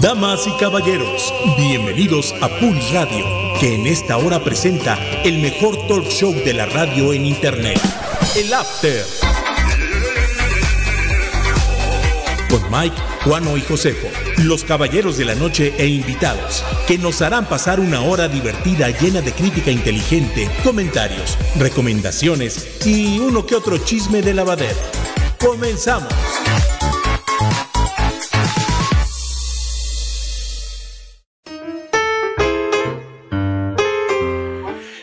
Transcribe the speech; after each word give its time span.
Damas 0.00 0.46
y 0.46 0.52
caballeros, 0.52 1.30
bienvenidos 1.58 2.34
a 2.40 2.48
Pulse 2.48 2.94
Radio, 2.94 3.26
que 3.60 3.74
en 3.74 3.86
esta 3.86 4.16
hora 4.16 4.42
presenta 4.42 4.98
el 5.24 5.40
mejor 5.40 5.76
talk 5.88 6.06
show 6.08 6.32
de 6.32 6.54
la 6.54 6.64
radio 6.64 7.12
en 7.12 7.26
Internet, 7.26 7.78
el 8.34 8.50
After. 8.54 9.04
Con 12.48 12.62
Mike, 12.70 12.96
Juano 13.24 13.58
y 13.58 13.60
Josefo, 13.60 14.08
los 14.38 14.64
caballeros 14.64 15.18
de 15.18 15.26
la 15.26 15.34
noche 15.34 15.74
e 15.76 15.86
invitados, 15.86 16.64
que 16.88 16.96
nos 16.96 17.20
harán 17.20 17.44
pasar 17.44 17.78
una 17.78 18.00
hora 18.00 18.26
divertida 18.26 18.88
llena 18.88 19.20
de 19.20 19.32
crítica 19.32 19.70
inteligente, 19.70 20.48
comentarios, 20.64 21.36
recomendaciones 21.58 22.86
y 22.86 23.18
uno 23.18 23.44
que 23.44 23.54
otro 23.54 23.76
chisme 23.76 24.22
de 24.22 24.32
lavadero. 24.32 24.80
¡Comenzamos! 25.38 26.14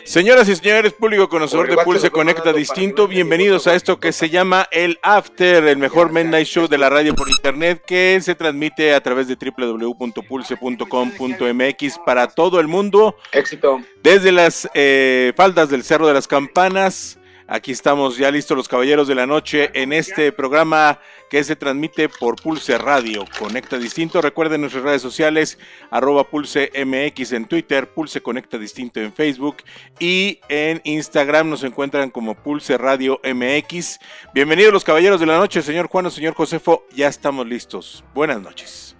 Señoras 0.08 0.48
y 0.48 0.56
señores, 0.56 0.94
público 0.94 1.28
conocedor 1.28 1.68
de 1.68 1.76
Pulse 1.84 2.10
Conecta 2.10 2.54
Distinto, 2.54 3.06
bienvenidos 3.06 3.66
a 3.66 3.74
esto 3.74 4.00
que 4.00 4.12
se 4.12 4.30
llama 4.30 4.66
el 4.70 4.98
After, 5.02 5.62
el 5.64 5.76
mejor 5.76 6.10
Midnight 6.10 6.46
Show 6.46 6.66
de 6.66 6.78
la 6.78 6.88
radio 6.88 7.14
por 7.14 7.28
internet 7.28 7.82
que 7.86 8.18
se 8.22 8.34
transmite 8.34 8.94
a 8.94 9.02
través 9.02 9.28
de 9.28 9.36
www.pulse.com.mx 9.36 11.98
para 12.06 12.28
todo 12.28 12.58
el 12.58 12.68
mundo. 12.68 13.16
Éxito. 13.32 13.82
Desde 14.02 14.32
las 14.32 14.66
eh, 14.72 15.34
faldas 15.36 15.68
del 15.68 15.84
Cerro 15.84 16.06
de 16.06 16.14
las 16.14 16.26
Campanas 16.26 17.18
Aquí 17.50 17.72
estamos 17.72 18.18
ya 18.18 18.30
listos 18.30 18.54
los 18.58 18.68
caballeros 18.68 19.08
de 19.08 19.14
la 19.14 19.26
noche 19.26 19.70
en 19.72 19.94
este 19.94 20.32
programa 20.32 21.00
que 21.30 21.42
se 21.42 21.56
transmite 21.56 22.10
por 22.10 22.36
Pulse 22.36 22.76
Radio. 22.76 23.24
Conecta 23.38 23.78
Distinto. 23.78 24.20
Recuerden 24.20 24.60
nuestras 24.60 24.84
redes 24.84 25.00
sociales, 25.00 25.58
arroba 25.90 26.24
Pulse 26.24 26.70
MX 26.84 27.32
en 27.32 27.46
Twitter, 27.46 27.88
Pulse 27.88 28.20
Conecta 28.20 28.58
Distinto 28.58 29.00
en 29.00 29.14
Facebook 29.14 29.56
y 29.98 30.40
en 30.50 30.82
Instagram 30.84 31.48
nos 31.48 31.64
encuentran 31.64 32.10
como 32.10 32.34
Pulse 32.34 32.76
Radio 32.76 33.18
MX. 33.24 33.98
Bienvenidos 34.34 34.74
los 34.74 34.84
caballeros 34.84 35.18
de 35.18 35.24
la 35.24 35.38
noche, 35.38 35.62
señor 35.62 35.88
Juan 35.88 36.04
o 36.04 36.10
señor 36.10 36.34
Josefo. 36.34 36.84
Ya 36.94 37.08
estamos 37.08 37.46
listos. 37.46 38.04
Buenas 38.14 38.42
noches. 38.42 38.94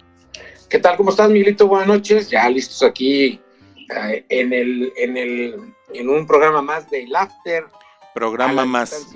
¿Qué 0.67 0.79
tal? 0.79 0.97
¿Cómo 0.97 1.11
estás, 1.11 1.29
Miguelito? 1.29 1.67
Buenas 1.67 1.87
noches. 1.87 2.31
Ya 2.31 2.49
listos 2.49 2.81
aquí 2.81 3.39
eh, 3.95 4.25
en, 4.29 4.53
el, 4.53 4.91
en, 4.97 5.17
el, 5.17 5.55
en 5.93 6.09
un 6.09 6.25
programa 6.25 6.63
más 6.63 6.89
de 6.89 7.05
Laughter 7.05 7.65
Programa 8.13 8.65
más. 8.65 9.07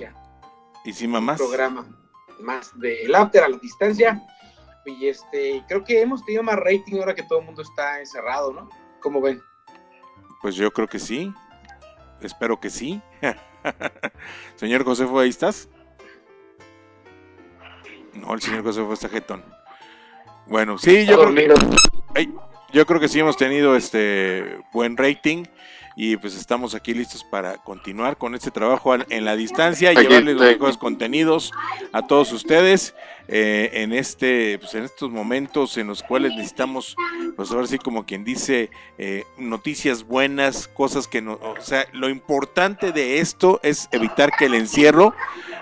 ¿Y 0.84 0.92
si 0.92 1.06
más? 1.08 1.38
Programa 1.38 1.86
más 2.40 2.78
del 2.78 3.14
after 3.14 3.42
a 3.44 3.48
la 3.48 3.58
distancia. 3.58 4.22
Y 4.86 5.08
este, 5.08 5.64
creo 5.66 5.82
que 5.82 6.02
hemos 6.02 6.24
tenido 6.24 6.42
más 6.42 6.56
rating 6.56 6.98
ahora 6.98 7.14
que 7.14 7.22
todo 7.22 7.40
el 7.40 7.46
mundo 7.46 7.62
está 7.62 8.00
encerrado, 8.00 8.52
¿no? 8.52 8.68
¿Cómo 9.00 9.20
ven? 9.20 9.40
Pues 10.42 10.54
yo 10.56 10.70
creo 10.70 10.86
que 10.86 10.98
sí. 10.98 11.32
Espero 12.20 12.60
que 12.60 12.70
sí. 12.70 13.00
señor 14.56 14.84
Josefo, 14.84 15.18
¿ahí 15.18 15.30
estás? 15.30 15.68
No, 18.12 18.34
el 18.34 18.42
señor 18.42 18.62
Josefo 18.62 18.92
está 18.92 19.08
jetón. 19.08 19.44
Bueno, 20.46 20.76
sí, 20.76 21.06
yo 21.06 21.18
creo, 21.18 21.54
yo 22.72 22.86
creo 22.86 23.00
que 23.00 23.08
sí 23.08 23.20
hemos 23.20 23.36
tenido 23.36 23.76
este 23.76 24.58
buen 24.72 24.96
rating 24.96 25.44
y 25.96 26.16
pues 26.16 26.34
estamos 26.36 26.74
aquí 26.74 26.92
listos 26.92 27.22
para 27.24 27.56
continuar 27.58 28.16
con 28.16 28.34
este 28.34 28.50
trabajo 28.50 28.94
en 28.94 29.24
la 29.24 29.36
distancia 29.36 29.92
y 29.92 29.96
llevarles 29.96 30.34
los 30.34 30.44
mejores 30.44 30.76
contenidos 30.76 31.52
a 31.92 32.02
todos 32.02 32.32
ustedes 32.32 32.94
eh, 33.28 33.70
en 33.74 33.92
este 33.92 34.58
pues 34.58 34.74
en 34.74 34.84
estos 34.84 35.10
momentos 35.10 35.78
en 35.78 35.86
los 35.86 36.02
cuales 36.02 36.32
necesitamos 36.34 36.96
pues 37.36 37.50
ahora 37.52 37.66
sí 37.66 37.78
como 37.78 38.04
quien 38.04 38.24
dice 38.24 38.70
eh, 38.98 39.24
noticias 39.38 40.04
buenas 40.04 40.66
cosas 40.66 41.06
que 41.06 41.22
no 41.22 41.34
o 41.34 41.60
sea 41.60 41.86
lo 41.92 42.08
importante 42.08 42.90
de 42.90 43.20
esto 43.20 43.60
es 43.62 43.88
evitar 43.92 44.32
que 44.36 44.46
el 44.46 44.54
encierro 44.54 45.14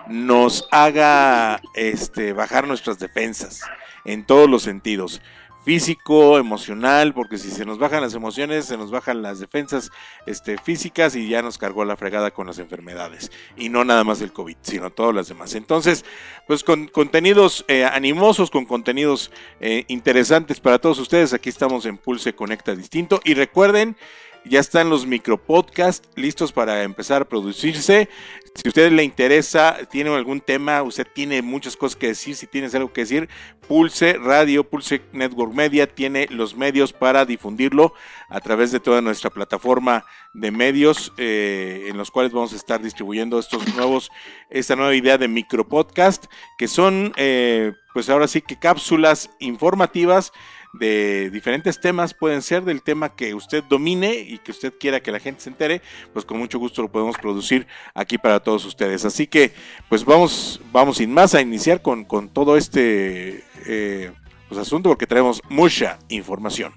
nos 0.08 0.66
haga 0.70 1.60
este 1.74 2.32
bajar 2.32 2.66
nuestras 2.66 2.98
defensas 2.98 3.60
en 4.04 4.24
todos 4.24 4.48
los 4.48 4.62
sentidos 4.62 5.20
físico, 5.64 6.38
emocional, 6.38 7.14
porque 7.14 7.38
si 7.38 7.50
se 7.50 7.64
nos 7.64 7.78
bajan 7.78 8.00
las 8.00 8.14
emociones, 8.14 8.66
se 8.66 8.76
nos 8.76 8.90
bajan 8.90 9.22
las 9.22 9.38
defensas 9.38 9.90
este, 10.26 10.58
físicas 10.58 11.14
y 11.14 11.28
ya 11.28 11.42
nos 11.42 11.58
cargó 11.58 11.84
la 11.84 11.96
fregada 11.96 12.30
con 12.30 12.46
las 12.46 12.58
enfermedades. 12.58 13.30
Y 13.56 13.68
no 13.68 13.84
nada 13.84 14.04
más 14.04 14.20
el 14.20 14.32
COVID, 14.32 14.56
sino 14.62 14.90
todas 14.90 15.14
las 15.14 15.28
demás. 15.28 15.54
Entonces, 15.54 16.04
pues 16.46 16.64
con 16.64 16.88
contenidos 16.88 17.64
eh, 17.68 17.84
animosos, 17.84 18.50
con 18.50 18.64
contenidos 18.64 19.30
eh, 19.60 19.84
interesantes 19.88 20.60
para 20.60 20.78
todos 20.78 20.98
ustedes, 20.98 21.32
aquí 21.32 21.48
estamos 21.48 21.86
en 21.86 21.96
Pulse 21.96 22.34
Conecta 22.34 22.74
Distinto. 22.74 23.20
Y 23.24 23.34
recuerden, 23.34 23.96
ya 24.44 24.60
están 24.60 24.90
los 24.90 25.06
micropodcasts 25.06 26.08
listos 26.16 26.52
para 26.52 26.82
empezar 26.82 27.22
a 27.22 27.28
producirse. 27.28 28.08
Si 28.54 28.62
a 28.66 28.68
usted 28.68 28.92
le 28.92 29.02
interesa, 29.02 29.78
tiene 29.90 30.14
algún 30.14 30.40
tema, 30.40 30.82
usted 30.82 31.06
tiene 31.10 31.40
muchas 31.40 31.76
cosas 31.76 31.96
que 31.96 32.08
decir, 32.08 32.36
si 32.36 32.46
tienes 32.46 32.74
algo 32.74 32.92
que 32.92 33.02
decir, 33.02 33.28
Pulse 33.66 34.14
Radio, 34.14 34.68
Pulse 34.68 35.00
Network 35.12 35.54
Media 35.54 35.86
tiene 35.86 36.26
los 36.28 36.54
medios 36.54 36.92
para 36.92 37.24
difundirlo 37.24 37.94
a 38.28 38.40
través 38.40 38.70
de 38.70 38.80
toda 38.80 39.00
nuestra 39.00 39.30
plataforma 39.30 40.04
de 40.34 40.50
medios 40.50 41.12
eh, 41.16 41.86
en 41.88 41.96
los 41.96 42.10
cuales 42.10 42.32
vamos 42.32 42.52
a 42.52 42.56
estar 42.56 42.82
distribuyendo 42.82 43.38
estos 43.38 43.74
nuevos, 43.74 44.10
esta 44.50 44.76
nueva 44.76 44.94
idea 44.94 45.16
de 45.16 45.28
micropodcast, 45.28 46.26
que 46.58 46.68
son 46.68 47.12
eh, 47.16 47.72
pues 47.94 48.10
ahora 48.10 48.28
sí 48.28 48.42
que 48.42 48.58
cápsulas 48.58 49.30
informativas 49.38 50.32
de 50.72 51.30
diferentes 51.30 51.80
temas, 51.80 52.14
pueden 52.14 52.40
ser 52.40 52.64
del 52.64 52.82
tema 52.82 53.14
que 53.14 53.34
usted 53.34 53.62
domine 53.64 54.14
y 54.14 54.38
que 54.38 54.52
usted 54.52 54.72
quiera 54.78 55.00
que 55.00 55.12
la 55.12 55.20
gente 55.20 55.42
se 55.42 55.50
entere, 55.50 55.82
pues 56.12 56.24
con 56.24 56.38
mucho 56.38 56.58
gusto 56.58 56.82
lo 56.82 56.90
podemos 56.90 57.16
producir 57.18 57.66
aquí 57.94 58.18
para 58.18 58.40
todos 58.40 58.64
ustedes. 58.64 59.04
Así 59.04 59.26
que, 59.26 59.52
pues 59.88 60.04
vamos, 60.04 60.60
vamos 60.72 60.96
sin 60.96 61.12
más 61.12 61.34
a 61.34 61.40
iniciar 61.40 61.82
con, 61.82 62.04
con 62.04 62.28
todo 62.28 62.56
este 62.56 63.44
eh, 63.66 64.12
pues, 64.48 64.60
asunto 64.60 64.88
porque 64.88 65.06
traemos 65.06 65.42
mucha 65.48 65.98
información. 66.08 66.72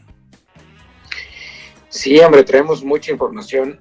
Sí, 1.89 2.19
hombre, 2.19 2.43
traemos 2.43 2.83
mucha 2.83 3.11
información. 3.11 3.79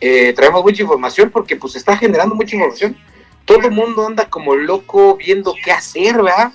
Eh, 0.00 0.32
traemos 0.34 0.62
mucha 0.62 0.82
información 0.82 1.30
porque 1.30 1.56
pues 1.56 1.74
está 1.74 1.96
generando 1.96 2.34
mucha 2.34 2.54
información. 2.54 2.96
Todo 3.46 3.62
el 3.62 3.70
mundo 3.70 4.06
anda 4.06 4.28
como 4.28 4.54
loco 4.54 5.16
viendo 5.16 5.54
qué 5.64 5.72
hacer, 5.72 6.22
¿verdad? 6.22 6.52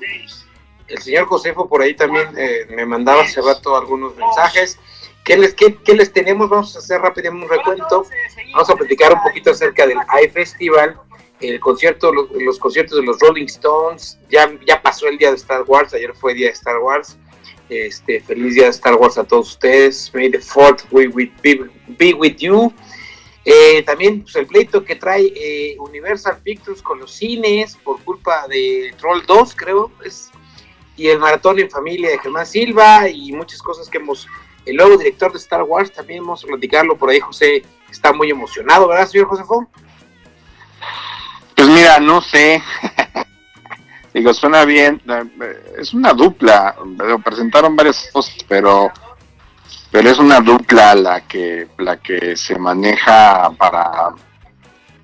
El 0.93 1.01
señor 1.01 1.25
Josefo 1.25 1.67
por 1.67 1.81
ahí 1.81 1.95
también 1.95 2.27
eh, 2.37 2.67
me 2.69 2.85
mandaba 2.85 3.23
hace 3.23 3.41
rato 3.41 3.75
algunos 3.75 4.15
mensajes. 4.15 4.77
¿Qué 5.25 5.37
les, 5.37 5.55
qué, 5.55 5.75
les 5.87 6.13
tenemos? 6.13 6.49
Vamos 6.49 6.75
a 6.75 6.79
hacer 6.79 7.01
rápidamente 7.01 7.45
un 7.45 7.51
recuento. 7.51 8.05
Vamos 8.53 8.69
a 8.69 8.75
platicar 8.75 9.11
un 9.13 9.23
poquito 9.23 9.51
acerca 9.51 9.87
del 9.87 9.97
iFestival, 10.23 10.99
el 11.39 11.59
concierto, 11.59 12.11
los, 12.13 12.59
conciertos 12.59 12.99
de 12.99 13.05
los 13.05 13.17
Rolling 13.19 13.45
Stones. 13.45 14.19
Ya, 14.29 14.51
ya 14.67 14.81
pasó 14.81 15.07
el 15.07 15.17
día 15.17 15.31
de 15.31 15.37
Star 15.37 15.63
Wars, 15.65 15.93
ayer 15.93 16.13
fue 16.13 16.35
día 16.35 16.47
de 16.47 16.53
Star 16.53 16.77
Wars. 16.77 17.17
Este, 17.69 18.19
feliz 18.19 18.53
día 18.53 18.65
de 18.65 18.69
Star 18.69 18.93
Wars 18.95 19.17
a 19.17 19.23
todos 19.23 19.49
ustedes. 19.49 20.11
May 20.13 20.29
the 20.29 20.39
fourth 20.39 20.83
be 20.91 21.07
with, 21.07 21.31
be, 21.41 22.13
with 22.13 22.35
you. 22.35 22.71
Eh, 23.45 23.81
también 23.83 24.21
pues, 24.21 24.35
el 24.35 24.45
pleito 24.45 24.83
que 24.83 24.95
trae 24.95 25.33
eh, 25.35 25.75
Universal 25.79 26.37
Pictures 26.43 26.81
con 26.83 26.99
los 26.99 27.11
cines 27.11 27.77
por 27.77 28.01
culpa 28.03 28.47
de 28.47 28.93
Troll 28.97 29.25
2, 29.25 29.55
creo, 29.55 29.91
es 30.05 30.31
y 30.95 31.07
el 31.07 31.19
maratón 31.19 31.59
en 31.59 31.69
familia 31.69 32.09
de 32.09 32.19
Germán 32.19 32.45
Silva 32.45 33.09
y 33.09 33.31
muchas 33.31 33.61
cosas 33.61 33.89
que 33.89 33.97
hemos, 33.97 34.27
el 34.65 34.75
nuevo 34.75 34.97
director 34.97 35.31
de 35.31 35.37
Star 35.39 35.63
Wars, 35.63 35.91
también 35.91 36.23
vamos 36.23 36.43
a 36.43 36.47
platicarlo 36.47 36.97
por 36.97 37.09
ahí, 37.09 37.19
José 37.19 37.63
está 37.89 38.13
muy 38.13 38.29
emocionado, 38.29 38.87
¿verdad, 38.87 39.07
señor 39.07 39.27
Josefo? 39.27 39.67
Pues 41.55 41.67
mira, 41.67 41.99
no 41.99 42.21
sé, 42.21 42.61
digo, 44.13 44.33
suena 44.33 44.65
bien, 44.65 45.01
es 45.77 45.93
una 45.93 46.13
dupla, 46.13 46.75
presentaron 47.23 47.75
varias 47.75 48.09
cosas, 48.11 48.35
pero 48.47 48.91
pero 49.91 50.09
es 50.09 50.17
una 50.17 50.39
dupla 50.39 50.95
la 50.95 51.21
que 51.27 51.67
la 51.77 51.97
que 51.97 52.35
se 52.35 52.57
maneja 52.57 53.51
para 53.51 54.15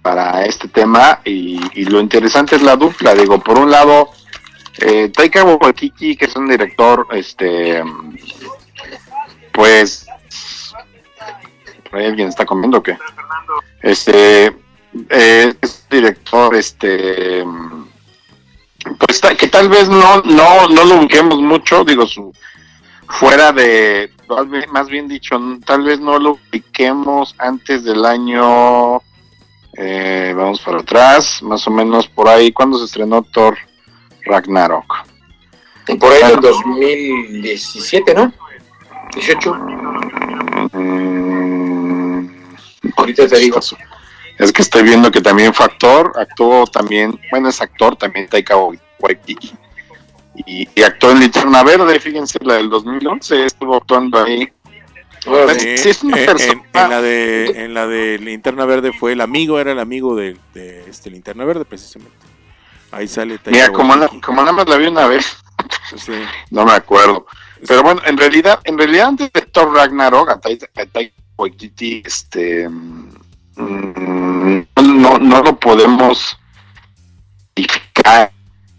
para 0.01 0.45
este 0.45 0.67
tema 0.67 1.21
y 1.23 1.85
lo 1.85 1.99
interesante 1.99 2.55
es 2.55 2.63
la 2.63 2.75
dupla, 2.75 3.13
digo, 3.13 3.39
por 3.39 3.59
un 3.59 3.69
lado 3.69 4.09
eh, 4.81 5.09
Taika 5.09 5.43
Waititi, 5.43 6.15
que 6.15 6.25
es 6.25 6.35
un 6.35 6.47
director, 6.47 7.07
este, 7.11 7.83
pues, 9.51 10.05
¿alguien 11.91 12.29
está 12.29 12.45
comiendo 12.45 12.81
qué? 12.81 12.97
Este, 13.81 14.47
eh, 15.09 15.53
es 15.61 15.87
director, 15.89 16.55
este, 16.55 17.43
pues 18.99 19.21
que 19.37 19.47
tal 19.47 19.69
vez 19.69 19.89
no, 19.89 20.21
no, 20.21 20.67
no 20.69 20.85
lo 20.85 20.95
ubiquemos 20.95 21.39
mucho, 21.39 21.83
digo, 21.83 22.07
su, 22.07 22.31
fuera 23.07 23.51
de, 23.51 24.11
más 24.71 24.87
bien 24.87 25.07
dicho, 25.07 25.39
tal 25.65 25.83
vez 25.83 25.99
no 25.99 26.19
lo 26.19 26.37
ubiquemos 26.49 27.35
antes 27.37 27.83
del 27.83 28.05
año, 28.05 29.01
eh, 29.73 30.33
vamos 30.35 30.61
para 30.61 30.79
atrás, 30.79 31.41
más 31.43 31.67
o 31.67 31.71
menos 31.71 32.07
por 32.07 32.27
ahí, 32.27 32.51
cuando 32.51 32.77
se 32.77 32.85
estrenó 32.85 33.23
Thor 33.23 33.57
Ragnarok. 34.25 35.05
Por 35.99 36.11
ahí 36.11 36.33
en 36.33 36.41
2017, 36.41 38.13
¿no? 38.13 38.31
18. 39.13 39.53
Mm, 40.73 42.29
Ahorita 42.95 43.27
te 43.27 43.39
digo. 43.39 43.59
Es 44.37 44.53
que 44.53 44.61
estoy 44.61 44.83
viendo 44.83 45.11
que 45.11 45.19
también 45.21 45.53
fue 45.53 45.65
actor, 45.65 46.13
actuó 46.15 46.65
también, 46.65 47.19
bueno, 47.31 47.49
es 47.49 47.59
actor 47.61 47.95
también 47.97 48.27
Taika 48.27 48.55
Waititi. 48.99 49.51
Y, 50.45 50.69
y 50.73 50.83
actuó 50.83 51.11
en 51.11 51.19
Linterna 51.19 51.63
Verde, 51.63 51.99
fíjense, 51.99 52.39
la 52.41 52.53
del 52.53 52.69
2011, 52.69 53.45
estuvo 53.45 53.75
actuando 53.75 54.23
ahí. 54.23 54.49
sí, 55.57 55.89
es 55.89 56.03
una 56.03 56.23
en, 56.23 56.63
en, 56.73 56.89
la 56.89 57.01
de 57.01 57.45
en 57.65 57.73
la 57.73 57.87
de 57.87 58.17
Linterna 58.19 58.63
Verde 58.63 58.93
fue 58.93 59.11
el 59.11 59.19
amigo, 59.19 59.59
era 59.59 59.73
el 59.73 59.79
amigo 59.79 60.15
de, 60.15 60.37
de 60.53 60.89
este 60.89 61.09
Linterna 61.09 61.43
Verde 61.43 61.65
precisamente. 61.65 62.28
Ahí 62.91 63.07
sale 63.07 63.37
Taika 63.37 63.51
Mira, 63.51 63.71
como, 63.71 63.93
como 64.21 64.41
nada 64.41 64.51
más 64.51 64.67
la 64.67 64.77
vi 64.77 64.87
una 64.87 65.07
vez. 65.07 65.37
No 66.51 66.65
me 66.65 66.71
acuerdo. 66.71 67.25
Pero 67.67 67.83
bueno, 67.83 68.01
en 68.05 68.17
realidad, 68.17 68.61
en 68.63 68.77
realidad 68.77 69.07
antes 69.07 69.33
de 69.33 69.41
Thor 69.41 69.73
Ragnarok, 69.73 70.29
a 70.29 70.39
Taika 70.39 70.67
Waititi, 71.37 72.01
este 72.05 72.69
mm, 72.69 73.09
no, 74.77 75.17
no 75.19 75.43
lo 75.43 75.59
podemos 75.59 76.39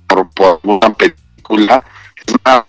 por, 0.06 0.30
por 0.30 0.60
una 0.62 0.92
película. 0.94 1.84
Es 2.26 2.34
una 2.44 2.66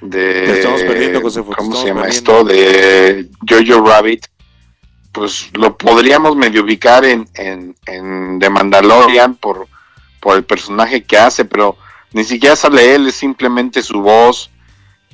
de, 0.00 0.52
estamos 0.56 0.82
perdiendo, 0.82 1.20
¿cómo 1.20 1.74
se 1.74 1.86
llama 1.86 2.06
esto? 2.06 2.44
De 2.44 3.28
Jojo 3.48 3.84
Rabbit 3.86 4.26
pues 5.12 5.50
lo 5.54 5.76
podríamos 5.76 6.36
medio 6.36 6.62
ubicar 6.62 7.04
en, 7.04 7.28
en, 7.34 7.74
en 7.86 8.38
The 8.38 8.50
Mandalorian 8.50 9.36
por, 9.36 9.66
por 10.20 10.36
el 10.36 10.44
personaje 10.44 11.04
que 11.04 11.18
hace, 11.18 11.44
pero 11.44 11.76
ni 12.12 12.24
siquiera 12.24 12.56
sale 12.56 12.94
él, 12.94 13.08
es 13.08 13.16
simplemente 13.16 13.82
su 13.82 14.00
voz. 14.00 14.50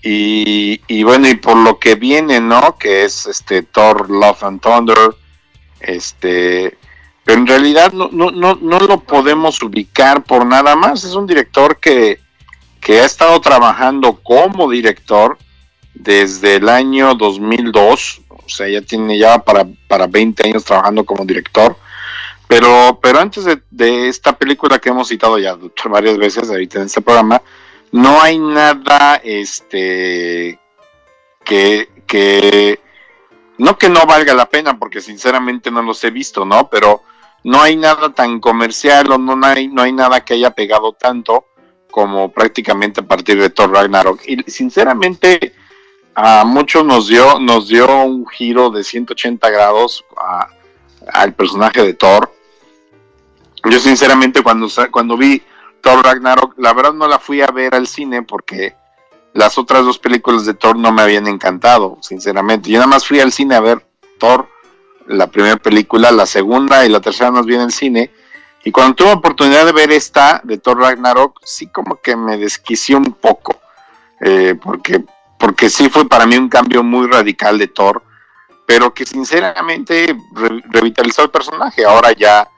Y, 0.03 0.81
y, 0.87 1.03
bueno, 1.03 1.29
y 1.29 1.35
por 1.35 1.57
lo 1.57 1.79
que 1.79 1.95
viene, 1.95 2.41
¿no? 2.41 2.77
Que 2.79 3.05
es 3.05 3.27
este 3.27 3.63
Thor 3.63 4.11
Love 4.11 4.45
and 4.45 4.61
Thunder. 4.61 5.17
Este. 5.81 6.77
Pero 7.25 7.41
en 7.41 7.47
realidad 7.47 7.93
no, 7.93 8.11
no, 8.13 8.31
no, 8.31 8.57
no 8.61 8.81
lo 8.81 9.01
podemos 9.01 9.63
ubicar 9.63 10.23
por 10.25 10.45
nada 10.45 10.77
más. 10.77 11.05
Es 11.05 11.15
un 11.15 11.27
director 11.27 11.81
que, 11.81 12.21
que 12.81 13.01
ha 13.01 13.07
estado 13.07 13.41
trabajando 13.41 14.21
como 14.23 14.71
director 14.71 15.39
desde 15.95 16.57
el 16.57 16.69
año 16.69 17.15
2002. 17.15 18.21
O 18.45 18.49
sea, 18.49 18.69
ya 18.69 18.81
tiene 18.83 19.19
ya 19.19 19.39
para, 19.39 19.67
para 19.89 20.07
20 20.07 20.49
años 20.49 20.65
trabajando 20.65 21.05
como 21.05 21.25
director. 21.25 21.77
Pero, 22.47 22.99
pero 23.03 23.19
antes 23.19 23.45
de, 23.45 24.09
esta 24.09 24.37
película 24.37 24.79
que 24.79 24.91
hemos 24.91 25.09
citado 25.09 25.39
ya 25.39 25.57
varias 25.87 26.19
veces 26.19 26.49
ahorita 26.51 26.79
en 26.79 26.87
este 26.87 27.01
programa, 27.01 27.41
no 27.91 28.21
hay 28.21 28.39
nada 28.39 29.21
este 29.25 30.59
que, 31.45 31.89
que 32.07 32.81
no 33.59 33.79
que 33.79 33.89
no 33.89 34.05
valga 34.07 34.35
la 34.35 34.49
pena, 34.49 34.79
porque 34.79 35.01
sinceramente 35.01 35.71
no 35.71 35.83
los 35.83 36.03
he 36.05 36.11
visto, 36.11 36.45
¿no? 36.45 36.69
Pero 36.69 37.03
no 37.45 37.63
hay 37.63 37.77
nada 37.77 38.13
tan 38.13 38.41
comercial 38.41 39.11
o 39.13 39.19
no 39.19 39.39
hay, 39.47 39.69
no 39.69 39.83
hay 39.83 39.93
nada 39.93 40.25
que 40.25 40.35
haya 40.35 40.51
pegado 40.51 40.93
tanto 40.93 41.47
como 41.91 42.33
prácticamente 42.33 43.01
a 43.01 43.07
partir 43.07 43.41
de 43.41 43.51
Thor 43.51 43.71
Ragnarok. 43.71 44.21
Y 44.27 44.51
sinceramente 44.51 45.55
a 46.15 46.45
muchos 46.45 46.85
nos 46.85 47.09
dio, 47.09 47.39
nos 47.41 47.69
dio 47.69 48.05
un 48.05 48.27
giro 48.27 48.71
de 48.71 48.85
180 48.85 49.51
grados 49.51 50.05
al 51.13 51.35
personaje 51.35 51.83
de 51.83 51.95
Thor. 51.95 52.33
Yo 53.69 53.79
sinceramente 53.79 54.43
cuando, 54.43 54.69
cuando 54.91 55.17
vi 55.17 55.43
Thor 55.81 56.05
Ragnarok, 56.05 56.55
la 56.59 56.73
verdad 56.73 56.93
no 56.93 57.09
la 57.09 57.19
fui 57.19 57.41
a 57.41 57.47
ver 57.49 57.75
al 57.75 57.87
cine 57.87 58.23
porque 58.23 58.75
las 59.33 59.59
otras 59.59 59.85
dos 59.85 59.99
películas 59.99 60.47
de 60.47 60.55
Thor 60.55 60.77
no 60.77 60.93
me 60.93 61.03
habían 61.03 61.27
encantado, 61.27 61.99
sinceramente. 62.01 62.71
Yo 62.71 62.79
nada 62.79 62.87
más 62.87 63.07
fui 63.07 63.21
al 63.21 63.33
cine 63.33 63.57
a 63.57 63.61
ver 63.61 63.85
Thor, 64.19 64.49
la 65.07 65.27
primera 65.27 65.57
película, 65.57 66.11
la 66.11 66.27
segunda 66.27 66.87
y 66.87 66.89
la 66.89 67.01
tercera 67.01 67.31
nos 67.31 67.45
viene 67.45 67.65
al 67.65 67.73
cine. 67.73 68.11
Y 68.65 68.71
cuando 68.71 68.95
tuve 68.95 69.13
oportunidad 69.13 69.67
de 69.67 69.73
ver 69.73 69.93
esta 69.93 70.41
de 70.45 70.57
Thor 70.57 70.79
Ragnarok, 70.79 71.41
sí 71.45 71.67
como 71.67 71.97
que 71.97 72.17
me 72.17 72.39
desquició 72.39 72.97
un 72.97 73.13
poco. 73.13 73.57
Eh, 74.21 74.55
porque, 74.63 75.05
porque 75.39 75.69
sí 75.71 75.89
fue 75.89 76.09
para 76.09 76.27
mí 76.27 76.37
un 76.37 76.49
cambio 76.49 76.83
muy 76.83 77.07
radical 77.07 77.59
de 77.59 77.69
Thor, 77.69 78.03
pero 78.67 78.95
que 78.95 79.05
sinceramente 79.05 80.17
revitalizó 80.71 81.23
el 81.23 81.31
personaje. 81.31 81.85
Ahora 81.85 82.13
ya 82.13 82.49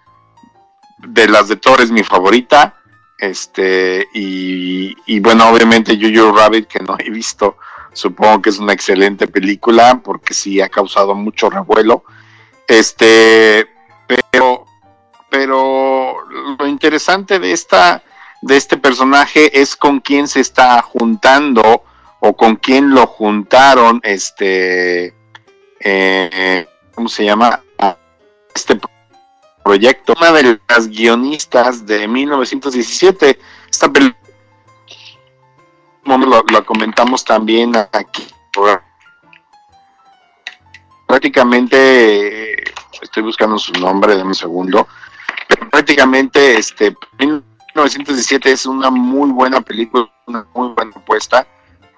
de 0.98 1.28
las 1.28 1.48
de 1.48 1.56
Thor 1.56 1.80
es 1.80 1.90
mi 1.90 2.02
favorita. 2.02 2.74
Este, 3.18 4.06
y, 4.12 5.20
bueno, 5.20 5.48
obviamente 5.48 5.98
Jojo 5.98 6.36
Rabbit, 6.36 6.68
que 6.68 6.80
no 6.80 6.96
he 6.98 7.10
visto, 7.10 7.56
supongo 7.92 8.42
que 8.42 8.50
es 8.50 8.58
una 8.58 8.74
excelente 8.74 9.26
película, 9.26 10.00
porque 10.04 10.34
sí 10.34 10.60
ha 10.60 10.68
causado 10.68 11.14
mucho 11.14 11.48
revuelo. 11.48 12.04
Este, 12.68 13.66
pero, 14.06 14.66
pero 15.30 16.16
lo 16.58 16.66
interesante 16.66 17.38
de 17.38 17.52
esta, 17.52 18.02
de 18.42 18.56
este 18.56 18.76
personaje 18.76 19.60
es 19.60 19.76
con 19.76 20.00
quién 20.00 20.28
se 20.28 20.40
está 20.40 20.82
juntando 20.82 21.82
o 22.26 22.36
con 22.36 22.56
quién 22.56 22.90
lo 22.90 23.06
juntaron, 23.06 24.00
este, 24.02 25.14
eh, 25.78 26.66
¿cómo 26.92 27.08
se 27.08 27.24
llama? 27.24 27.62
Este 28.52 28.80
proyecto, 29.62 30.14
una 30.16 30.32
de 30.32 30.60
las 30.68 30.88
guionistas 30.88 31.86
de 31.86 32.08
1917. 32.08 33.38
Esta 33.70 33.92
película 33.92 34.18
lo, 36.04 36.64
comentamos 36.64 37.24
también 37.24 37.72
aquí. 37.92 38.26
Prácticamente, 41.06 42.54
estoy 43.02 43.22
buscando 43.22 43.56
su 43.58 43.72
nombre, 43.74 44.16
de 44.16 44.22
un 44.24 44.34
segundo. 44.34 44.88
Pero 45.48 45.70
prácticamente, 45.70 46.58
este, 46.58 46.96
1917 47.18 48.50
es 48.50 48.66
una 48.66 48.90
muy 48.90 49.30
buena 49.30 49.60
película, 49.60 50.10
una 50.26 50.44
muy 50.54 50.70
buena 50.70 50.90
apuesta, 50.96 51.46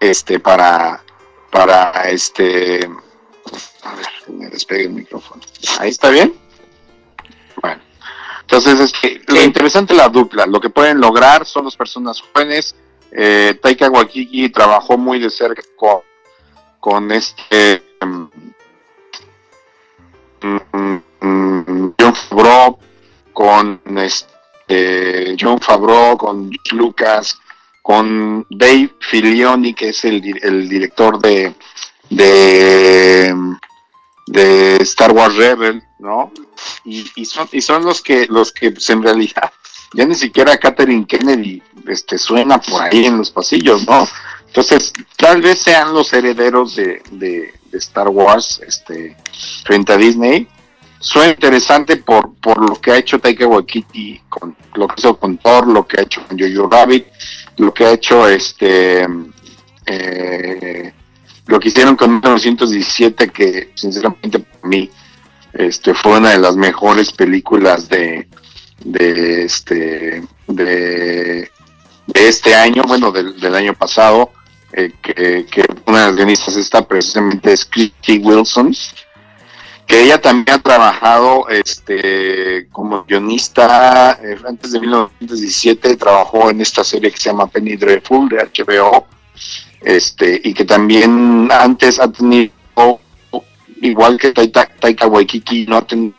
este, 0.01 0.41
para, 0.41 1.03
para, 1.51 2.11
este, 2.11 2.89
a 3.83 3.95
ver, 3.95 4.07
me 4.29 4.49
despegue 4.49 4.85
el 4.85 4.91
micrófono. 4.91 5.43
Ahí 5.79 5.91
está 5.91 6.11
bien. 6.11 6.35
Bueno, 7.61 7.83
entonces 8.43 8.81
es 8.81 8.93
que 8.93 9.23
lo 9.27 9.43
interesante 9.43 9.93
es 9.93 9.99
la 9.99 10.09
dupla, 10.09 10.47
lo 10.47 10.61
que 10.61 10.71
pueden 10.71 11.01
lograr 11.01 11.45
son 11.47 11.65
las 11.65 11.77
personas 11.77 12.21
jóvenes. 12.21 12.75
Eh, 13.11 13.59
Taika 13.63 13.89
Waititi 13.89 14.51
trabajó 14.51 14.99
muy 14.99 15.19
de 15.19 15.31
cerca 15.31 15.63
con, 15.77 16.01
con 16.79 17.11
este 17.11 17.83
um, 18.03 18.29
John 21.99 22.15
Favreau, 22.15 22.79
con 23.33 23.81
este 23.97 25.37
John 25.41 25.59
Favreau, 25.61 26.17
con 26.17 26.51
Lucas, 26.73 27.39
con 27.89 28.47
Dave 28.51 28.91
Filioni, 29.01 29.73
que 29.73 29.89
es 29.89 30.05
el, 30.05 30.23
el 30.43 30.69
director 30.69 31.19
de, 31.19 31.55
de 34.27 34.77
Star 34.83 35.11
Wars 35.13 35.35
Rebel, 35.37 35.83
¿no? 35.99 36.31
Y, 36.85 37.25
son, 37.25 37.49
y 37.51 37.63
son 37.63 37.87
los 37.87 38.03
que, 38.03 38.27
los 38.27 38.53
que 38.53 38.73
pues, 38.73 38.91
en 38.91 39.03
realidad 39.03 39.51
ya 39.95 40.05
ni 40.05 40.15
siquiera 40.15 40.59
Catherine 40.59 41.07
Kennedy 41.07 41.63
este, 41.87 42.19
suena 42.19 42.61
por 42.61 42.83
ahí 42.83 43.07
en 43.07 43.17
los 43.17 43.31
pasillos, 43.31 43.87
¿no? 43.87 44.07
Entonces, 44.49 44.93
tal 45.17 45.41
vez 45.41 45.59
sean 45.61 45.95
los 45.95 46.13
herederos 46.13 46.77
de, 46.77 47.03
de, 47.13 47.55
Star 47.73 48.09
Wars 48.09 48.61
este, 48.67 49.17
frente 49.65 49.95
a 49.95 49.97
Disney. 49.97 50.47
Suena 51.01 51.31
interesante 51.31 51.97
por, 51.97 52.35
por 52.35 52.69
lo 52.69 52.79
que 52.79 52.91
ha 52.91 52.99
hecho 52.99 53.19
Taika 53.19 53.47
Waititi, 53.47 54.21
con 54.29 54.55
lo 54.75 54.89
que 54.89 54.95
hizo 54.99 55.19
con 55.19 55.39
Thor, 55.39 55.69
lo 55.69 55.87
que 55.87 56.01
ha 56.01 56.03
hecho 56.03 56.23
con 56.27 56.39
Jojo 56.39 56.69
Rabbit, 56.69 57.07
lo 57.59 57.75
que 57.75 57.85
ha 57.85 57.93
hecho 57.93 58.29
este 58.29 59.07
eh, 59.87 60.93
lo 61.47 61.59
que 61.59 61.69
hicieron 61.69 61.97
con 61.97 62.11
1917, 62.11 63.29
que 63.29 63.71
sinceramente 63.75 64.39
para 64.39 64.69
mí 64.69 64.91
este, 65.55 65.95
fue 65.95 66.19
una 66.19 66.31
de 66.31 66.39
las 66.39 66.57
mejores 66.57 67.11
películas 67.11 67.89
de, 67.89 68.29
de 68.85 69.45
este 69.45 70.23
de, 70.47 71.51
este 72.15 72.55
año, 72.55 72.83
bueno, 72.87 73.11
del, 73.13 73.55
año 73.55 73.75
pasado, 73.75 74.33
eh, 74.73 74.93
que, 75.03 75.67
una 75.87 76.01
de 76.01 76.07
las 76.07 76.17
guionistas 76.17 76.57
está 76.57 76.87
precisamente 76.87 77.53
es 77.53 77.65
Christy 77.65 78.19
Wilson, 78.19 78.75
que 79.89 80.03
ella 80.03 80.21
también 80.21 80.59
ha 80.59 80.63
trabajado 80.63 81.49
este 81.49 82.69
como 82.71 83.05
guionista 83.05 84.19
eh, 84.23 84.37
antes 84.47 84.73
de 84.73 84.81
1917 84.81 85.97
trabajó 85.97 86.51
en 86.51 86.61
esta 86.61 86.85
serie 86.85 87.11
que 87.11 87.17
se 87.17 87.31
llama 87.31 87.49
Penny 87.49 87.77
Dreadful 87.77 88.29
de 88.29 88.37
HBO 88.37 89.07
este 89.81 90.41
y 90.45 90.55
que 90.55 90.65
también 90.65 91.49
antes 91.51 91.99
ha 91.99 92.13
tenido 92.13 92.53
igual 93.81 94.19
que 94.19 94.33
Taika, 94.33 95.07
Waikiki 95.07 95.67
no 95.67 95.79
ha 95.79 95.87
tenido 95.87 96.15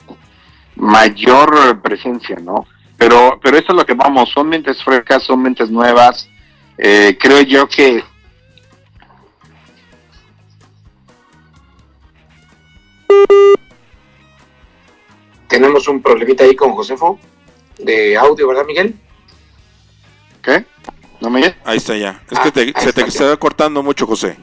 mayor 0.75 1.81
presencia 1.81 2.37
no 2.41 2.65
pero, 2.99 3.39
pero 3.41 3.57
eso 3.57 3.67
es 3.69 3.75
lo 3.77 3.85
que 3.85 3.93
vamos, 3.93 4.29
son 4.29 4.49
mentes 4.49 4.83
frescas, 4.83 5.23
son 5.23 5.41
mentes 5.41 5.71
nuevas. 5.71 6.27
Eh, 6.77 7.17
creo 7.17 7.39
yo 7.41 7.65
que 7.69 8.03
Tenemos 15.47 15.87
un 15.87 16.01
problemita 16.01 16.43
ahí 16.43 16.55
con 16.55 16.73
Josefo 16.73 17.19
de 17.79 18.15
audio, 18.15 18.47
¿verdad, 18.47 18.65
Miguel? 18.65 18.95
¿Qué? 20.41 20.65
¿No 21.19 21.29
me 21.29 21.55
Ahí 21.65 21.77
está 21.77 21.97
ya. 21.97 22.21
Es 22.29 22.39
que 22.39 22.73
ah, 22.75 22.81
se 22.81 22.93
te 22.93 23.01
está 23.01 23.35
cortando 23.37 23.83
mucho, 23.83 24.05
José. 24.05 24.37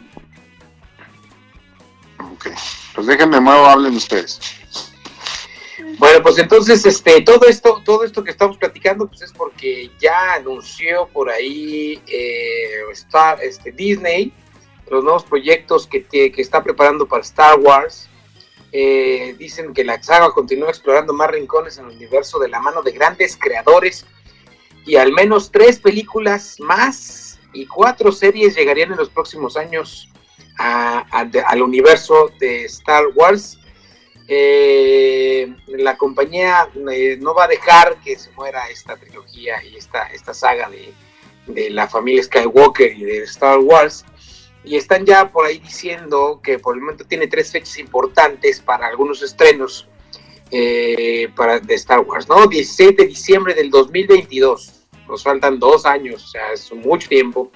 Ok. 2.18 2.49
Pues 2.94 3.06
déjenme 3.06 3.40
muevo, 3.40 3.66
hablen 3.66 3.96
ustedes. 3.96 4.40
Bueno, 5.99 6.23
pues 6.23 6.38
entonces, 6.38 6.85
este, 6.85 7.23
todo 7.23 7.46
esto, 7.46 7.82
todo 7.85 8.04
esto 8.04 8.23
que 8.23 8.30
estamos 8.30 8.58
platicando, 8.58 9.06
pues 9.06 9.23
es 9.23 9.32
porque 9.32 9.90
ya 9.99 10.35
anunció 10.35 11.08
por 11.08 11.30
ahí 11.30 12.02
eh, 12.06 12.82
este, 13.42 13.73
Disney 13.73 14.32
los 14.90 15.02
nuevos 15.02 15.25
proyectos 15.25 15.87
que, 15.87 16.04
que 16.04 16.32
está 16.37 16.62
preparando 16.62 17.06
para 17.06 17.23
Star 17.23 17.58
Wars. 17.58 18.08
Eh, 18.73 19.35
dicen 19.38 19.73
que 19.73 19.85
la 19.85 20.02
saga 20.02 20.30
continúa 20.32 20.68
explorando 20.68 21.12
más 21.12 21.30
rincones 21.30 21.78
en 21.78 21.87
el 21.87 21.96
universo 21.96 22.38
de 22.38 22.49
la 22.49 22.61
mano 22.61 22.82
de 22.82 22.92
grandes 22.92 23.37
creadores 23.37 24.04
y 24.85 24.96
al 24.96 25.12
menos 25.12 25.50
tres 25.50 25.78
películas 25.78 26.58
más 26.58 27.38
y 27.52 27.66
cuatro 27.66 28.12
series 28.12 28.56
llegarían 28.56 28.92
en 28.92 28.99
los 28.99 29.08
próximos 29.08 29.56
años 29.56 30.08
al 30.58 31.62
universo 31.62 32.30
de 32.40 32.64
Star 32.64 33.04
Wars. 33.14 33.58
Eh, 34.28 35.54
la 35.68 35.96
compañía 35.96 36.68
eh, 36.90 37.16
no 37.20 37.35
va 37.35 37.44
a 37.44 37.49
dejar 37.49 37.96
que 38.00 38.18
se 38.18 38.30
muera 38.32 38.68
esta 38.68 38.96
trilogía 38.96 39.62
y 39.62 39.76
esta, 39.76 40.08
saga 40.35 40.68
de 41.46 41.70
la 41.70 41.87
familia 41.87 42.25
Skywalker 42.25 42.92
y 42.92 43.04
de 43.04 43.18
Star 43.25 43.58
Wars 43.61 44.04
y 44.66 44.76
están 44.76 45.06
ya 45.06 45.30
por 45.30 45.46
ahí 45.46 45.58
diciendo 45.58 46.40
que 46.42 46.58
por 46.58 46.75
el 46.75 46.80
momento 46.80 47.04
tiene 47.04 47.28
tres 47.28 47.52
fechas 47.52 47.78
importantes 47.78 48.61
para 48.61 48.88
algunos 48.88 49.23
estrenos 49.23 49.88
eh, 50.50 51.28
para, 51.37 51.61
de 51.61 51.75
Star 51.75 52.00
Wars, 52.00 52.28
¿no? 52.28 52.46
16 52.49 52.96
de 52.96 53.06
diciembre 53.06 53.54
del 53.54 53.70
2022, 53.70 54.73
nos 55.08 55.23
faltan 55.23 55.61
dos 55.61 55.87
años, 55.87 56.25
o 56.25 56.26
sea, 56.26 56.52
es 56.52 56.73
mucho 56.73 57.08
tiempo. 57.08 57.52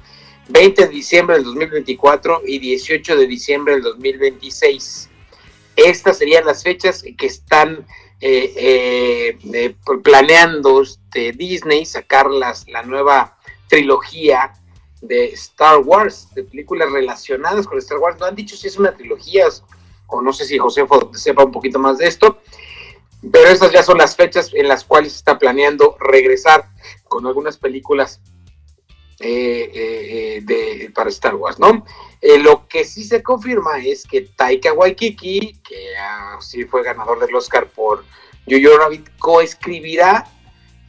20 0.48 0.86
de 0.86 0.88
diciembre 0.88 1.36
del 1.36 1.44
2024 1.44 2.42
y 2.46 2.58
18 2.60 3.16
de 3.16 3.26
diciembre 3.26 3.74
del 3.74 3.82
2026. 3.82 5.08
Estas 5.76 6.18
serían 6.18 6.44
las 6.44 6.62
fechas 6.62 7.04
que 7.16 7.26
están 7.26 7.86
eh, 8.20 9.36
eh, 9.52 9.74
planeando 10.02 10.82
este, 10.82 11.32
Disney 11.32 11.84
sacar 11.86 12.28
la 12.30 12.82
nueva 12.84 13.36
trilogía 13.68 14.52
de 15.00 15.26
Star 15.32 15.78
Wars, 15.78 16.28
de 16.34 16.44
películas 16.44 16.90
relacionadas 16.92 17.66
con 17.66 17.78
Star 17.78 17.98
Wars. 17.98 18.18
No 18.18 18.26
han 18.26 18.36
dicho 18.36 18.56
si 18.56 18.68
es 18.68 18.78
una 18.78 18.96
trilogía 18.96 19.46
o 20.08 20.20
no 20.20 20.32
sé 20.32 20.44
si 20.44 20.58
José 20.58 20.84
sepa 21.12 21.44
un 21.44 21.52
poquito 21.52 21.78
más 21.78 21.98
de 21.98 22.06
esto, 22.06 22.40
pero 23.32 23.48
esas 23.48 23.70
ya 23.70 23.82
son 23.82 23.98
las 23.98 24.16
fechas 24.16 24.50
en 24.54 24.68
las 24.68 24.84
cuales 24.84 25.14
está 25.14 25.38
planeando 25.38 25.96
regresar 26.00 26.68
con 27.04 27.26
algunas 27.26 27.58
películas 27.58 28.20
eh, 29.22 29.70
eh, 29.74 30.40
de, 30.42 30.90
para 30.94 31.10
Star 31.10 31.34
Wars, 31.34 31.58
¿no? 31.58 31.84
Eh, 32.22 32.38
lo 32.38 32.66
que 32.66 32.86
sí 32.86 33.04
se 33.04 33.22
confirma 33.22 33.78
es 33.78 34.06
que 34.06 34.22
Taika 34.22 34.72
Waikiki, 34.72 35.60
que 35.62 35.92
sí 36.40 36.64
fue 36.64 36.82
ganador 36.82 37.20
del 37.20 37.34
Oscar 37.34 37.68
por 37.68 38.02
Jojo 38.48 38.78
Rabbit, 38.78 39.10
coescribirá, 39.18 40.26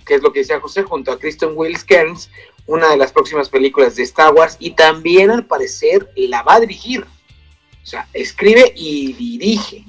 que 0.05 0.15
es 0.15 0.23
lo 0.23 0.31
que 0.31 0.39
decía 0.39 0.61
José, 0.61 0.83
junto 0.83 1.11
a 1.11 1.19
Kristen 1.19 1.51
Wills 1.55 1.83
Cairns, 1.83 2.29
una 2.65 2.89
de 2.89 2.97
las 2.97 3.11
próximas 3.11 3.49
películas 3.49 3.95
de 3.95 4.03
Star 4.03 4.33
Wars 4.33 4.57
y 4.59 4.71
también 4.71 5.31
al 5.31 5.45
parecer 5.45 6.09
la 6.15 6.43
va 6.43 6.55
a 6.55 6.59
dirigir. 6.59 7.05
O 7.83 7.85
sea, 7.85 8.07
escribe 8.13 8.71
y 8.75 9.13
dirige. 9.13 9.85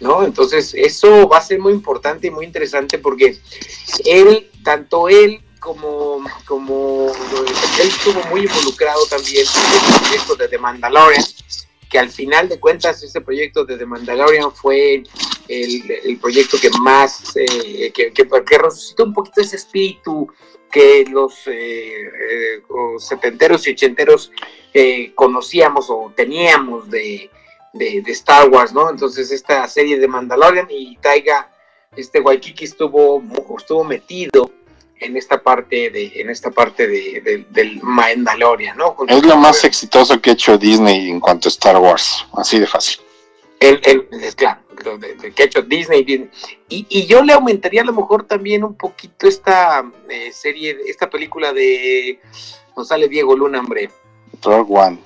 ¿No? 0.00 0.22
Entonces, 0.22 0.74
eso 0.74 1.28
va 1.28 1.38
a 1.38 1.42
ser 1.42 1.58
muy 1.58 1.72
importante 1.72 2.28
y 2.28 2.30
muy 2.30 2.44
interesante 2.44 2.98
porque 2.98 3.36
él, 4.04 4.48
tanto 4.62 5.08
él 5.08 5.40
como, 5.60 6.24
como 6.46 7.12
él 7.80 7.88
estuvo 7.88 8.22
muy 8.30 8.42
involucrado 8.42 9.04
también 9.06 9.44
en 9.44 9.94
el 9.94 10.00
proyecto 10.00 10.36
de 10.36 10.48
The 10.48 10.58
Mandalorian, 10.58 11.24
que 11.90 11.98
al 11.98 12.10
final 12.10 12.48
de 12.48 12.60
cuentas 12.60 13.02
este 13.02 13.20
proyecto 13.20 13.64
de 13.64 13.76
The 13.76 13.86
Mandalorian 13.86 14.52
fue 14.52 15.02
el, 15.48 16.18
proyecto 16.20 16.58
que 16.60 16.70
más, 16.80 17.36
eh, 17.36 17.90
que, 17.92 18.12
que, 18.12 18.28
que 18.46 18.58
resucitó 18.58 19.04
un 19.04 19.12
poquito 19.12 19.40
ese 19.40 19.56
espíritu 19.56 20.28
que 20.70 21.04
los 21.10 21.46
eh, 21.46 22.04
eh, 22.06 22.62
setenteros 22.98 23.66
y 23.66 23.72
ochenteros 23.72 24.32
eh, 24.74 25.12
conocíamos 25.14 25.90
o 25.90 26.12
teníamos 26.14 26.90
de, 26.90 27.30
Star 28.08 28.48
Wars, 28.48 28.72
¿no? 28.72 28.90
Entonces 28.90 29.30
esta 29.30 29.66
serie 29.68 29.98
de 29.98 30.08
Mandalorian 30.08 30.66
y 30.70 30.96
Taiga, 30.96 31.50
este 31.96 32.20
Waikiki 32.20 32.64
estuvo, 32.64 33.22
estuvo 33.56 33.84
metido 33.84 34.50
en 35.00 35.16
esta 35.16 35.40
parte 35.40 35.90
de 35.90 36.12
en 36.16 36.28
esta 36.28 36.50
parte 36.50 36.88
de, 36.88 37.46
del 37.50 37.80
Mandalorian, 37.82 38.76
¿no? 38.76 38.96
es 39.06 39.24
lo 39.24 39.36
más 39.36 39.62
exitoso 39.64 40.20
que 40.20 40.30
ha 40.30 40.32
hecho 40.32 40.58
Disney 40.58 41.08
en 41.08 41.20
cuanto 41.20 41.48
a 41.48 41.50
Star 41.50 41.76
Wars, 41.76 42.26
así 42.32 42.58
de 42.58 42.66
fácil. 42.66 42.98
El, 43.60 43.80
el, 43.84 44.08
es 44.22 44.36
claro, 44.36 44.60
de, 44.98 45.32
que 45.32 45.42
ha 45.42 45.46
hecho 45.46 45.62
Disney. 45.62 46.30
Y, 46.68 46.86
y, 46.88 47.06
yo 47.06 47.22
le 47.22 47.32
aumentaría 47.32 47.82
a 47.82 47.84
lo 47.84 47.92
mejor 47.92 48.24
también 48.24 48.62
un 48.62 48.74
poquito 48.74 49.26
esta 49.26 49.84
eh, 50.08 50.32
serie, 50.32 50.76
esta 50.86 51.10
película 51.10 51.52
de. 51.52 52.20
Sale 52.84 53.08
Diego 53.08 53.36
Luna, 53.36 53.58
hombre. 53.58 53.90
Rogue 54.42 54.72
One. 54.72 54.98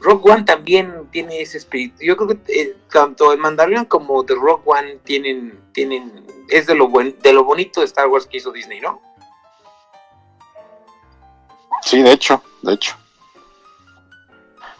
Rogue 0.00 0.32
One 0.32 0.42
también 0.42 1.08
tiene 1.12 1.40
ese 1.40 1.58
espíritu. 1.58 1.98
Yo 2.00 2.16
creo 2.16 2.28
que 2.28 2.60
eh, 2.60 2.76
tanto 2.90 3.32
el 3.32 3.38
Mandalorian 3.38 3.84
como 3.84 4.24
The 4.24 4.34
Rogue 4.34 4.62
One 4.64 4.96
tienen, 5.04 5.60
tienen, 5.72 6.26
es 6.48 6.66
de 6.66 6.74
lo 6.74 6.88
buen, 6.88 7.16
de 7.22 7.32
lo 7.32 7.44
bonito 7.44 7.80
de 7.80 7.86
Star 7.86 8.08
Wars 8.08 8.26
que 8.26 8.38
hizo 8.38 8.50
Disney, 8.50 8.80
¿no? 8.80 9.00
Sí, 11.82 12.02
de 12.02 12.12
hecho, 12.12 12.42
de 12.62 12.74
hecho. 12.74 12.96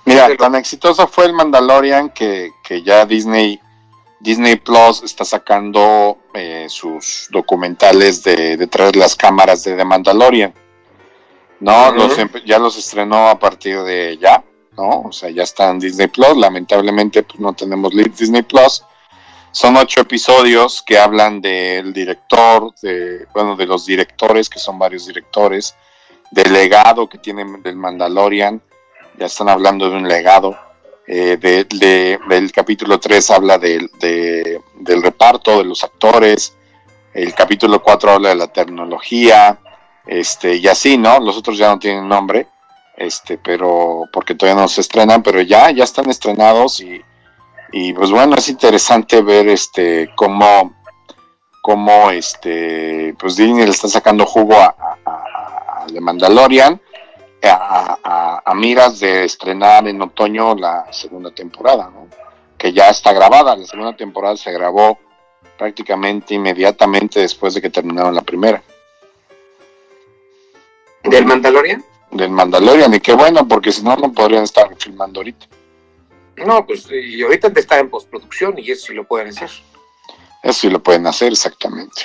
Mira, 0.04 0.37
tan 0.37 0.54
exitoso 0.56 1.06
fue 1.06 1.26
el 1.26 1.32
Mandalorian 1.32 2.11
que, 2.11 2.52
que 2.62 2.82
ya 2.82 3.06
Disney 3.06 3.61
Disney 4.23 4.54
Plus 4.54 5.02
está 5.02 5.25
sacando 5.25 6.18
eh, 6.32 6.66
sus 6.68 7.28
documentales 7.32 8.23
de 8.23 8.56
detrás 8.56 8.92
de 8.92 9.00
las 9.00 9.16
cámaras 9.16 9.64
de 9.64 9.75
The 9.75 9.85
Mandalorian. 9.85 10.54
No, 11.59 11.92
los, 11.92 12.16
ya 12.44 12.59
los 12.59 12.76
estrenó 12.76 13.28
a 13.28 13.38
partir 13.38 13.82
de 13.82 14.18
ya, 14.21 14.44
¿no? 14.76 15.02
O 15.02 15.12
sea, 15.12 15.30
ya 15.30 15.42
están 15.42 15.71
en 15.73 15.78
Disney 15.80 16.06
Plus. 16.06 16.37
Lamentablemente, 16.37 17.25
pues 17.25 17.40
no 17.40 17.52
tenemos 17.52 17.92
Disney 17.92 18.42
Plus. 18.42 18.85
Son 19.50 19.76
ocho 19.76 20.00
episodios 20.00 20.82
que 20.82 20.99
hablan 20.99 21.40
del 21.40 21.92
director, 21.92 22.73
de, 22.80 23.26
bueno, 23.35 23.56
de 23.56 23.66
los 23.66 23.87
directores, 23.87 24.49
que 24.49 24.59
son 24.59 24.78
varios 24.78 25.06
directores, 25.06 25.75
del 26.30 26.52
legado 26.52 27.09
que 27.09 27.18
tienen 27.18 27.62
del 27.62 27.76
Mandalorian. 27.76 28.62
Ya 29.19 29.26
están 29.26 29.49
hablando 29.49 29.88
de 29.88 29.97
un 29.97 30.09
legado 30.09 30.57
eh, 31.07 31.37
del 32.28 32.52
capítulo 32.52 32.99
3 32.99 33.31
habla 33.31 33.59
del 33.59 33.90
reparto, 35.02 35.59
de 35.59 35.64
los 35.64 35.85
actores, 35.85 36.57
el 37.12 37.35
capítulo 37.35 37.83
4 37.83 38.12
habla 38.12 38.31
de 38.31 38.37
la 38.37 38.47
tecnología, 38.47 39.59
este, 40.07 40.57
y 40.57 40.66
así, 40.69 40.97
¿no? 40.97 41.21
Los 41.21 41.37
otros 41.37 41.59
ya 41.59 41.69
no 41.69 41.78
tienen 41.78 42.09
nombre, 42.09 42.47
este, 42.97 43.37
pero 43.37 44.04
porque 44.12 44.35
todavía 44.35 44.62
no 44.62 44.69
se 44.69 44.81
estrenan, 44.81 45.23
pero 45.23 45.40
ya, 45.42 45.71
ya 45.71 45.85
están 45.85 46.09
estrenados 46.09 46.81
y, 46.81 47.02
y 47.73 47.92
pues 47.92 48.11
bueno, 48.11 48.37
es 48.37 48.49
interesante 48.49 49.21
ver 49.23 49.49
este 49.49 50.11
cómo, 50.16 50.75
cómo 51.61 52.11
este, 52.11 53.14
pues 53.19 53.37
Disney 53.37 53.64
le 53.64 53.71
está 53.71 53.88
sacando 53.88 54.25
jugo 54.25 54.54
a, 54.54 54.75
a, 55.04 55.83
a 55.83 55.87
The 55.92 56.00
Mandalorian 56.00 56.81
a, 57.51 58.53
miras 58.55 59.01
de 59.01 59.25
estrenar 59.25 59.89
en 59.89 60.01
otoño 60.01 60.55
la 60.55 60.93
segunda 60.93 61.31
temporada, 61.31 61.91
¿no? 61.93 62.09
que 62.57 62.73
ya 62.73 62.91
está 62.91 63.13
grabada. 63.13 63.57
La 63.57 63.67
segunda 63.67 63.97
temporada 63.97 64.37
se 64.37 64.53
grabó 64.53 64.99
prácticamente 65.59 66.35
inmediatamente 66.35 67.21
después 67.21 67.55
de 67.55 67.61
que 67.61 67.71
terminaron 67.71 68.15
la 68.15 68.23
primera. 68.23 68.63
¿Del 71.03 71.27
Mandalorian? 71.27 71.85
Del 72.13 72.31
Mandalorian, 72.31 72.95
y 72.95 73.01
qué 73.01 73.15
bueno, 73.15 73.49
porque 73.49 73.73
si 73.73 73.83
no, 73.83 73.97
no 73.97 74.13
podrían 74.13 74.45
estar 74.45 74.69
filmando 74.79 75.21
ahorita. 75.21 75.47
No, 76.37 76.65
pues 76.65 76.89
y 76.91 77.21
ahorita 77.23 77.53
está 77.57 77.79
en 77.81 77.91
postproducción 77.91 78.59
y 78.59 78.71
eso 78.71 78.87
sí 78.87 78.95
lo 78.95 79.05
pueden 79.05 79.29
hacer. 79.29 79.51
Eso 80.43 80.53
sí 80.61 80.71
lo 80.71 80.83
pueden 80.83 81.07
hacer, 81.07 81.33
exactamente. 81.33 82.03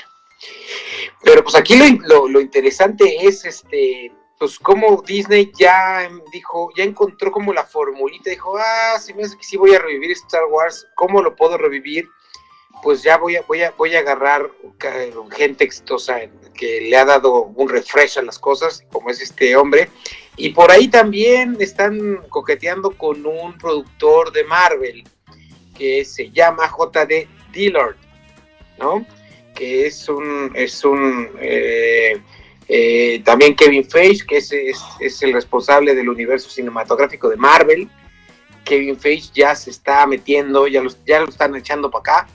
Pero 1.24 1.44
pues 1.44 1.56
aquí 1.56 1.78
lo, 2.00 2.28
lo 2.28 2.42
interesante 2.42 3.28
es 3.28 3.46
este 3.46 4.12
pues 4.40 4.60
como 4.60 5.02
Disney 5.02 5.52
ya 5.58 6.10
dijo, 6.32 6.70
ya 6.76 6.84
encontró 6.84 7.32
como 7.32 7.54
la 7.54 7.64
formulita, 7.64 8.30
dijo, 8.30 8.58
ah, 8.58 9.00
si 9.00 9.14
me 9.14 9.24
hace 9.24 9.38
que 9.38 9.44
sí 9.44 9.58
voy 9.58 9.74
a 9.74 9.80
revivir 9.80 10.12
Star 10.12 10.46
Wars, 10.46 10.88
¿cómo 10.96 11.22
lo 11.22 11.36
puedo 11.36 11.58
revivir? 11.58 12.10
pues 12.82 13.04
ya 13.04 13.18
voy 13.18 13.36
a, 13.36 13.42
voy 13.42 13.62
a, 13.62 13.72
voy 13.72 13.96
a 13.96 14.00
agarrar 14.00 14.52
gente 15.36 15.64
exitosa 15.64 16.20
que 16.54 16.82
le 16.82 16.98
ha 16.98 17.06
dado 17.06 17.44
un 17.44 17.70
refresh 17.70 18.20
a 18.20 18.22
las 18.22 18.40
cosas, 18.40 18.84
como 18.92 19.10
es 19.10 19.22
este 19.22 19.56
hombre. 19.56 19.90
Y 20.36 20.50
por 20.50 20.72
ahí 20.72 20.88
también 20.88 21.58
están 21.60 22.18
coqueteando 22.30 22.92
con 22.92 23.26
un 23.26 23.58
productor 23.58 24.32
de 24.32 24.44
Marvel 24.44 25.04
que 25.76 26.06
se 26.06 26.30
llama 26.32 26.68
JD 26.68 27.28
Dillard, 27.52 27.96
¿no? 28.80 29.06
Que 29.56 29.88
es 29.88 30.08
un, 30.08 30.52
es 30.56 30.84
un 30.84 31.30
eh, 31.40 32.22
eh, 32.68 33.22
también 33.24 33.56
Kevin 33.56 33.90
Feige, 33.90 34.26
que 34.26 34.38
es, 34.38 34.52
es, 34.52 35.22
el 35.24 35.34
responsable 35.34 35.96
del 35.96 36.10
universo 36.10 36.50
cinematográfico 36.50 37.30
de 37.30 37.38
Marvel. 37.38 37.90
Kevin 38.66 39.00
Feige 39.00 39.30
ya 39.34 39.56
se 39.56 39.70
está 39.70 40.06
metiendo, 40.06 40.68
ya, 40.68 40.84
ya 41.06 41.22
lo 41.22 41.30
están 41.30 41.56
echando 41.56 41.90
para 41.90 42.02
acá. 42.02 42.28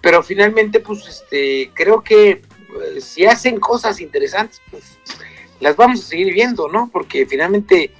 Pero 0.00 0.22
finalmente, 0.22 0.80
pues, 0.80 1.06
este, 1.06 1.70
creo 1.74 2.02
que 2.02 2.42
pues, 2.68 3.04
si 3.04 3.26
hacen 3.26 3.60
cosas 3.60 4.00
interesantes, 4.00 4.60
pues 4.70 4.98
las 5.60 5.76
vamos 5.76 6.00
a 6.00 6.08
seguir 6.08 6.32
viendo, 6.32 6.68
¿no? 6.68 6.90
Porque 6.92 7.26
finalmente, 7.26 7.90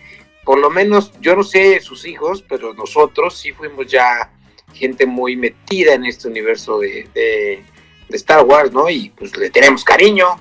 por 0.45 0.59
lo 0.59 0.71
menos, 0.71 1.13
yo 1.21 1.37
no 1.37 1.43
sé 1.43 1.81
sus 1.81 2.07
hijos, 2.07 2.43
pero 2.49 2.75
nosotros 2.75 3.39
sí 3.39 3.53
fuimos 3.53 3.87
ya 3.87 4.31
gente 4.73 5.07
muy 5.07 5.37
metida 5.37 5.95
en 5.95 6.05
este 6.05 6.29
universo 6.29 6.79
de, 6.81 7.09
de, 7.15 7.63
Star 8.11 8.45
Wars, 8.45 8.73
¿no? 8.73 8.89
Y 8.89 9.11
pues 9.11 9.37
le 9.37 9.51
tenemos 9.51 9.83
cariño. 9.83 10.39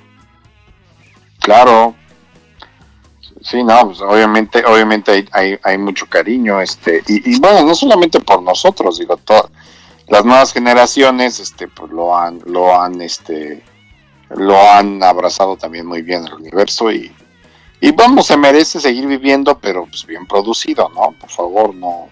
Claro. 1.44 1.94
Sí, 3.42 3.62
no, 3.62 3.88
pues 3.88 4.00
obviamente, 4.00 4.64
obviamente 4.66 5.12
hay, 5.12 5.28
hay, 5.34 5.60
hay 5.62 5.78
mucho 5.78 6.08
cariño, 6.08 6.62
este, 6.62 7.04
y, 7.06 7.36
y, 7.36 7.40
bueno, 7.42 7.64
no 7.64 7.76
solamente 7.76 8.22
por 8.22 8.42
nosotros, 8.42 9.00
digo, 9.00 9.18
todo, 9.18 9.50
las 10.08 10.24
nuevas 10.24 10.54
generaciones, 10.54 11.42
este, 11.42 11.68
pues 11.68 11.92
lo 11.92 12.16
han, 12.18 12.40
lo 12.46 12.74
han, 12.80 13.02
este, 13.02 13.62
lo 14.30 14.58
han 14.72 15.04
abrazado 15.04 15.58
también 15.58 15.86
muy 15.86 16.02
bien 16.02 16.26
el 16.26 16.34
universo 16.34 16.90
y, 16.90 17.14
y 17.82 17.92
vamos, 17.92 18.28
se 18.28 18.38
merece 18.38 18.80
seguir 18.80 19.06
viviendo, 19.06 19.60
pero 19.60 19.86
pues 19.86 20.06
bien 20.06 20.26
producido, 20.26 20.90
¿no? 20.96 21.12
Por 21.20 21.30
favor, 21.30 21.76
no, 21.76 22.08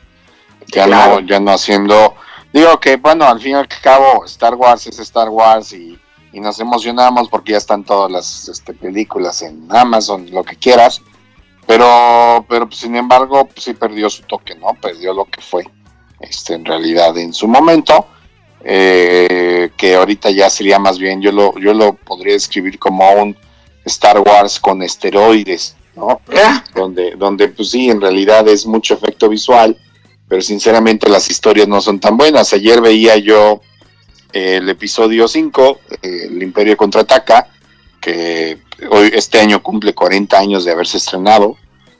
ya 0.67 0.85
no, 0.85 1.21
ya 1.21 1.39
no 1.39 1.51
haciendo, 1.51 2.15
digo 2.51 2.77
que 2.81 2.97
bueno, 2.97 3.23
al 3.25 3.39
fin 3.39 3.51
y 3.51 3.55
al 3.55 3.69
cabo 3.81 4.25
Star 4.25 4.55
Wars 4.55 4.85
es 4.87 4.99
Star 4.99 5.29
Wars 5.29 5.71
y, 5.71 5.97
nos 6.39 6.59
emocionamos 6.59 7.29
porque 7.29 7.51
ya 7.51 7.57
están 7.57 7.83
todas 7.83 8.11
las 8.11 8.47
este, 8.47 8.73
películas 8.73 9.41
en 9.41 9.67
Amazon, 9.69 10.27
lo 10.31 10.43
que 10.43 10.55
quieras, 10.55 11.01
pero, 11.67 12.45
pero 12.47 12.69
sin 12.71 12.95
embargo, 12.95 13.45
pues, 13.45 13.65
sí 13.65 13.73
perdió 13.73 14.09
su 14.09 14.23
toque, 14.23 14.55
¿no? 14.55 14.73
Perdió 14.81 15.13
lo 15.13 15.25
que 15.25 15.41
fue, 15.41 15.67
este, 16.19 16.53
en 16.53 16.65
realidad 16.65 17.17
en 17.17 17.33
su 17.33 17.47
momento, 17.47 18.07
eh, 18.63 19.71
que 19.75 19.95
ahorita 19.95 20.29
ya 20.31 20.49
sería 20.49 20.79
más 20.79 20.99
bien, 20.99 21.21
yo 21.21 21.31
lo, 21.31 21.57
yo 21.59 21.73
lo 21.73 21.93
podría 21.93 22.33
describir 22.33 22.79
como 22.79 23.11
un 23.13 23.35
Star 23.85 24.19
Wars 24.19 24.59
con 24.59 24.81
esteroides, 24.81 25.75
¿no? 25.95 26.21
Ah. 26.35 26.63
Donde, 26.75 27.11
donde 27.15 27.49
pues 27.49 27.71
sí, 27.71 27.89
en 27.89 28.01
realidad 28.01 28.47
es 28.47 28.65
mucho 28.65 28.93
efecto 28.93 29.27
visual, 29.27 29.77
pero 30.27 30.41
sinceramente 30.41 31.09
las 31.09 31.29
historias 31.29 31.67
no 31.67 31.81
son 31.81 31.99
tan 31.99 32.15
buenas. 32.15 32.53
Ayer 32.53 32.79
veía 32.81 33.17
yo 33.17 33.61
el 34.33 34.69
episodio 34.69 35.27
5, 35.27 35.79
eh, 36.01 36.27
El 36.27 36.43
Imperio 36.43 36.77
Contraataca, 36.77 37.47
que 37.99 38.59
hoy 38.89 39.11
este 39.13 39.39
año 39.39 39.61
cumple 39.61 39.93
40 39.93 40.37
años 40.37 40.65
de 40.65 40.71
haberse 40.71 40.97
estrenado 40.97 41.57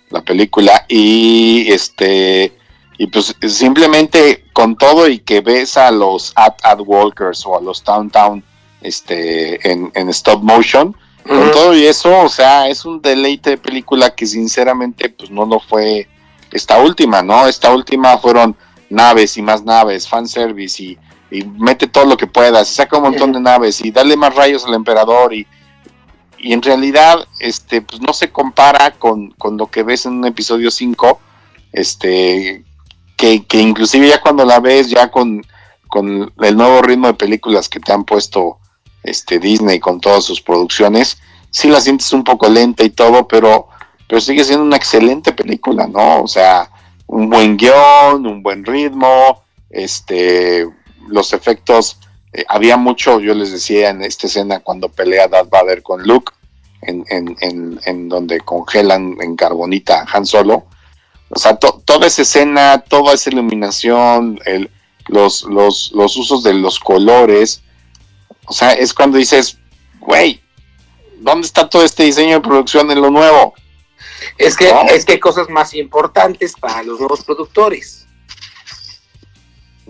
la 0.10 0.22
película 0.22 0.86
y 0.90 1.72
este 1.72 2.54
y 2.98 3.08
pues 3.08 3.36
simplemente 3.48 4.46
con 4.52 4.76
todo 4.76 5.08
y 5.08 5.20
que 5.20 5.42
ves 5.42 5.78
a 5.78 5.92
los 5.92 6.34
ad, 6.36 6.54
ad 6.64 6.80
walkers 6.82 7.46
o 7.46 7.58
a 7.58 7.62
los 7.62 7.84
town 7.84 8.10
town 8.10 8.44
este 8.82 9.72
en, 9.72 9.92
en 9.96 10.10
stop 10.10 10.44
motion 10.44 10.96
con 11.26 11.52
todo 11.52 11.76
y 11.76 11.86
eso 11.86 12.24
o 12.24 12.30
sea 12.30 12.68
es 12.68 12.84
un 12.84 13.02
deleite 13.02 13.52
de 13.52 13.58
película 13.58 14.14
que 14.14 14.26
sinceramente 14.26 15.10
pues 15.10 15.30
no 15.30 15.46
lo 15.46 15.60
fue 15.60 16.08
esta 16.52 16.80
última, 16.80 17.22
¿no? 17.22 17.48
Esta 17.48 17.74
última 17.74 18.18
fueron 18.18 18.56
naves 18.90 19.38
y 19.38 19.42
más 19.42 19.64
naves, 19.64 20.08
fanservice 20.08 20.84
y, 20.84 20.98
y 21.32 21.46
mete 21.46 21.88
todo 21.88 22.06
lo 22.06 22.18
que 22.18 22.28
puedas, 22.28 22.68
saca 22.68 22.98
un 22.98 23.04
montón 23.04 23.32
de 23.32 23.40
naves 23.40 23.84
y 23.84 23.90
dale 23.90 24.18
más 24.18 24.36
rayos 24.36 24.66
al 24.66 24.74
emperador 24.74 25.34
y, 25.34 25.48
y 26.38 26.52
en 26.52 26.62
realidad 26.62 27.26
este 27.40 27.82
pues 27.82 28.02
no 28.02 28.14
se 28.14 28.32
compara 28.32 28.92
con, 29.00 29.34
lo 29.58 29.68
que 29.68 29.84
ves 29.84 30.06
en 30.06 30.14
un 30.14 30.26
episodio 30.26 30.70
5, 30.70 31.20
este 31.72 32.66
que, 33.16 33.46
que, 33.46 33.60
inclusive 33.60 34.10
ya 34.10 34.22
cuando 34.22 34.44
la 34.44 34.60
ves 34.60 34.90
ya 34.90 35.10
con, 35.10 35.42
con 35.88 36.34
el 36.40 36.58
nuevo 36.58 36.82
ritmo 36.82 37.08
de 37.08 37.14
películas 37.14 37.70
que 37.70 37.80
te 37.80 37.94
han 37.94 38.04
puesto 38.04 38.58
este 39.04 39.40
Disney 39.40 39.80
con 39.80 40.02
todas 40.02 40.26
sus 40.26 40.42
producciones, 40.42 41.18
sí 41.50 41.70
la 41.70 41.80
sientes 41.80 42.12
un 42.12 42.24
poco 42.24 42.50
lenta 42.50 42.84
y 42.84 42.90
todo, 42.90 43.28
pero 43.28 43.70
pero 44.12 44.20
sigue 44.20 44.44
siendo 44.44 44.66
una 44.66 44.76
excelente 44.76 45.32
película, 45.32 45.88
¿no? 45.88 46.24
O 46.24 46.28
sea, 46.28 46.70
un 47.08 47.30
buen 47.30 47.56
guion, 47.56 48.28
un 48.28 48.44
buen 48.44 48.66
ritmo, 48.66 49.42
este, 49.70 50.68
los 51.08 51.34
efectos, 51.34 51.98
eh, 52.34 52.46
había 52.48 52.78
mucho, 52.78 53.20
yo 53.20 53.34
les 53.34 53.52
decía 53.52 53.90
en 53.90 54.02
esta 54.02 54.28
escena 54.28 54.60
cuando 54.60 54.90
pelea 54.90 55.28
Darth 55.28 55.50
Vader 55.50 55.84
con 55.84 56.04
Luke, 56.04 56.34
en, 56.82 57.06
en, 57.10 57.36
en, 57.42 57.80
en 57.86 58.10
donde 58.10 58.40
congelan 58.40 59.16
en 59.22 59.36
carbonita 59.36 60.06
Han 60.12 60.26
Solo, 60.26 60.66
o 61.30 61.40
sea, 61.40 61.56
toda 61.56 62.08
esa 62.08 62.24
escena, 62.24 62.84
toda 62.88 63.14
esa 63.14 63.30
iluminación, 63.30 64.40
el, 64.46 64.70
los, 65.08 65.44
los, 65.44 65.92
los 65.94 66.18
usos 66.18 66.44
de 66.44 66.54
los 66.54 66.80
colores, 66.80 67.62
o 68.48 68.54
sea, 68.54 68.74
es 68.74 68.94
cuando 68.94 69.18
dices, 69.18 69.58
güey, 70.00 70.42
¿dónde 71.20 71.48
está 71.48 71.70
todo 71.70 71.84
este 71.84 72.04
diseño 72.04 72.36
de 72.36 72.42
producción 72.42 72.92
en 72.92 73.02
lo 73.02 73.10
nuevo? 73.12 73.54
Es 74.38 74.58
que, 74.58 74.74
es 74.90 75.06
que 75.06 75.14
hay 75.14 75.20
cosas 75.20 75.50
más 75.50 75.74
importantes 75.74 76.54
para 76.60 76.84
los 76.84 77.00
nuevos 77.00 77.24
productores. 77.24 78.01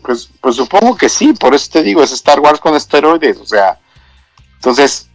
Pues, 0.03 0.29
pues 0.41 0.55
supongo 0.55 0.97
que 0.97 1.09
sí, 1.09 1.33
por 1.33 1.53
eso 1.53 1.69
te 1.71 1.83
digo, 1.83 2.03
es 2.03 2.11
Star 2.11 2.39
Wars 2.39 2.59
con 2.59 2.75
esteroides, 2.75 3.37
o 3.37 3.45
sea, 3.45 3.79
entonces 4.55 5.09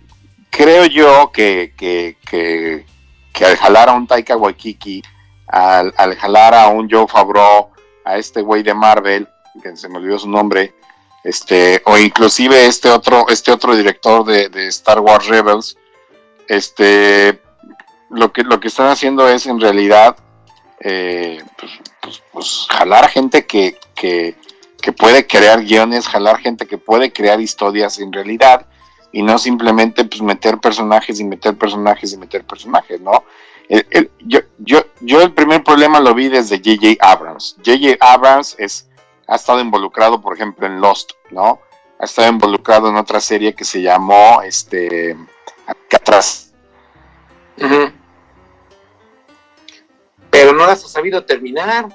creo 0.51 0.87
yo 0.87 1.31
que, 1.33 1.75
que, 1.77 2.17
que, 2.25 3.45
al 3.45 3.57
jalar 3.57 3.89
a 3.89 3.93
un 3.93 4.07
Taika 4.07 4.37
Waikiki, 4.37 5.03
al, 5.49 5.93
jalar 6.17 6.55
a 6.55 6.69
un 6.69 6.89
Joe 6.91 7.07
Favreau, 7.07 7.71
a 8.05 8.17
este 8.17 8.43
güey 8.43 8.63
de 8.63 8.75
Marvel, 8.75 9.29
que 9.63 9.77
se 9.77 9.89
me 9.89 9.99
olvidó 9.99 10.19
su 10.19 10.29
nombre, 10.29 10.75
este, 11.25 11.83
o 11.85 11.99
inclusive 11.99 12.67
este 12.67 12.89
otro, 12.89 13.27
este 13.29 13.51
otro 13.51 13.75
director 13.75 14.25
de, 14.25 14.69
Star 14.69 15.01
Wars 15.01 15.27
Rebels, 15.27 15.77
este, 16.49 17.41
lo 18.11 18.33
que, 18.33 18.45
lo 18.45 18.61
que 18.61 18.69
están 18.69 18.89
haciendo 18.89 19.29
es 19.29 19.47
en 19.47 19.61
realidad 19.61 20.17
eh, 20.81 21.43
pues, 21.59 21.73
pues, 22.01 22.23
pues, 22.33 22.67
jalar 22.71 23.09
gente 23.09 23.47
que, 23.47 23.79
puede 24.93 25.27
crear 25.27 25.65
guiones, 25.65 26.09
jalar 26.09 26.39
gente 26.39 26.67
que 26.67 26.79
puede 26.79 27.13
crear 27.13 27.41
historias 27.41 27.99
en 27.99 28.13
realidad 28.13 28.67
y 29.13 29.23
no 29.23 29.39
simplemente 29.39 30.05
pues 30.05 30.23
meter 30.23 30.59
personajes 30.59 31.19
y 31.21 31.25
meter 31.25 31.57
personajes 31.57 32.13
y 32.13 32.17
meter 32.17 32.45
personajes, 32.45 33.01
¿no? 33.01 33.25
yo, 34.21 34.41
yo, 34.59 34.79
yo 35.01 35.23
el 35.23 35.33
primer 35.33 35.65
problema 35.65 35.99
lo 35.99 36.15
vi 36.15 36.29
desde 36.29 36.59
J.J. 36.59 36.97
Abrams. 37.01 37.57
J.J. 37.65 37.97
Abrams 38.01 38.55
es, 38.59 38.89
ha 39.27 39.35
estado 39.35 39.61
involucrado, 39.61 40.21
por 40.21 40.35
ejemplo, 40.35 40.67
en 40.67 40.81
Lost, 40.81 41.13
¿no? 41.31 41.61
Ha 41.99 42.05
estado 42.05 42.29
involucrado 42.29 42.89
en 42.91 42.97
otra 42.97 43.21
serie 43.21 43.55
que 43.55 43.65
se 43.65 43.83
llamó, 43.83 44.41
este, 44.43 45.17
pero 50.31 50.53
no 50.53 50.67
las 50.67 50.85
ha 50.85 50.89
sabido 50.89 51.25
terminar. 51.25 51.89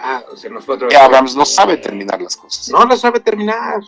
Ah, 0.00 0.22
se 0.36 0.50
nos 0.50 0.64
fue 0.64 0.76
otro. 0.76 0.88
Abrams 0.98 1.34
no 1.34 1.44
sabe 1.44 1.76
terminar 1.76 2.20
las 2.20 2.36
cosas. 2.36 2.68
No 2.70 2.84
las 2.84 3.00
sabe 3.00 3.20
terminar. 3.20 3.80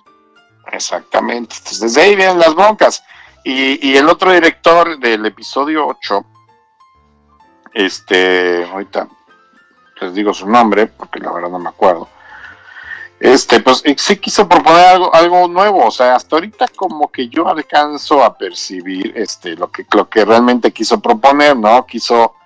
Exactamente. 0.73 1.57
Entonces, 1.59 1.81
desde 1.81 2.03
ahí 2.03 2.17
vienen 2.17 2.39
las 2.39 2.55
broncas. 2.55 3.03
Y, 3.45 3.89
y 3.89 3.97
el 3.97 4.09
otro 4.09 4.33
director 4.33 4.99
del 4.99 5.25
episodio 5.25 5.87
8, 5.87 6.25
este, 7.75 8.65
ahorita 8.65 9.09
les 10.01 10.15
digo 10.15 10.35
su 10.35 10.49
nombre, 10.49 10.87
porque 10.87 11.21
la 11.21 11.33
verdad 11.33 11.49
no 11.49 11.59
me 11.59 11.71
acuerdo 11.71 12.09
este, 13.21 13.61
pues 13.61 13.83
sí 13.99 14.17
quiso 14.17 14.49
proponer 14.49 14.87
algo, 14.87 15.15
algo 15.15 15.47
nuevo, 15.47 15.87
o 15.87 15.91
sea, 15.91 16.15
hasta 16.15 16.37
ahorita 16.37 16.69
como 16.75 17.13
que 17.13 17.29
yo 17.29 17.47
alcanzo 17.47 18.25
a 18.25 18.37
percibir 18.37 19.13
este, 19.15 19.57
lo 19.57 19.71
que, 19.71 19.85
lo 19.93 20.09
que 20.09 20.25
realmente 20.25 20.73
quiso 20.73 21.01
proponer, 21.01 21.55
¿no? 21.55 21.85
Quiso, 21.85 22.37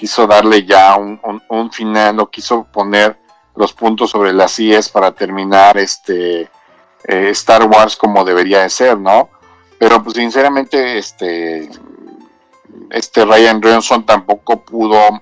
quiso 0.00 0.26
darle 0.26 0.64
ya 0.64 0.96
un, 0.96 1.20
un, 1.50 1.70
final, 1.70 2.20
o 2.20 2.30
quiso 2.30 2.64
poner 2.72 3.18
los 3.54 3.74
puntos 3.74 4.08
sobre 4.08 4.32
las 4.32 4.58
IES 4.58 4.88
para 4.88 5.12
terminar 5.12 5.76
este 5.76 6.48
eh, 7.04 7.28
Star 7.32 7.64
Wars 7.64 7.96
como 7.96 8.24
debería 8.24 8.62
de 8.62 8.70
ser, 8.70 8.98
¿no? 8.98 9.28
Pero 9.78 10.02
pues 10.02 10.16
sinceramente, 10.16 10.96
este, 10.96 11.68
este 12.88 13.26
Ryan 13.26 13.60
Johnson 13.62 14.06
tampoco 14.06 14.64
pudo 14.64 15.20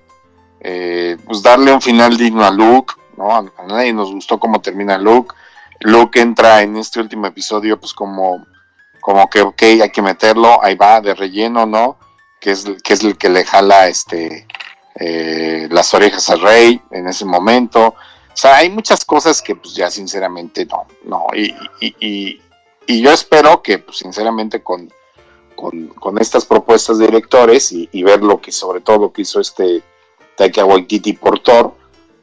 eh, 0.61 1.17
pues 1.27 1.43
darle 1.43 1.73
un 1.73 1.83
final 1.83 2.17
digno 2.17 2.45
a 2.45 2.53
Luke, 2.53 2.95
¿no? 3.17 3.35
A, 3.35 3.45
nadie 3.67 3.93
nos 3.93 4.13
gustó 4.13 4.39
cómo 4.39 4.61
termina 4.61 4.97
Luke. 4.97 5.35
Luke 5.81 6.21
entra 6.21 6.63
en 6.63 6.77
este 6.77 7.01
último 7.01 7.27
episodio 7.27 7.81
pues 7.81 7.93
como, 7.93 8.47
como 9.01 9.29
que, 9.29 9.41
ok, 9.41 9.63
hay 9.83 9.91
que 9.91 10.03
meterlo, 10.03 10.63
ahí 10.63 10.77
va, 10.77 11.01
de 11.01 11.17
relleno, 11.17 11.67
¿no? 11.67 11.99
Que 12.41 12.53
es, 12.53 12.65
que 12.85 12.93
es 12.93 13.03
el 13.03 13.19
que 13.19 13.29
le 13.29 13.45
jala 13.45 13.89
este, 13.89 14.47
eh, 15.01 15.69
las 15.71 15.95
orejas 15.95 16.29
al 16.31 16.41
rey 16.41 16.81
en 16.91 17.07
ese 17.07 17.25
momento. 17.25 17.89
O 17.89 18.41
sea, 18.41 18.57
hay 18.57 18.69
muchas 18.71 19.05
cosas 19.05 19.41
que 19.41 19.55
pues 19.55 19.75
ya 19.75 19.91
sinceramente 19.91 20.67
no, 20.67 20.87
no. 21.05 21.27
Y, 21.35 21.55
y, 21.81 22.41
yo 23.01 23.13
espero 23.13 23.63
que 23.63 23.79
pues 23.79 23.99
sinceramente 23.99 24.63
con, 24.63 24.91
con, 25.55 26.19
estas 26.19 26.45
propuestas 26.47 26.99
de 26.99 27.07
directores 27.07 27.71
y, 27.71 28.03
ver 28.03 28.23
lo 28.23 28.41
que 28.41 28.51
sobre 28.51 28.81
todo 28.81 28.99
lo 28.99 29.13
que 29.13 29.23
hizo 29.23 29.41
este 29.41 29.83
Taika 30.37 30.65
Waititi 30.65 31.13
por 31.13 31.39
Thor, 31.41 31.75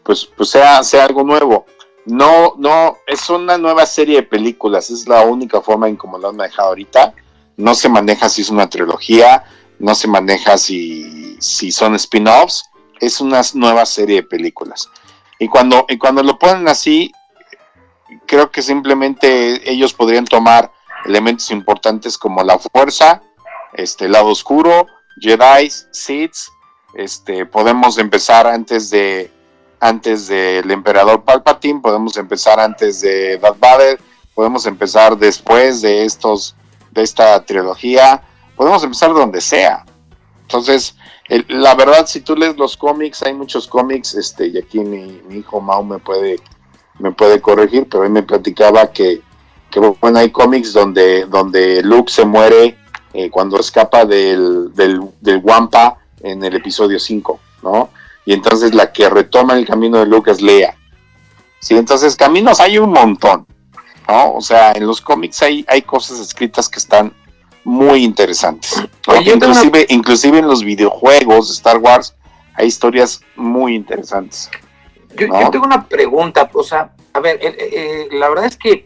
pues, 0.03 0.25
pues 0.25 0.49
sea, 0.49 0.83
sea 0.83 1.05
algo 1.05 1.23
nuevo. 1.23 1.65
No, 2.05 2.55
no, 2.57 2.97
es 3.07 3.29
una 3.29 3.57
nueva 3.57 3.85
serie 3.85 4.17
de 4.17 4.23
películas, 4.23 4.89
es 4.89 5.07
la 5.07 5.21
única 5.21 5.61
forma 5.61 5.88
en 5.88 5.95
cómo 5.95 6.17
lo 6.17 6.29
han 6.29 6.35
manejado 6.35 6.69
ahorita. 6.69 7.13
No 7.57 7.73
se 7.73 7.89
maneja 7.89 8.27
si 8.27 8.41
es 8.41 8.49
una 8.49 8.69
trilogía, 8.69 9.43
no 9.79 9.95
se 9.95 10.07
maneja 10.07 10.57
si, 10.57 11.38
si 11.39 11.71
son 11.71 11.95
spin-offs, 11.95 12.69
es 12.99 13.19
una 13.19 13.41
nueva 13.53 13.85
serie 13.85 14.17
de 14.17 14.23
películas. 14.23 14.89
Y 15.39 15.47
cuando, 15.47 15.85
y 15.89 15.97
cuando 15.97 16.23
lo 16.23 16.39
ponen 16.39 16.67
así, 16.67 17.11
creo 18.25 18.51
que 18.51 18.61
simplemente 18.61 19.69
ellos 19.69 19.93
podrían 19.93 20.25
tomar 20.25 20.71
elementos 21.05 21.51
importantes 21.51 22.17
como 22.17 22.43
la 22.43 22.57
fuerza, 22.57 23.21
este 23.73 24.07
lado 24.07 24.27
oscuro, 24.27 24.88
Jedi, 25.19 25.69
Sith, 25.91 26.35
este, 26.95 27.45
podemos 27.45 27.97
empezar 27.97 28.47
antes 28.47 28.89
de 28.89 29.31
antes 29.81 30.27
del 30.27 30.71
emperador 30.71 31.23
Palpatine, 31.23 31.81
podemos 31.81 32.17
empezar 32.17 32.59
antes 32.59 33.01
de 33.01 33.38
Darth 33.38 33.59
Vader, 33.59 33.99
podemos 34.33 34.65
empezar 34.65 35.17
después 35.17 35.81
de 35.81 36.05
estos 36.05 36.55
de 36.91 37.03
esta 37.03 37.43
trilogía, 37.45 38.23
podemos 38.55 38.83
empezar 38.83 39.13
donde 39.13 39.41
sea. 39.41 39.85
Entonces, 40.43 40.95
la 41.47 41.75
verdad, 41.75 42.05
si 42.05 42.21
tú 42.21 42.35
lees 42.35 42.57
los 42.57 42.77
cómics, 42.77 43.23
hay 43.23 43.33
muchos 43.33 43.67
cómics, 43.67 44.13
este, 44.13 44.47
y 44.47 44.57
aquí 44.57 44.79
mi, 44.79 45.21
hijo 45.35 45.59
Mau 45.59 45.83
me 45.83 45.97
puede, 45.97 46.39
me 46.99 47.11
puede 47.11 47.41
corregir, 47.41 47.87
pero 47.89 48.03
él 48.03 48.11
me 48.11 48.23
platicaba 48.23 48.91
que, 48.91 49.21
que 49.71 49.79
bueno, 49.79 50.19
hay 50.19 50.29
cómics 50.29 50.73
donde, 50.73 51.25
donde 51.25 51.81
Luke 51.81 52.11
se 52.11 52.25
muere 52.25 52.77
eh, 53.13 53.29
cuando 53.29 53.59
escapa 53.59 54.05
del, 54.05 54.73
del, 54.75 55.01
del 55.21 55.41
Wampa 55.43 55.97
en 56.21 56.43
el 56.43 56.55
episodio 56.55 56.99
5, 56.99 57.39
¿no? 57.63 57.89
Y 58.25 58.33
entonces 58.33 58.73
la 58.73 58.91
que 58.91 59.09
retoma 59.09 59.53
el 59.53 59.65
camino 59.65 59.99
de 59.99 60.05
Luke 60.05 60.31
es 60.31 60.41
Lea. 60.41 60.75
Sí, 61.59 61.75
entonces 61.75 62.15
caminos 62.15 62.59
hay 62.59 62.77
un 62.77 62.91
montón, 62.91 63.47
¿no? 64.07 64.33
O 64.33 64.41
sea, 64.41 64.73
en 64.73 64.85
los 64.85 65.01
cómics 65.01 65.41
hay, 65.41 65.65
hay 65.67 65.81
cosas 65.81 66.19
escritas 66.19 66.69
que 66.69 66.79
están 66.79 67.13
muy 67.65 68.04
interesantes. 68.04 68.82
Inclusive, 69.25 69.86
inclusive 69.89 70.38
en 70.38 70.47
los 70.47 70.63
videojuegos 70.63 71.49
de 71.49 71.54
Star 71.56 71.78
Wars 71.80 72.15
hay 72.54 72.67
historias 72.67 73.21
muy 73.36 73.75
interesantes. 73.75 74.49
Yo, 75.17 75.28
tengo 75.49 75.65
una 75.65 75.86
pregunta, 75.88 76.49
o 76.54 76.63
sea, 76.63 76.93
a 77.13 77.19
ver, 77.19 77.39
eh, 77.41 77.56
eh, 77.60 78.08
la 78.12 78.30
verdad 78.30 78.45
es 78.45 78.58
que, 78.58 78.86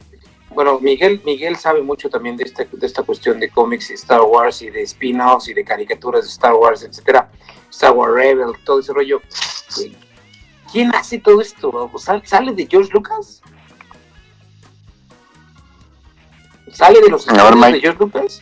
bueno, 0.50 0.80
Miguel, 0.80 1.22
Miguel 1.26 1.56
sabe 1.56 1.82
mucho 1.82 2.10
también 2.10 2.38
de 2.38 2.46
esta, 2.46 2.65
de 2.72 2.86
esta 2.86 3.04
cuestión 3.04 3.39
de 3.39 3.50
cómics 3.50 3.89
y 3.89 3.94
Star 3.94 4.22
Wars 4.22 4.62
y 4.62 4.70
de 4.70 4.84
spin-offs 4.84 5.50
y 5.50 5.54
de 5.54 5.63
caricaturas 5.63 6.24
de 6.24 6.30
Star 6.30 6.54
Wars, 6.54 6.84
etcétera, 6.84 7.30
Star 7.70 7.92
Wars 7.92 8.13
Rebel, 8.13 8.54
todo 8.63 8.80
ese 8.80 8.94
rollo. 8.94 9.22
¿Quién 10.72 10.94
hace 10.96 11.20
todo 11.20 11.42
esto? 11.42 11.92
¿Sale 12.24 12.54
de 12.54 12.68
George 12.68 12.92
Lucas? 12.94 13.42
¿Sale 16.72 17.02
de 17.02 17.10
los 17.10 17.26
de 17.26 17.34
George 17.82 17.98
Lucas? 18.00 18.42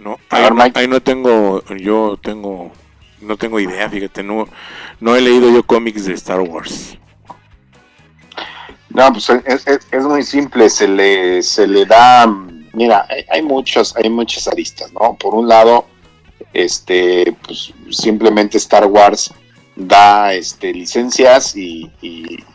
No, 0.00 0.18
ahí, 0.30 0.88
no 0.88 1.02
tengo, 1.02 1.62
yo 1.76 2.18
tengo, 2.22 2.72
no 3.20 3.36
tengo 3.36 3.60
idea, 3.60 3.88
fíjate, 3.90 4.22
no, 4.22 4.48
no 4.98 5.14
he 5.14 5.20
leído 5.20 5.50
yo 5.50 5.62
cómics 5.62 6.06
de 6.06 6.14
Star 6.14 6.40
Wars. 6.40 6.96
No, 8.88 9.12
pues 9.12 9.28
es, 9.28 10.02
muy 10.02 10.22
simple, 10.22 10.70
se 10.70 10.88
le, 10.88 11.42
se 11.42 11.66
le 11.66 11.84
da, 11.84 12.26
mira, 12.72 13.06
hay, 13.28 13.42
muchos, 13.42 13.94
hay 13.94 14.08
muchas 14.08 14.48
aristas, 14.48 14.90
¿no? 14.92 15.16
Por 15.16 15.34
un 15.34 15.46
lado, 15.46 15.84
este, 16.54 17.36
pues 17.42 17.72
simplemente 17.90 18.56
Star 18.56 18.86
Wars 18.86 19.32
da 19.76 20.32
este, 20.32 20.72
licencias 20.72 21.54
y, 21.56 21.90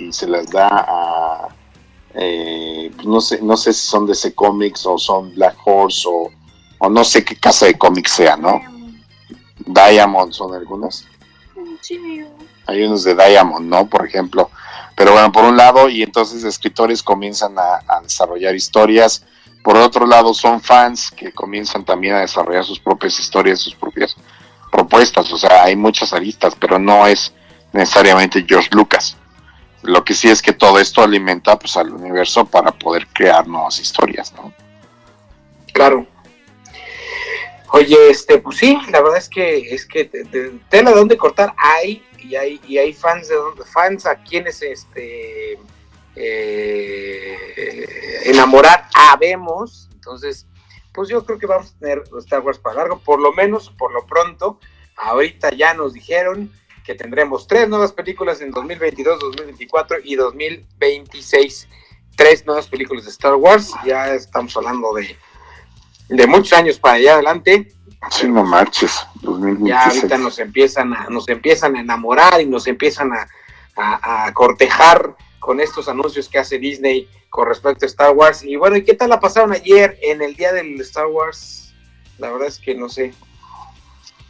se 0.10 0.28
las 0.28 0.50
da 0.50 0.68
a, 0.68 1.48
eh, 2.16 2.92
pues 2.96 3.08
no 3.08 3.22
sé, 3.22 3.40
no 3.44 3.56
sé 3.56 3.72
si 3.72 3.88
son 3.88 4.08
de 4.08 4.14
ese 4.14 4.34
cómics 4.34 4.86
o 4.88 4.98
son 4.98 5.34
Black 5.36 5.56
Horse 5.64 6.08
o 6.10 6.32
o 6.78 6.90
no 6.90 7.04
sé 7.04 7.24
qué 7.24 7.36
casa 7.36 7.66
de 7.66 7.78
cómics 7.78 8.12
sea, 8.12 8.38
¿no? 8.38 8.62
Diamond 9.66 10.34
son 10.34 10.54
algunas. 10.54 11.06
Sí. 11.82 12.24
Hay 12.68 12.84
unos 12.84 13.04
de 13.04 13.16
Diamond, 13.16 13.68
¿no? 13.68 13.88
Por 13.88 14.06
ejemplo. 14.06 14.50
Pero 14.96 15.12
bueno, 15.12 15.32
por 15.32 15.44
un 15.44 15.58
lado, 15.58 15.90
y 15.90 16.04
entonces 16.04 16.44
escritores 16.44 17.04
comienzan 17.04 17.56
a, 17.60 18.02
desarrollar 18.02 18.56
historias. 18.56 19.26
Por 19.64 19.76
otro 19.78 20.06
lado, 20.06 20.34
son 20.34 20.62
fans 20.62 21.12
que 21.12 21.32
comienzan 21.32 21.84
también 21.84 22.16
a 22.16 22.20
desarrollar 22.20 22.64
sus 22.64 22.80
propias 22.80 23.20
historias, 23.20 23.60
sus 23.60 23.76
propias 23.76 24.16
propuestas. 24.72 25.32
O 25.34 25.38
sea, 25.38 25.64
hay 25.64 25.76
muchas 25.76 26.14
aristas, 26.14 26.56
pero 26.60 26.80
no 26.80 27.06
es 27.08 27.34
necesariamente 27.74 28.46
George 28.48 28.70
Lucas. 28.72 29.18
Lo 29.82 30.04
que 30.04 30.14
sí 30.14 30.30
es 30.30 30.42
que 30.42 30.54
todo 30.54 30.80
esto 30.80 31.04
alimenta 31.04 31.60
pues, 31.60 31.76
al 31.78 31.92
universo 31.92 32.46
para 32.46 32.72
poder 32.72 33.08
crear 33.08 33.48
nuevas 33.48 33.80
historias, 33.80 34.34
¿no? 34.34 34.54
Claro. 35.74 36.08
Oye, 37.76 38.10
este, 38.10 38.38
pues 38.38 38.58
sí, 38.60 38.80
la 38.90 39.02
verdad 39.02 39.18
es 39.18 39.28
que 39.28 39.76
es 39.76 39.86
que 39.86 40.06
tela 40.06 40.92
de 40.92 40.96
dónde 40.96 41.18
cortar 41.18 41.54
hay 41.58 42.02
y 42.20 42.38
hay 42.38 42.62
y 42.66 42.78
hay 42.78 42.94
fans 42.94 43.28
de 43.28 43.36
fans 43.66 44.06
a 44.06 44.16
quienes 44.24 44.62
este 44.62 45.60
eh, 46.16 47.38
enamorar 48.24 48.88
habemos, 48.94 49.90
entonces 49.92 50.48
pues 50.94 51.10
yo 51.10 51.26
creo 51.26 51.38
que 51.38 51.48
vamos 51.48 51.76
a 51.76 51.80
tener 51.80 52.04
Star 52.20 52.40
Wars 52.40 52.60
para 52.60 52.78
largo, 52.78 53.00
por 53.00 53.20
lo 53.20 53.34
menos 53.34 53.70
por 53.72 53.92
lo 53.92 54.06
pronto. 54.06 54.58
Ahorita 54.96 55.50
ya 55.50 55.74
nos 55.74 55.92
dijeron 55.92 56.50
que 56.86 56.96
tendremos 56.96 57.46
tres 57.46 57.68
nuevas 57.68 57.92
películas 57.92 58.40
en 58.40 58.52
2022, 58.52 59.20
2024 59.20 59.98
y 60.02 60.16
2026. 60.16 61.68
Tres 62.16 62.46
nuevas 62.46 62.70
películas 62.70 63.04
de 63.04 63.12
Star 63.12 63.36
Wars. 63.36 63.74
Ya 63.86 64.14
estamos 64.14 64.56
hablando 64.56 64.94
de 64.94 65.18
de 66.10 66.28
muchos 66.28 66.54
años 66.54 66.80
para 66.80 66.96
allá 66.96 67.14
adelante. 67.14 67.72
Sí, 68.10 68.28
no 68.28 68.44
marches. 68.44 69.06
Ya 69.62 69.86
ahorita 69.86 70.18
nos 70.18 70.38
empiezan 70.40 70.94
a, 70.94 71.08
nos 71.10 71.28
empiezan 71.28 71.76
a 71.76 71.82
enamorar 71.82 72.42
y 72.42 72.46
nos 72.46 72.68
empiezan 72.68 73.12
a, 73.14 73.28
cortejar 74.34 75.18
con 75.40 75.60
estos 75.60 75.90
anuncios 75.90 76.30
que 76.30 76.40
hace 76.40 76.58
Disney 76.58 77.10
con 77.30 77.48
respecto 77.48 77.86
a 77.86 77.88
Star 77.88 78.12
Wars. 78.12 78.44
Y 78.44 78.56
bueno, 78.56 78.78
¿y 78.78 78.86
qué 78.86 78.94
tal 78.94 79.10
la 79.10 79.20
pasaron 79.20 79.52
ayer 79.52 79.98
en 80.02 80.22
el 80.22 80.36
día 80.36 80.54
del 80.54 80.80
Star 80.82 81.08
Wars? 81.08 81.74
La 82.18 82.32
verdad 82.32 82.48
es 82.48 82.60
que 82.60 82.74
no 82.74 82.88
sé 82.88 83.14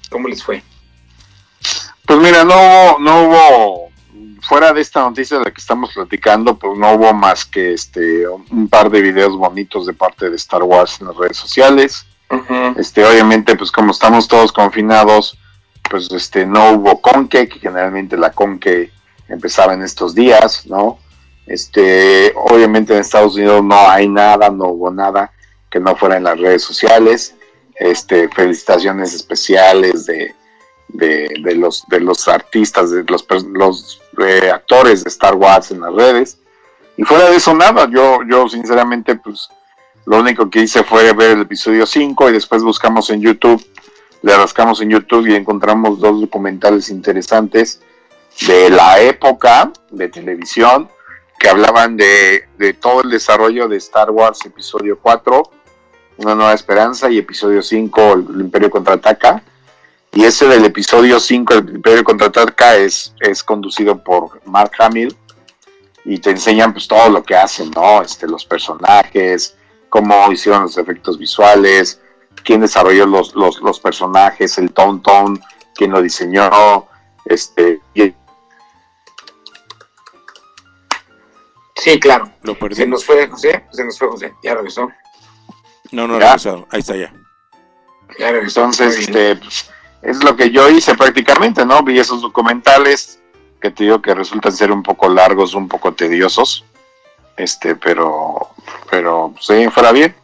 cómo 0.09 0.27
les 0.27 0.43
fue. 0.43 0.63
Pues 2.07 2.19
mira, 2.19 2.43
no, 2.43 2.97
no 2.99 3.23
hubo 3.23 3.91
fuera 4.41 4.73
de 4.73 4.81
esta 4.81 5.01
noticia 5.01 5.37
de 5.37 5.45
la 5.45 5.51
que 5.51 5.61
estamos 5.61 5.91
platicando, 5.93 6.57
pues 6.57 6.77
no 6.77 6.93
hubo 6.93 7.13
más 7.13 7.45
que 7.45 7.73
este 7.73 8.27
un 8.27 8.67
par 8.69 8.89
de 8.89 9.01
videos 9.01 9.35
bonitos 9.37 9.85
de 9.85 9.93
parte 9.93 10.29
de 10.29 10.35
Star 10.35 10.63
Wars 10.63 10.99
en 11.01 11.07
las 11.07 11.17
redes 11.17 11.37
sociales. 11.37 12.05
Este, 12.77 13.05
obviamente, 13.05 13.55
pues 13.55 13.71
como 13.71 13.91
estamos 13.91 14.27
todos 14.27 14.51
confinados, 14.51 15.37
pues 15.89 16.11
este 16.11 16.45
no 16.45 16.71
hubo 16.71 17.01
conque, 17.01 17.47
que 17.47 17.59
generalmente 17.59 18.17
la 18.17 18.31
conque 18.31 18.91
empezaba 19.29 19.73
en 19.73 19.83
estos 19.83 20.13
días, 20.13 20.65
¿no? 20.67 20.99
Este, 21.45 22.33
obviamente 22.35 22.93
en 22.93 22.99
Estados 22.99 23.35
Unidos 23.35 23.63
no 23.63 23.89
hay 23.89 24.07
nada, 24.07 24.49
no 24.49 24.69
hubo 24.69 24.91
nada 24.91 25.31
que 25.69 25.79
no 25.79 25.95
fuera 25.95 26.17
en 26.17 26.23
las 26.23 26.39
redes 26.39 26.63
sociales. 26.63 27.35
Este, 27.75 28.29
felicitaciones 28.29 29.13
especiales 29.13 30.05
de, 30.05 30.33
de, 30.87 31.55
los, 31.55 31.83
de 31.87 31.99
los 31.99 32.27
artistas, 32.27 32.91
de 32.91 33.03
los, 33.03 33.25
los 33.51 34.01
eh, 34.19 34.49
actores 34.51 35.03
de 35.03 35.09
Star 35.09 35.35
Wars 35.35 35.71
en 35.71 35.81
las 35.81 35.93
redes. 35.93 36.37
Y 36.97 37.03
fuera 37.03 37.29
de 37.29 37.35
eso 37.35 37.53
nada, 37.53 37.89
yo, 37.89 38.19
yo 38.27 38.47
sinceramente 38.47 39.15
pues 39.15 39.49
lo 40.05 40.19
único 40.19 40.49
que 40.49 40.61
hice 40.61 40.83
fue 40.83 41.11
ver 41.13 41.31
el 41.31 41.41
episodio 41.41 41.85
5 41.85 42.29
y 42.29 42.33
después 42.33 42.63
buscamos 42.63 43.09
en 43.09 43.21
YouTube, 43.21 43.63
le 44.21 44.35
rascamos 44.35 44.81
en 44.81 44.89
YouTube 44.89 45.27
y 45.27 45.35
encontramos 45.35 45.99
dos 45.99 46.21
documentales 46.21 46.89
interesantes 46.89 47.81
de 48.47 48.69
la 48.69 49.01
época 49.01 49.71
de 49.89 50.07
televisión 50.09 50.89
que 51.39 51.49
hablaban 51.49 51.97
de, 51.97 52.47
de 52.57 52.73
todo 52.73 53.01
el 53.01 53.09
desarrollo 53.09 53.67
de 53.67 53.77
Star 53.77 54.11
Wars 54.11 54.45
episodio 54.45 54.97
4, 55.01 55.43
Una 56.17 56.35
Nueva 56.35 56.53
Esperanza 56.53 57.09
y 57.09 57.17
episodio 57.17 57.61
5, 57.61 58.13
El 58.13 58.41
Imperio 58.41 58.69
Contraataca 58.69 59.43
y 60.15 60.23
ese 60.23 60.47
del 60.47 60.63
episodio 60.63 61.19
5, 61.19 61.53
el 61.53 61.69
Imperio 61.75 62.03
Contraataca, 62.03 62.77
es, 62.77 63.13
es 63.19 63.43
conducido 63.43 64.01
por 64.01 64.41
Mark 64.45 64.71
Hamill. 64.79 65.15
y 66.05 66.19
te 66.19 66.29
enseñan 66.29 66.71
pues 66.71 66.87
todo 66.87 67.09
lo 67.09 67.23
que 67.23 67.35
hacen, 67.35 67.69
¿no? 67.71 68.01
Este, 68.01 68.25
los 68.27 68.45
personajes, 68.45 69.57
cómo 69.89 70.31
hicieron 70.31 70.63
los 70.63 70.77
efectos 70.77 71.17
visuales, 71.17 71.99
quién 72.43 72.61
desarrolló 72.61 73.05
los, 73.05 73.35
los, 73.35 73.59
los 73.61 73.79
personajes, 73.79 74.57
el 74.57 74.71
tone 74.71 75.01
tone, 75.03 75.39
quién 75.75 75.91
lo 75.91 76.01
diseñó, 76.01 76.87
este, 77.25 77.81
Sí, 81.75 81.99
claro. 81.99 82.31
Lo 82.41 82.57
Se 82.71 82.87
nos 82.87 83.05
fue 83.05 83.27
José, 83.27 83.65
se 83.71 83.83
nos 83.83 83.99
fue 83.99 84.07
José, 84.07 84.33
ya 84.41 84.55
regresó. 84.55 84.89
No, 85.91 86.07
no 86.07 86.15
ha 86.15 86.19
regresado, 86.19 86.67
ahí 86.71 86.79
está 86.79 86.95
ya. 86.95 87.13
Ya 88.17 88.31
regresó. 88.31 88.61
Entonces, 88.61 88.97
este, 88.99 89.39
es 90.05 90.23
lo 90.23 90.35
que 90.35 90.51
yo 90.51 90.69
hice 90.69 90.95
prácticamente, 90.95 91.65
¿no? 91.65 91.83
Vi 91.83 91.99
esos 91.99 92.21
documentales 92.21 93.19
que 93.59 93.71
te 93.71 93.85
digo 93.85 94.01
que 94.01 94.13
resultan 94.13 94.51
ser 94.51 94.71
un 94.71 94.83
poco 94.83 95.09
largos, 95.09 95.55
un 95.55 95.67
poco 95.67 95.93
tediosos, 95.93 96.63
este, 97.35 97.75
pero, 97.75 98.49
pero, 98.89 99.33
sí, 99.39 99.67
fuera 99.69 99.91
bien. 99.91 100.15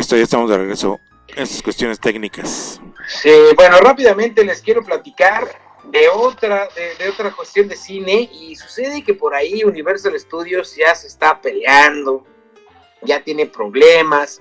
Ya 0.00 0.22
estamos 0.22 0.50
de 0.50 0.58
regreso. 0.58 1.00
Estas 1.28 1.62
cuestiones 1.62 2.00
técnicas. 2.00 2.80
Sí, 3.22 3.30
bueno, 3.56 3.78
rápidamente 3.78 4.44
les 4.44 4.60
quiero 4.62 4.82
platicar 4.82 5.46
de 5.84 6.08
otra, 6.08 6.68
de, 6.98 7.08
otra 7.08 7.30
cuestión 7.32 7.68
de 7.68 7.76
cine 7.76 8.28
y 8.32 8.56
sucede 8.56 9.02
que 9.02 9.14
por 9.14 9.34
ahí 9.34 9.62
Universal 9.64 10.18
Studios 10.18 10.74
ya 10.76 10.94
se 10.94 11.06
está 11.06 11.40
peleando, 11.40 12.24
ya 13.02 13.22
tiene 13.22 13.46
problemas, 13.46 14.40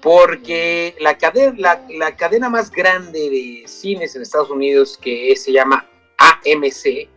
porque 0.00 0.94
la 1.00 1.16
cadena, 1.16 1.54
la, 1.56 1.86
la 1.90 2.16
cadena 2.16 2.50
más 2.50 2.70
grande 2.70 3.30
de 3.30 3.64
cines 3.66 4.14
en 4.16 4.22
Estados 4.22 4.50
Unidos, 4.50 4.98
que 5.00 5.34
se 5.36 5.52
llama 5.52 5.88
AMC, 6.18 7.08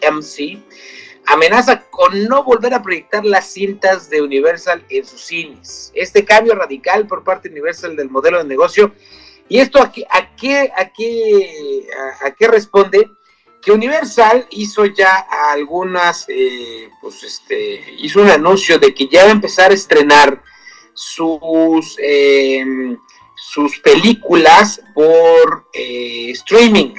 AMC, 0.00 0.58
amenaza 1.32 1.82
con 1.90 2.26
no 2.26 2.42
volver 2.42 2.74
a 2.74 2.82
proyectar 2.82 3.24
las 3.24 3.52
cintas 3.52 4.10
de 4.10 4.20
Universal 4.20 4.84
en 4.88 5.04
sus 5.04 5.20
cines. 5.20 5.92
Este 5.94 6.24
cambio 6.24 6.54
radical 6.54 7.06
por 7.06 7.22
parte 7.22 7.48
de 7.48 7.54
Universal 7.54 7.96
del 7.96 8.10
modelo 8.10 8.38
de 8.38 8.44
negocio. 8.44 8.92
¿Y 9.48 9.58
esto 9.58 9.80
a 9.80 9.92
qué, 9.92 10.04
a 10.10 10.34
qué, 10.36 10.72
a 10.76 10.92
qué, 10.92 11.86
a, 12.24 12.30
qué 12.32 12.48
responde? 12.48 13.08
Que 13.62 13.72
Universal 13.72 14.46
hizo 14.50 14.86
ya 14.86 15.26
algunas, 15.52 16.24
eh, 16.28 16.88
pues 17.00 17.22
este, 17.22 17.94
hizo 17.98 18.22
un 18.22 18.30
anuncio 18.30 18.78
de 18.78 18.94
que 18.94 19.06
ya 19.06 19.24
va 19.24 19.28
a 19.28 19.32
empezar 19.32 19.70
a 19.70 19.74
estrenar 19.74 20.42
sus, 20.94 21.96
eh, 22.02 22.64
sus 23.36 23.78
películas 23.80 24.80
por 24.94 25.68
eh, 25.72 26.30
streaming. 26.30 26.94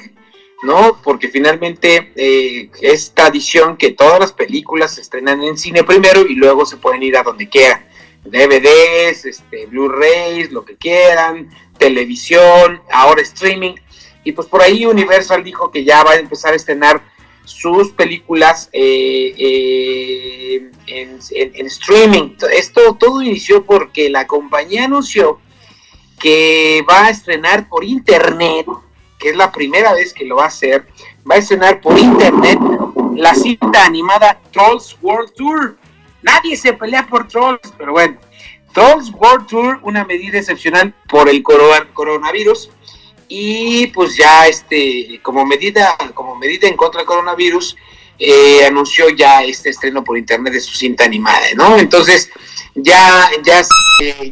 ¿No? 0.62 1.00
Porque 1.02 1.28
finalmente 1.28 2.12
eh, 2.16 2.70
esta 2.80 3.26
edición 3.28 3.76
que 3.76 3.92
todas 3.92 4.20
las 4.20 4.32
películas 4.32 4.94
se 4.94 5.00
estrenan 5.00 5.42
en 5.42 5.58
cine 5.58 5.84
primero 5.84 6.26
y 6.26 6.34
luego 6.34 6.64
se 6.64 6.76
pueden 6.76 7.02
ir 7.02 7.16
a 7.16 7.22
donde 7.22 7.48
quieran. 7.48 7.84
DVDs, 8.24 9.24
este, 9.24 9.66
Blu-rays, 9.66 10.52
lo 10.52 10.64
que 10.64 10.76
quieran, 10.76 11.50
televisión, 11.78 12.80
ahora 12.90 13.22
streaming. 13.22 13.74
Y 14.24 14.32
pues 14.32 14.46
por 14.46 14.62
ahí 14.62 14.86
Universal 14.86 15.42
dijo 15.42 15.70
que 15.72 15.84
ya 15.84 16.04
va 16.04 16.12
a 16.12 16.16
empezar 16.16 16.52
a 16.52 16.56
estrenar 16.56 17.02
sus 17.44 17.90
películas 17.90 18.68
eh, 18.72 19.34
eh, 19.36 20.70
en, 20.86 21.18
en, 21.30 21.66
streaming. 21.66 22.36
Esto 22.52 22.94
todo 22.94 23.20
inició 23.20 23.64
porque 23.64 24.08
la 24.08 24.28
compañía 24.28 24.84
anunció 24.84 25.40
que 26.20 26.84
va 26.88 27.06
a 27.06 27.10
estrenar 27.10 27.68
por 27.68 27.82
internet 27.82 28.66
que 29.22 29.30
es 29.30 29.36
la 29.36 29.52
primera 29.52 29.94
vez 29.94 30.12
que 30.12 30.24
lo 30.24 30.36
va 30.36 30.44
a 30.44 30.48
hacer, 30.48 30.84
va 31.30 31.36
a 31.36 31.38
estrenar 31.38 31.80
por 31.80 31.96
internet 31.96 32.58
la 33.14 33.34
cinta 33.36 33.84
animada 33.84 34.40
Trolls 34.50 34.96
World 35.00 35.32
Tour. 35.34 35.76
Nadie 36.22 36.56
se 36.56 36.72
pelea 36.72 37.06
por 37.06 37.28
Trolls, 37.28 37.72
pero 37.78 37.92
bueno, 37.92 38.18
Trolls 38.72 39.12
World 39.14 39.46
Tour, 39.46 39.78
una 39.82 40.04
medida 40.04 40.38
excepcional 40.38 40.92
por 41.08 41.28
el 41.28 41.42
coronavirus 41.42 42.70
y 43.28 43.86
pues 43.88 44.16
ya 44.16 44.48
este 44.48 45.20
como 45.22 45.46
medida 45.46 45.96
como 46.14 46.34
medida 46.36 46.66
en 46.68 46.76
contra 46.76 46.98
del 46.98 47.06
coronavirus 47.06 47.76
eh, 48.18 48.66
anunció 48.66 49.08
ya 49.08 49.42
este 49.44 49.70
estreno 49.70 50.02
por 50.04 50.18
internet 50.18 50.52
de 50.52 50.60
su 50.60 50.74
cinta 50.74 51.04
animada, 51.04 51.46
¿no? 51.54 51.78
Entonces 51.78 52.28
ya 52.74 53.30
ya 53.44 53.62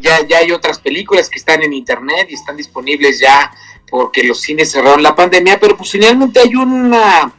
ya 0.00 0.26
ya 0.26 0.38
hay 0.38 0.50
otras 0.50 0.80
películas 0.80 1.30
que 1.30 1.38
están 1.38 1.62
en 1.62 1.72
internet 1.72 2.26
y 2.28 2.34
están 2.34 2.56
disponibles 2.56 3.20
ya 3.20 3.52
porque 3.90 4.22
los 4.22 4.40
cines 4.40 4.70
cerraron 4.70 5.02
la 5.02 5.16
pandemia, 5.16 5.58
pero 5.58 5.76
pues 5.76 5.90
finalmente 5.90 6.40
hay 6.40 6.54
una, 6.54 7.32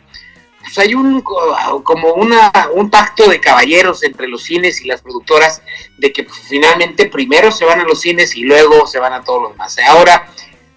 pues 0.59 0.77
hay 0.77 0.93
un 0.93 1.21
como 1.21 2.13
una, 2.13 2.51
un 2.73 2.89
pacto 2.89 3.29
de 3.29 3.39
caballeros 3.39 4.03
entre 4.03 4.27
los 4.27 4.43
cines 4.43 4.81
y 4.81 4.87
las 4.87 5.01
productoras 5.01 5.61
de 5.97 6.11
que 6.11 6.23
pues, 6.23 6.39
finalmente 6.47 7.07
primero 7.07 7.51
se 7.51 7.65
van 7.65 7.79
a 7.79 7.83
los 7.83 8.01
cines 8.01 8.35
y 8.35 8.43
luego 8.43 8.85
se 8.85 8.99
van 8.99 9.13
a 9.13 9.23
todos 9.23 9.43
los 9.43 9.51
demás. 9.53 9.77
Ahora, 9.87 10.27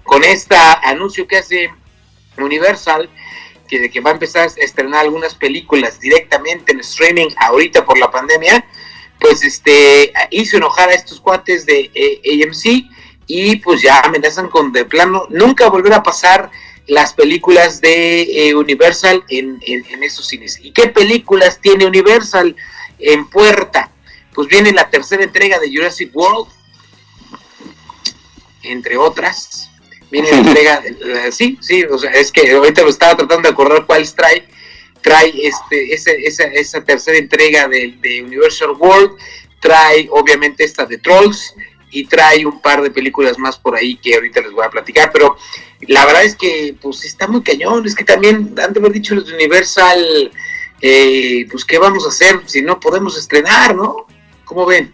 con 0.04 0.22
este 0.22 0.56
anuncio 0.82 1.26
que 1.26 1.38
hace 1.38 1.70
Universal, 2.38 3.10
que 3.68 3.80
de 3.80 3.90
que 3.90 4.00
va 4.00 4.10
a 4.10 4.14
empezar 4.14 4.48
a 4.48 4.60
estrenar 4.60 5.00
algunas 5.00 5.34
películas 5.34 5.98
directamente 5.98 6.72
en 6.72 6.80
streaming 6.80 7.28
ahorita 7.36 7.84
por 7.84 7.98
la 7.98 8.10
pandemia, 8.10 8.64
pues 9.20 9.42
este 9.42 10.12
hizo 10.30 10.56
enojar 10.56 10.90
a 10.90 10.94
estos 10.94 11.20
cuates 11.20 11.64
de 11.66 11.90
eh, 11.94 12.44
AMC 12.44 12.84
y 13.26 13.56
pues 13.56 13.82
ya 13.82 14.00
amenazan 14.00 14.48
con 14.48 14.72
de 14.72 14.84
plano 14.84 15.26
nunca 15.30 15.68
volver 15.68 15.94
a 15.94 16.02
pasar 16.02 16.50
las 16.86 17.14
películas 17.14 17.80
de 17.80 18.48
eh, 18.48 18.54
Universal 18.54 19.24
en, 19.28 19.58
en, 19.62 20.02
estos 20.02 20.28
cines. 20.28 20.58
¿Y 20.62 20.72
qué 20.72 20.88
películas 20.88 21.60
tiene 21.60 21.86
Universal 21.86 22.54
en 22.98 23.28
puerta? 23.28 23.90
Pues 24.34 24.48
viene 24.48 24.72
la 24.72 24.90
tercera 24.90 25.22
entrega 25.22 25.58
de 25.58 25.74
Jurassic 25.74 26.14
World, 26.14 26.48
entre 28.62 28.96
otras. 28.96 29.70
Viene 30.10 30.30
la 30.30 30.38
entrega, 30.48 30.80
de, 30.80 31.32
sí, 31.32 31.58
sí, 31.62 31.84
o 31.84 31.98
sea, 31.98 32.10
es 32.10 32.30
que 32.30 32.52
ahorita 32.52 32.82
lo 32.82 32.90
estaba 32.90 33.16
tratando 33.16 33.48
de 33.48 33.52
acordar 33.52 33.86
cuál 33.86 34.06
trae. 34.14 34.46
Trae 35.00 35.32
este, 35.42 35.92
esa, 35.92 36.12
esa, 36.12 36.44
esa 36.44 36.82
tercera 36.82 37.18
entrega 37.18 37.68
de, 37.68 37.94
de 38.00 38.22
Universal 38.22 38.70
World, 38.78 39.18
trae 39.60 40.08
obviamente 40.10 40.64
esta 40.64 40.86
de 40.86 40.96
Trolls, 40.98 41.54
y 41.94 42.06
trae 42.06 42.44
un 42.44 42.60
par 42.60 42.82
de 42.82 42.90
películas 42.90 43.38
más 43.38 43.56
por 43.56 43.76
ahí 43.76 43.96
que 43.96 44.16
ahorita 44.16 44.40
les 44.40 44.50
voy 44.50 44.64
a 44.64 44.70
platicar, 44.70 45.10
pero 45.12 45.36
la 45.82 46.04
verdad 46.04 46.24
es 46.24 46.34
que 46.34 46.74
pues 46.82 47.04
está 47.04 47.28
muy 47.28 47.42
cañón, 47.42 47.86
es 47.86 47.94
que 47.94 48.02
también 48.02 48.52
han 48.60 48.72
de 48.72 48.80
haber 48.80 48.92
dicho 48.92 49.14
los 49.14 49.26
de 49.26 49.34
Universal, 49.34 50.32
eh, 50.80 51.46
pues 51.48 51.64
qué 51.64 51.78
vamos 51.78 52.04
a 52.04 52.08
hacer 52.08 52.42
si 52.46 52.62
no 52.62 52.80
podemos 52.80 53.16
estrenar, 53.16 53.76
¿no? 53.76 54.06
¿Cómo 54.44 54.66
ven? 54.66 54.92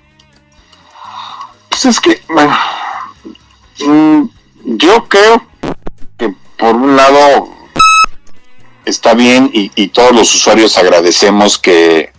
Pues 1.70 1.86
es 1.86 2.00
que, 2.00 2.20
bueno, 2.28 2.54
mm, 3.78 4.24
yo 4.76 5.08
creo 5.08 5.46
que 6.18 6.34
por 6.58 6.74
un 6.74 6.96
lado 6.96 7.48
está 8.84 9.14
bien 9.14 9.50
y, 9.54 9.72
y 9.74 9.88
todos 9.88 10.12
los 10.12 10.34
usuarios 10.34 10.76
agradecemos 10.76 11.56
que 11.56 12.12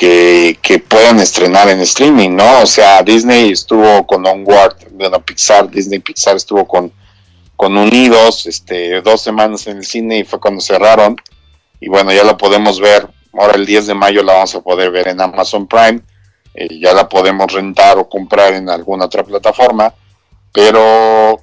que, 0.00 0.82
puedan 0.88 1.20
estrenar 1.20 1.68
en 1.68 1.80
streaming, 1.80 2.30
¿no? 2.30 2.62
O 2.62 2.66
sea, 2.66 3.02
Disney 3.02 3.52
estuvo 3.52 4.06
con 4.06 4.26
Onward, 4.26 4.76
bueno, 4.92 5.20
Pixar, 5.20 5.70
Disney 5.70 5.98
Pixar 5.98 6.36
estuvo 6.36 6.66
con, 6.66 6.90
con 7.54 7.76
Unidos, 7.76 8.46
este, 8.46 9.02
dos 9.02 9.20
semanas 9.20 9.66
en 9.66 9.78
el 9.78 9.84
cine 9.84 10.20
y 10.20 10.24
fue 10.24 10.40
cuando 10.40 10.62
cerraron. 10.62 11.16
Y 11.80 11.88
bueno, 11.88 12.12
ya 12.12 12.24
la 12.24 12.36
podemos 12.36 12.80
ver, 12.80 13.06
ahora 13.34 13.56
el 13.56 13.66
10 13.66 13.88
de 13.88 13.94
mayo 13.94 14.22
la 14.22 14.34
vamos 14.34 14.54
a 14.54 14.62
poder 14.62 14.90
ver 14.90 15.08
en 15.08 15.20
Amazon 15.20 15.66
Prime, 15.66 16.00
eh, 16.54 16.78
ya 16.80 16.94
la 16.94 17.06
podemos 17.08 17.52
rentar 17.52 17.98
o 17.98 18.08
comprar 18.08 18.54
en 18.54 18.70
alguna 18.70 19.04
otra 19.04 19.22
plataforma, 19.22 19.92
pero, 20.52 21.40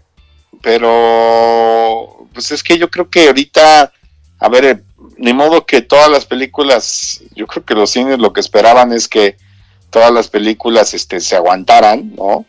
pero, 0.61 2.27
pues 2.33 2.51
es 2.51 2.63
que 2.63 2.77
yo 2.77 2.89
creo 2.89 3.07
que 3.09 3.27
ahorita, 3.27 3.91
a 4.39 4.49
ver, 4.49 4.83
ni 5.17 5.33
modo 5.33 5.65
que 5.65 5.81
todas 5.81 6.09
las 6.09 6.25
películas, 6.25 7.21
yo 7.35 7.47
creo 7.47 7.65
que 7.65 7.73
los 7.73 7.89
cines 7.89 8.19
lo 8.19 8.33
que 8.33 8.39
esperaban 8.39 8.93
es 8.93 9.07
que 9.07 9.37
todas 9.89 10.11
las 10.11 10.27
películas 10.27 10.93
este, 10.93 11.19
se 11.19 11.35
aguantaran, 11.35 12.15
¿no? 12.15 12.45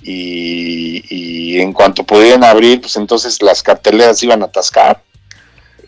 Y, 0.00 1.58
en 1.58 1.72
cuanto 1.72 2.04
pudieran 2.04 2.44
abrir, 2.44 2.80
pues 2.80 2.96
entonces 2.96 3.40
las 3.40 3.62
carteleras 3.62 4.22
iban 4.22 4.42
a 4.42 4.46
atascar. 4.46 5.02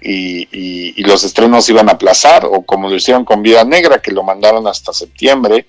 y, 0.00 1.02
los 1.02 1.22
estrenos 1.22 1.68
iban 1.68 1.88
a 1.88 1.92
aplazar, 1.92 2.44
o 2.46 2.62
como 2.62 2.88
lo 2.88 2.96
hicieron 2.96 3.24
con 3.24 3.42
Vida 3.42 3.62
Negra, 3.64 4.00
que 4.00 4.10
lo 4.10 4.24
mandaron 4.24 4.66
hasta 4.66 4.92
septiembre. 4.92 5.66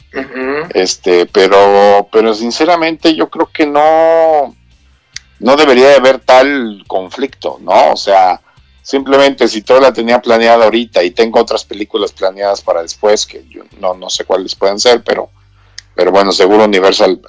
Este, 0.73 1.25
pero, 1.27 2.07
pero 2.11 2.33
sinceramente 2.33 3.13
yo 3.15 3.29
creo 3.29 3.49
que 3.53 3.67
no, 3.67 4.55
no 5.39 5.55
debería 5.55 5.89
de 5.89 5.95
haber 5.95 6.19
tal 6.19 6.83
conflicto, 6.87 7.59
¿no? 7.61 7.91
O 7.91 7.97
sea, 7.97 8.41
simplemente 8.87 9.49
si 9.49 9.63
todo 9.63 9.81
la 9.81 9.91
tenía 9.91 10.21
planeada 10.21 10.63
ahorita 10.63 11.03
y 11.03 11.11
tengo 11.11 11.41
otras 11.41 11.65
películas 11.65 12.13
planeadas 12.13 12.61
para 12.61 12.81
después, 12.81 13.25
que 13.25 13.45
yo 13.49 13.63
no, 13.81 13.93
no 13.93 14.09
sé 14.09 14.23
cuáles 14.23 14.55
pueden 14.55 14.79
ser, 14.79 15.03
pero, 15.03 15.29
pero 15.93 16.09
bueno, 16.09 16.31
seguro 16.31 16.63
Universal 16.63 17.19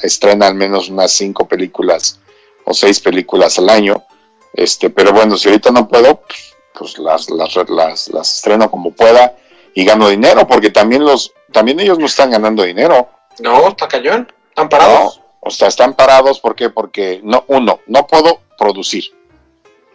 estrena 0.00 0.46
al 0.46 0.54
menos 0.54 0.88
unas 0.88 1.10
cinco 1.10 1.48
películas 1.48 2.20
o 2.64 2.72
seis 2.72 3.00
películas 3.00 3.58
al 3.58 3.68
año. 3.68 4.04
Este, 4.52 4.90
pero 4.90 5.12
bueno, 5.12 5.36
si 5.36 5.48
ahorita 5.48 5.72
no 5.72 5.88
puedo, 5.88 6.20
pues, 6.20 6.54
pues 6.78 6.98
las, 7.00 7.28
las, 7.30 7.56
las, 7.68 8.08
las 8.10 8.34
estreno 8.36 8.70
como 8.70 8.92
pueda 8.92 9.34
y 9.74 9.84
gano 9.84 10.08
dinero, 10.08 10.46
porque 10.46 10.70
también 10.70 11.04
los, 11.04 11.32
también 11.52 11.80
ellos 11.80 11.98
no 11.98 12.06
están 12.06 12.30
ganando 12.30 12.62
dinero. 12.62 13.08
No, 13.40 13.66
está 13.66 13.88
cañón, 13.88 14.32
están 14.50 14.68
parados. 14.68 15.20
o 15.40 15.50
sea, 15.50 15.66
están 15.66 15.94
parados, 15.94 16.38
¿por 16.38 16.54
qué? 16.54 16.70
Porque 16.70 17.20
no, 17.24 17.42
uno, 17.48 17.80
no 17.88 18.06
puedo 18.06 18.40
producir, 18.56 19.06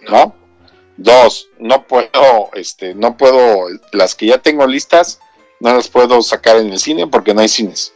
¿no? 0.02 0.43
Dos, 0.98 1.48
no 1.58 1.88
puedo, 1.88 2.52
este, 2.54 2.94
no 2.94 3.18
puedo, 3.18 3.68
las 3.92 4.14
que 4.14 4.28
ya 4.28 4.38
tengo 4.38 4.68
listas, 4.68 5.20
no 5.60 5.74
las 5.74 5.88
puedo 5.88 6.22
sacar 6.22 6.58
en 6.58 6.72
el 6.72 6.80
cine 6.80 7.08
porque 7.08 7.34
no 7.34 7.42
hay 7.42 7.48
cines, 7.48 7.94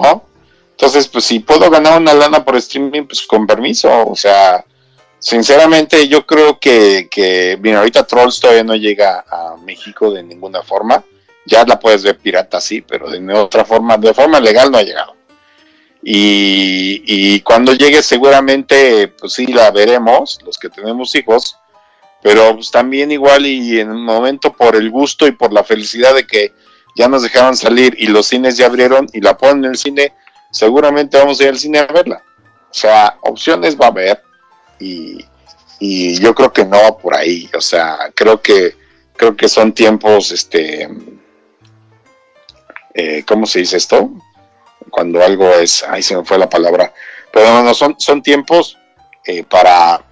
¿no? 0.00 0.24
Entonces, 0.70 1.08
pues 1.08 1.24
si 1.24 1.40
puedo 1.40 1.68
ganar 1.70 2.00
una 2.00 2.14
lana 2.14 2.44
por 2.44 2.56
streaming, 2.56 3.06
pues 3.06 3.22
con 3.22 3.46
permiso, 3.46 4.06
o 4.06 4.14
sea, 4.14 4.64
sinceramente 5.18 6.06
yo 6.06 6.24
creo 6.24 6.60
que, 6.60 7.08
que 7.10 7.58
mira, 7.60 7.78
ahorita 7.78 8.06
Trolls 8.06 8.38
todavía 8.38 8.62
no 8.62 8.76
llega 8.76 9.24
a 9.28 9.56
México 9.56 10.12
de 10.12 10.22
ninguna 10.22 10.62
forma, 10.62 11.02
ya 11.44 11.64
la 11.64 11.80
puedes 11.80 12.04
ver 12.04 12.18
pirata, 12.18 12.60
sí, 12.60 12.82
pero 12.82 13.10
de 13.10 13.34
otra 13.34 13.64
forma, 13.64 13.96
de 13.96 14.14
forma 14.14 14.38
legal 14.38 14.70
no 14.70 14.78
ha 14.78 14.82
llegado. 14.82 15.16
Y, 16.00 17.02
y 17.04 17.40
cuando 17.40 17.72
llegue 17.72 18.02
seguramente, 18.02 19.08
pues 19.08 19.32
sí, 19.32 19.46
la 19.46 19.72
veremos, 19.72 20.38
los 20.44 20.56
que 20.58 20.68
tenemos 20.68 21.12
hijos, 21.16 21.56
pero 22.22 22.54
pues 22.54 22.70
también 22.70 23.10
igual 23.12 23.46
y 23.46 23.80
en 23.80 23.90
un 23.90 24.04
momento 24.04 24.52
por 24.52 24.76
el 24.76 24.90
gusto 24.90 25.26
y 25.26 25.32
por 25.32 25.52
la 25.52 25.64
felicidad 25.64 26.14
de 26.14 26.26
que 26.26 26.52
ya 26.96 27.08
nos 27.08 27.22
dejaron 27.22 27.56
salir 27.56 27.94
y 27.98 28.06
los 28.06 28.26
cines 28.26 28.56
ya 28.56 28.66
abrieron 28.66 29.06
y 29.12 29.20
la 29.20 29.36
ponen 29.36 29.64
en 29.64 29.70
el 29.72 29.78
cine, 29.78 30.14
seguramente 30.50 31.18
vamos 31.18 31.40
a 31.40 31.44
ir 31.44 31.50
al 31.50 31.58
cine 31.58 31.78
a 31.78 31.86
verla. 31.86 32.22
O 32.70 32.74
sea, 32.74 33.18
opciones 33.22 33.76
va 33.76 33.86
a 33.86 33.90
haber 33.90 34.22
y, 34.80 35.24
y 35.78 36.18
yo 36.20 36.34
creo 36.34 36.52
que 36.52 36.64
no 36.64 36.76
va 36.82 36.98
por 36.98 37.14
ahí. 37.14 37.48
O 37.56 37.60
sea, 37.60 38.10
creo 38.14 38.42
que 38.42 38.74
creo 39.18 39.36
que 39.36 39.48
son 39.48 39.72
tiempos, 39.72 40.30
este, 40.30 40.88
eh, 42.94 43.24
¿cómo 43.26 43.44
se 43.44 43.58
dice 43.58 43.76
esto? 43.76 44.10
Cuando 44.90 45.22
algo 45.22 45.52
es, 45.54 45.82
ahí 45.82 46.02
se 46.02 46.16
me 46.16 46.24
fue 46.24 46.38
la 46.38 46.48
palabra, 46.48 46.94
pero 47.30 47.62
no, 47.62 47.74
son, 47.74 47.96
son 47.98 48.22
tiempos 48.22 48.78
eh, 49.26 49.42
para, 49.42 50.02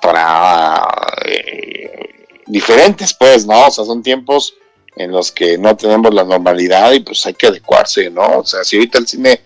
para 0.00 0.86
eh, 1.26 2.26
diferentes, 2.46 3.14
pues, 3.14 3.46
¿no? 3.46 3.66
O 3.66 3.70
sea, 3.70 3.84
son 3.84 4.02
tiempos 4.02 4.54
en 4.96 5.12
los 5.12 5.30
que 5.30 5.56
no 5.56 5.76
tenemos 5.76 6.12
la 6.12 6.24
normalidad 6.24 6.92
y 6.92 7.00
pues 7.00 7.24
hay 7.26 7.34
que 7.34 7.46
adecuarse, 7.46 8.10
¿no? 8.10 8.38
O 8.38 8.44
sea, 8.44 8.64
si 8.64 8.76
ahorita 8.76 8.98
el 8.98 9.06
cine, 9.06 9.40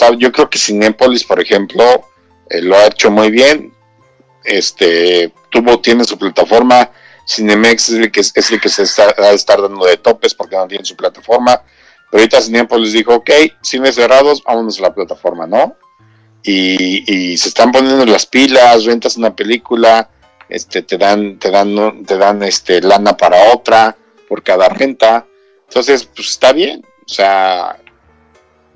o 0.00 0.14
yo 0.14 0.30
creo 0.30 0.48
que 0.48 0.58
Cinépolis, 0.58 1.24
por 1.24 1.40
ejemplo, 1.40 2.08
lo 2.50 2.76
ha 2.76 2.86
hecho 2.86 3.10
muy 3.10 3.30
bien, 3.30 3.72
este, 4.44 5.32
tuvo, 5.50 5.80
tiene 5.80 6.04
su 6.04 6.18
plataforma, 6.18 6.90
Cinemex 7.26 7.90
es 7.90 7.94
el 7.96 8.12
que, 8.12 8.20
es 8.20 8.50
el 8.50 8.60
que 8.60 8.68
se 8.68 8.82
está, 8.82 9.14
a 9.16 9.30
estar 9.30 9.60
dando 9.60 9.86
de 9.86 9.96
topes 9.96 10.34
porque 10.34 10.56
no 10.56 10.66
tiene 10.66 10.84
su 10.84 10.96
plataforma, 10.96 11.62
pero 12.10 12.20
ahorita 12.20 12.42
Cinepolis 12.42 12.92
dijo, 12.92 13.14
ok, 13.14 13.30
cines 13.62 13.94
cerrados, 13.94 14.42
vámonos 14.44 14.78
a 14.78 14.82
la 14.82 14.94
plataforma, 14.94 15.46
¿no? 15.46 15.76
Y, 16.42 17.36
se 17.36 17.48
están 17.48 17.72
poniendo 17.72 18.04
las 18.04 18.26
pilas, 18.26 18.84
rentas 18.84 19.16
una 19.16 19.34
película, 19.34 20.10
este, 20.48 20.82
te 20.82 20.98
dan, 20.98 21.38
te 21.38 21.50
dan, 21.50 22.04
te 22.04 22.16
dan 22.16 22.42
este 22.42 22.80
lana 22.80 23.16
para 23.16 23.52
otra 23.52 23.96
por 24.28 24.42
cada 24.42 24.68
renta. 24.68 25.26
Entonces, 25.68 26.04
pues 26.04 26.30
está 26.30 26.52
bien. 26.52 26.84
O 27.06 27.08
sea, 27.08 27.78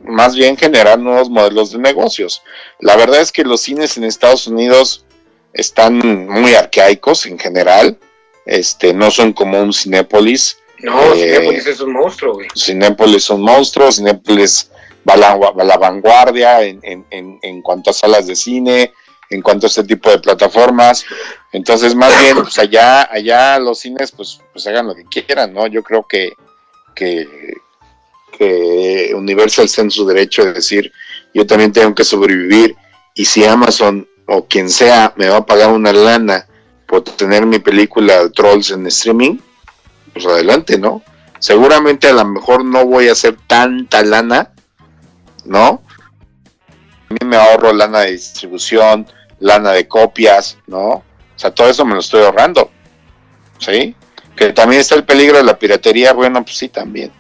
más 0.05 0.35
bien 0.35 0.57
generar 0.57 0.99
nuevos 0.99 1.29
modelos 1.29 1.73
de 1.73 1.79
negocios. 1.79 2.43
La 2.81 2.97
verdad 2.97 3.21
es 3.21 3.33
que 3.33 3.45
los 3.45 3.63
cines 3.63 3.97
en 3.97 4.05
Estados 4.05 4.47
Unidos 4.47 5.05
están 5.53 6.29
muy 6.29 6.55
arcaicos 6.55 7.27
en 7.27 7.39
general. 7.39 7.99
Este, 8.45 8.95
no 8.95 9.11
son 9.11 9.33
como 9.33 9.61
un 9.61 9.73
Cinépolis 9.73 10.59
no, 10.79 11.15
eh, 11.15 11.35
Cinépolis 11.35 11.67
es 11.67 11.81
un 11.81 11.93
monstruo, 11.93 12.35
güey. 12.35 12.49
Cinépolis 12.55 13.17
es 13.17 13.31
un 13.31 13.43
monstruo, 13.43 13.91
Cinépolis 13.91 14.71
va 15.09 15.15
a 15.15 15.65
la, 15.65 15.77
vanguardia 15.77 16.63
en, 16.63 16.81
en, 16.83 17.39
en, 17.43 17.63
cuanto 17.63 17.91
a 17.91 17.93
salas 17.93 18.27
de 18.27 18.35
cine, 18.35 18.93
en 19.31 19.43
cuanto 19.43 19.67
a 19.67 19.69
este 19.69 19.85
tipo 19.85 20.11
de 20.11 20.19
plataformas. 20.19 21.05
Entonces, 21.53 21.95
más 21.95 22.19
bien, 22.21 22.37
pues 22.43 22.59
allá, 22.59 23.09
allá 23.11 23.59
los 23.59 23.79
cines, 23.79 24.13
pues, 24.13 24.41
pues 24.53 24.67
hagan 24.67 24.89
lo 24.89 24.95
que 24.95 25.05
quieran, 25.05 25.53
¿no? 25.53 25.67
Yo 25.67 25.83
creo 25.83 26.07
que, 26.07 26.33
que, 26.95 27.29
que 28.37 29.13
Universal 29.15 29.67
está 29.67 29.83
en 29.83 29.91
su 29.91 30.07
derecho 30.07 30.45
de 30.45 30.55
decir, 30.55 30.93
yo 31.33 31.47
también 31.47 31.73
tengo 31.73 31.95
que 31.95 32.05
sobrevivir, 32.05 32.77
y 33.15 33.25
si 33.25 33.45
Amazon 33.45 34.09
o 34.27 34.47
quien 34.47 34.69
sea 34.69 35.15
me 35.17 35.29
va 35.29 35.39
a 35.39 35.47
pagar 35.47 35.71
una 35.71 35.93
lana 35.93 36.47
por 36.87 37.03
tener 37.03 37.47
mi 37.47 37.59
película 37.59 38.29
Trolls 38.31 38.71
en 38.71 38.87
streaming, 38.87 39.39
pues 40.13 40.27
adelante, 40.27 40.79
¿no? 40.79 41.03
Seguramente 41.39 42.09
a 42.09 42.13
lo 42.13 42.25
mejor 42.25 42.65
no 42.65 42.87
voy 42.87 43.09
a 43.09 43.13
hacer 43.13 43.37
tanta 43.47 44.03
lana, 44.03 44.53
¿no? 45.47 45.83
A 47.09 47.15
mí 47.15 47.19
me 47.25 47.37
ahorro 47.37 47.73
lana 47.73 48.01
de 48.01 48.13
distribución, 48.13 49.07
lana 49.39 49.73
de 49.73 49.87
copias, 49.87 50.59
¿no? 50.67 50.87
O 50.89 51.05
sea, 51.37 51.51
todo 51.51 51.69
eso 51.69 51.85
me 51.85 51.95
lo 51.95 52.01
estoy 52.01 52.23
ahorrando, 52.23 52.71
¿sí? 53.59 53.95
Que 54.35 54.53
también 54.53 54.81
está 54.81 54.95
el 54.95 55.05
peligro 55.05 55.37
de 55.37 55.45
la 55.45 55.59
piratería, 55.59 56.13
bueno, 56.13 56.43
pues 56.45 56.57
sí, 56.57 56.69
también. 56.69 57.13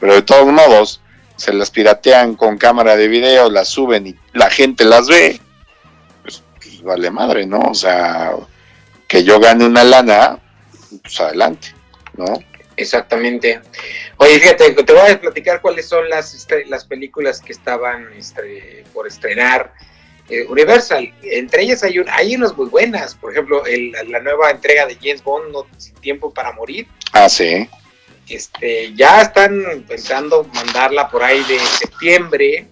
Pero 0.00 0.14
de 0.14 0.22
todos 0.22 0.46
modos, 0.46 1.00
se 1.36 1.52
las 1.52 1.70
piratean 1.70 2.34
con 2.34 2.58
cámara 2.58 2.96
de 2.96 3.08
video, 3.08 3.50
las 3.50 3.68
suben 3.68 4.06
y 4.06 4.16
la 4.32 4.50
gente 4.50 4.84
las 4.84 5.08
ve, 5.08 5.40
pues, 6.22 6.42
pues 6.60 6.82
vale 6.82 7.10
madre, 7.10 7.46
¿no? 7.46 7.60
O 7.60 7.74
sea, 7.74 8.32
que 9.06 9.22
yo 9.24 9.38
gane 9.38 9.64
una 9.64 9.84
lana, 9.84 10.38
pues 11.02 11.20
adelante. 11.20 11.74
¿no? 12.16 12.26
Exactamente. 12.76 13.60
Oye, 14.16 14.38
fíjate, 14.38 14.72
te 14.72 14.92
voy 14.92 15.10
a 15.10 15.20
platicar 15.20 15.60
cuáles 15.60 15.86
son 15.86 16.08
las, 16.08 16.34
este, 16.34 16.64
las 16.66 16.84
películas 16.84 17.40
que 17.40 17.52
estaban 17.52 18.08
este, 18.16 18.84
por 18.92 19.06
estrenar. 19.06 19.72
Eh, 20.28 20.46
Universal, 20.48 21.12
entre 21.22 21.64
ellas 21.64 21.82
hay, 21.82 21.98
un, 21.98 22.08
hay 22.08 22.36
unas 22.36 22.56
muy 22.56 22.68
buenas, 22.68 23.14
por 23.16 23.32
ejemplo, 23.32 23.64
la 24.06 24.20
nueva 24.20 24.50
entrega 24.50 24.86
de 24.86 24.94
James 24.94 25.22
Bond, 25.22 25.52
No 25.52 25.66
Sin 25.76 25.94
Tiempo 25.96 26.32
para 26.32 26.52
Morir. 26.52 26.86
Ah, 27.12 27.28
sí. 27.28 27.68
Este, 28.28 28.94
ya 28.94 29.22
están 29.22 29.84
pensando 29.86 30.44
mandarla 30.54 31.10
por 31.10 31.22
ahí 31.22 31.42
de 31.44 31.58
septiembre, 31.58 32.66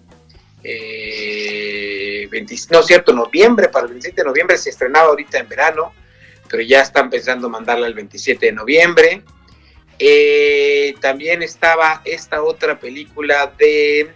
eh, 0.63 2.29
no 2.69 2.79
es 2.79 2.85
cierto, 2.85 3.13
noviembre, 3.13 3.67
para 3.67 3.85
el 3.85 3.91
27 3.91 4.21
de 4.21 4.27
noviembre 4.27 4.57
se 4.57 4.69
estrenaba 4.69 5.09
ahorita 5.09 5.39
en 5.39 5.49
verano 5.49 5.93
pero 6.51 6.63
ya 6.63 6.81
están 6.81 7.09
pensando 7.09 7.49
mandarla 7.49 7.87
el 7.87 7.93
27 7.93 8.47
de 8.47 8.51
noviembre. 8.51 9.23
Eh, 10.03 10.95
también 10.99 11.43
estaba 11.43 12.01
esta 12.05 12.41
otra 12.41 12.79
película 12.79 13.53
de, 13.55 14.11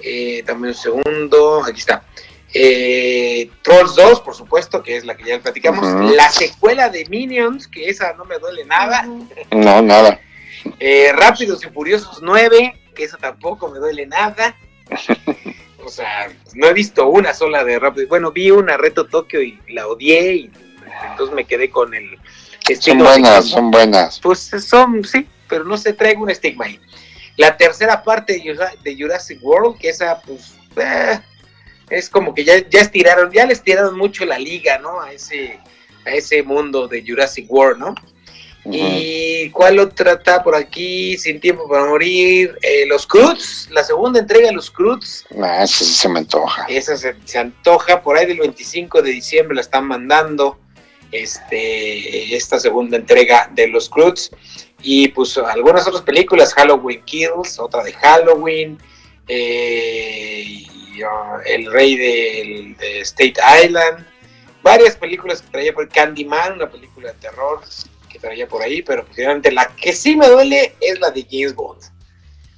eh, 0.00 0.44
también 0.46 0.68
un 0.68 0.74
segundo, 0.74 1.64
aquí 1.64 1.80
está, 1.80 2.04
eh, 2.54 3.50
Trolls 3.62 3.96
2, 3.96 4.20
por 4.20 4.36
supuesto, 4.36 4.84
que 4.84 4.96
es 4.96 5.04
la 5.04 5.16
que 5.16 5.24
ya 5.24 5.40
platicamos, 5.40 6.12
la 6.14 6.30
secuela 6.30 6.90
de 6.90 7.06
Minions, 7.06 7.66
que 7.66 7.88
esa 7.88 8.12
no 8.12 8.24
me 8.24 8.38
duele 8.38 8.64
nada. 8.66 9.02
No, 9.50 9.82
nada. 9.82 10.20
Rápidos 11.14 11.64
y 11.64 11.70
Furiosos 11.70 12.20
9, 12.22 12.80
que 12.94 13.02
esa 13.02 13.16
tampoco 13.16 13.68
me 13.68 13.80
duele 13.80 14.06
nada. 14.06 14.56
o 15.84 15.88
sea, 15.88 16.30
no 16.54 16.68
he 16.68 16.72
visto 16.72 17.08
una 17.08 17.34
sola 17.34 17.64
de 17.64 17.80
Rápidos. 17.80 18.08
Bueno, 18.08 18.30
vi 18.30 18.52
una 18.52 18.76
Reto 18.76 19.06
Tokio 19.06 19.42
y 19.42 19.58
la 19.70 19.88
odié 19.88 20.34
y 20.34 20.50
entonces 21.10 21.34
me 21.34 21.46
quedé 21.46 21.68
con 21.68 21.94
el 21.94 22.16
Son 22.74 22.98
buenas, 22.98 23.48
son 23.48 23.70
buenas. 23.70 24.20
Pues 24.20 24.50
son, 24.66 25.04
sí, 25.04 25.26
pero 25.48 25.64
no 25.64 25.76
se 25.76 25.92
trae 25.92 26.16
un 26.16 26.30
estigma 26.30 26.66
ahí. 26.66 26.80
La 27.36 27.56
tercera 27.56 28.02
parte 28.02 28.42
de 28.82 28.96
Jurassic 28.96 29.42
World, 29.42 29.78
que 29.78 29.90
esa, 29.90 30.20
pues, 30.22 30.54
eh, 30.76 31.20
es 31.90 32.08
como 32.08 32.34
que 32.34 32.44
ya, 32.44 32.68
ya 32.68 32.80
estiraron, 32.80 33.30
ya 33.30 33.46
les 33.46 33.62
tiraron 33.62 33.96
mucho 33.96 34.24
la 34.24 34.38
liga, 34.38 34.78
¿no? 34.78 35.00
A 35.00 35.12
ese, 35.12 35.58
a 36.04 36.10
ese 36.10 36.42
mundo 36.42 36.88
de 36.88 37.04
Jurassic 37.06 37.50
World, 37.50 37.78
¿no? 37.78 37.94
¿Y 38.68 39.50
cuál 39.50 39.78
otra 39.78 40.14
está 40.14 40.42
por 40.42 40.56
aquí? 40.56 41.16
Sin 41.16 41.38
tiempo 41.38 41.68
para 41.68 41.84
morir. 41.84 42.58
Eh, 42.62 42.84
los 42.86 43.06
Cruz, 43.06 43.68
la 43.70 43.84
segunda 43.84 44.18
entrega 44.18 44.48
de 44.48 44.54
los 44.54 44.70
Cruz. 44.70 45.24
Ah, 45.40 45.62
esa 45.62 45.84
sí 45.84 45.92
se 45.92 46.08
me 46.08 46.18
antoja. 46.20 46.66
Esa 46.68 46.96
se, 46.96 47.14
se, 47.24 47.38
antoja, 47.38 48.02
por 48.02 48.16
ahí 48.16 48.26
del 48.26 48.40
25 48.40 49.02
de 49.02 49.10
diciembre 49.12 49.54
la 49.54 49.60
están 49.60 49.86
mandando. 49.86 50.58
Este, 51.12 52.34
esta 52.34 52.58
segunda 52.58 52.96
entrega 52.96 53.50
de 53.54 53.68
los 53.68 53.88
Croods. 53.88 54.30
Y 54.82 55.08
pues 55.08 55.36
algunas 55.38 55.86
otras 55.86 56.02
películas, 56.02 56.54
Halloween 56.54 57.02
Kills, 57.04 57.58
otra 57.58 57.82
de 57.82 57.92
Halloween, 57.92 58.78
eh, 59.26 60.64
uh, 61.02 61.40
El 61.44 61.70
Rey 61.72 61.96
de, 61.96 62.74
de, 62.78 63.00
State 63.00 63.34
Island, 63.64 64.06
varias 64.62 64.96
películas 64.96 65.42
que 65.42 65.48
traía 65.48 65.72
por 65.72 65.88
Candyman, 65.88 66.54
una 66.54 66.70
película 66.70 67.12
de 67.12 67.18
terror 67.18 67.60
que 68.08 68.18
traía 68.18 68.46
por 68.46 68.62
ahí, 68.62 68.82
pero 68.82 69.04
finalmente 69.12 69.50
la 69.50 69.66
que 69.76 69.92
sí 69.92 70.14
me 70.14 70.28
duele 70.28 70.74
es 70.80 71.00
la 71.00 71.10
de 71.10 71.26
James 71.28 71.54
Bond. 71.54 71.82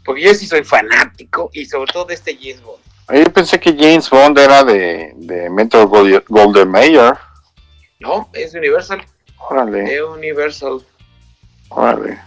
Porque 0.05 0.23
yo 0.23 0.35
sí 0.35 0.47
soy 0.47 0.65
fanático 0.65 1.51
y 1.53 1.67
sobre 1.67 1.93
todo 1.93 2.07
de 2.07 2.15
este 2.15 2.37
James 2.37 2.63
Bond. 2.63 2.83
Yo 3.15 3.33
pensé 3.33 3.59
que 3.59 3.73
James 3.73 4.09
Bond 4.11 4.39
era 4.39 4.65
de, 4.65 5.13
de 5.17 5.49
Metro 5.49 5.89
Golden 5.89 6.69
Mayer. 6.69 7.15
No, 8.01 8.29
es 8.33 8.55
Universal. 8.55 9.05
Órale. 9.51 9.83
De 9.83 10.03
Universal. 10.03 10.85
Órale. 11.71 12.19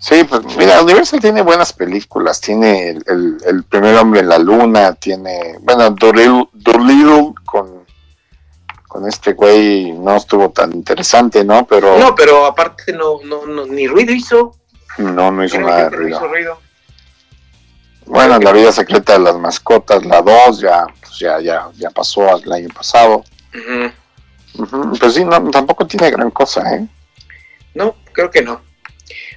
Sí, 0.00 0.24
pues 0.24 0.42
mira, 0.56 0.82
Universal 0.82 1.20
tiene 1.20 1.42
buenas 1.42 1.72
películas. 1.72 2.40
Tiene 2.40 2.90
el, 2.90 3.38
el, 3.44 3.64
primer 3.64 3.96
hombre 3.96 4.20
en 4.20 4.28
la 4.28 4.38
luna, 4.38 4.94
tiene, 4.94 5.56
bueno, 5.60 5.90
Doolittle 5.90 7.34
con, 7.44 7.84
con 8.86 9.08
este 9.08 9.32
güey 9.32 9.92
no 9.92 10.16
estuvo 10.16 10.50
tan 10.50 10.72
interesante, 10.72 11.44
¿no? 11.44 11.66
Pero 11.66 11.98
no, 11.98 12.14
pero 12.14 12.46
aparte 12.46 12.92
no, 12.92 13.20
no, 13.24 13.44
no 13.46 13.66
ni 13.66 13.88
ruido 13.88 14.12
hizo. 14.12 14.54
No, 14.98 15.30
no 15.30 15.44
hizo 15.44 15.60
nada 15.60 15.90
de 15.90 15.90
ruido. 15.90 16.60
Bueno, 18.06 18.38
La 18.38 18.52
vida 18.52 18.72
secreta 18.72 19.14
de 19.14 19.18
las 19.18 19.36
mascotas, 19.36 20.04
la 20.06 20.22
2, 20.22 20.60
ya, 20.60 20.86
pues 21.00 21.18
ya, 21.18 21.40
ya, 21.40 21.68
ya 21.76 21.90
pasó 21.90 22.36
el 22.38 22.50
año 22.52 22.68
pasado. 22.74 23.22
Pues 24.98 25.14
sí, 25.14 25.24
no, 25.24 25.50
tampoco 25.50 25.86
tiene 25.86 26.10
gran 26.10 26.30
cosa, 26.30 26.74
¿eh? 26.74 26.86
No, 27.74 27.96
creo 28.12 28.30
que 28.30 28.42
no. 28.42 28.60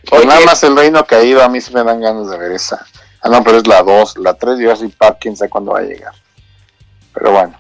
Pues 0.09 0.25
nada 0.25 0.41
más 0.41 0.63
el 0.63 0.75
reino 0.75 1.05
caído, 1.05 1.43
a 1.43 1.49
mí 1.49 1.61
sí 1.61 1.73
me 1.73 1.83
dan 1.83 2.01
ganas 2.01 2.29
de 2.29 2.37
ver 2.37 2.51
esa. 2.51 2.85
Ah, 3.21 3.29
no, 3.29 3.43
pero 3.43 3.57
es 3.57 3.67
la 3.67 3.83
2, 3.83 4.17
la 4.17 4.33
3 4.33 4.67
así 4.69 4.87
Park, 4.87 5.17
quién 5.21 5.35
sabe 5.35 5.49
cuándo 5.49 5.73
va 5.73 5.79
a 5.79 5.83
llegar. 5.83 6.13
Pero 7.13 7.31
bueno. 7.31 7.59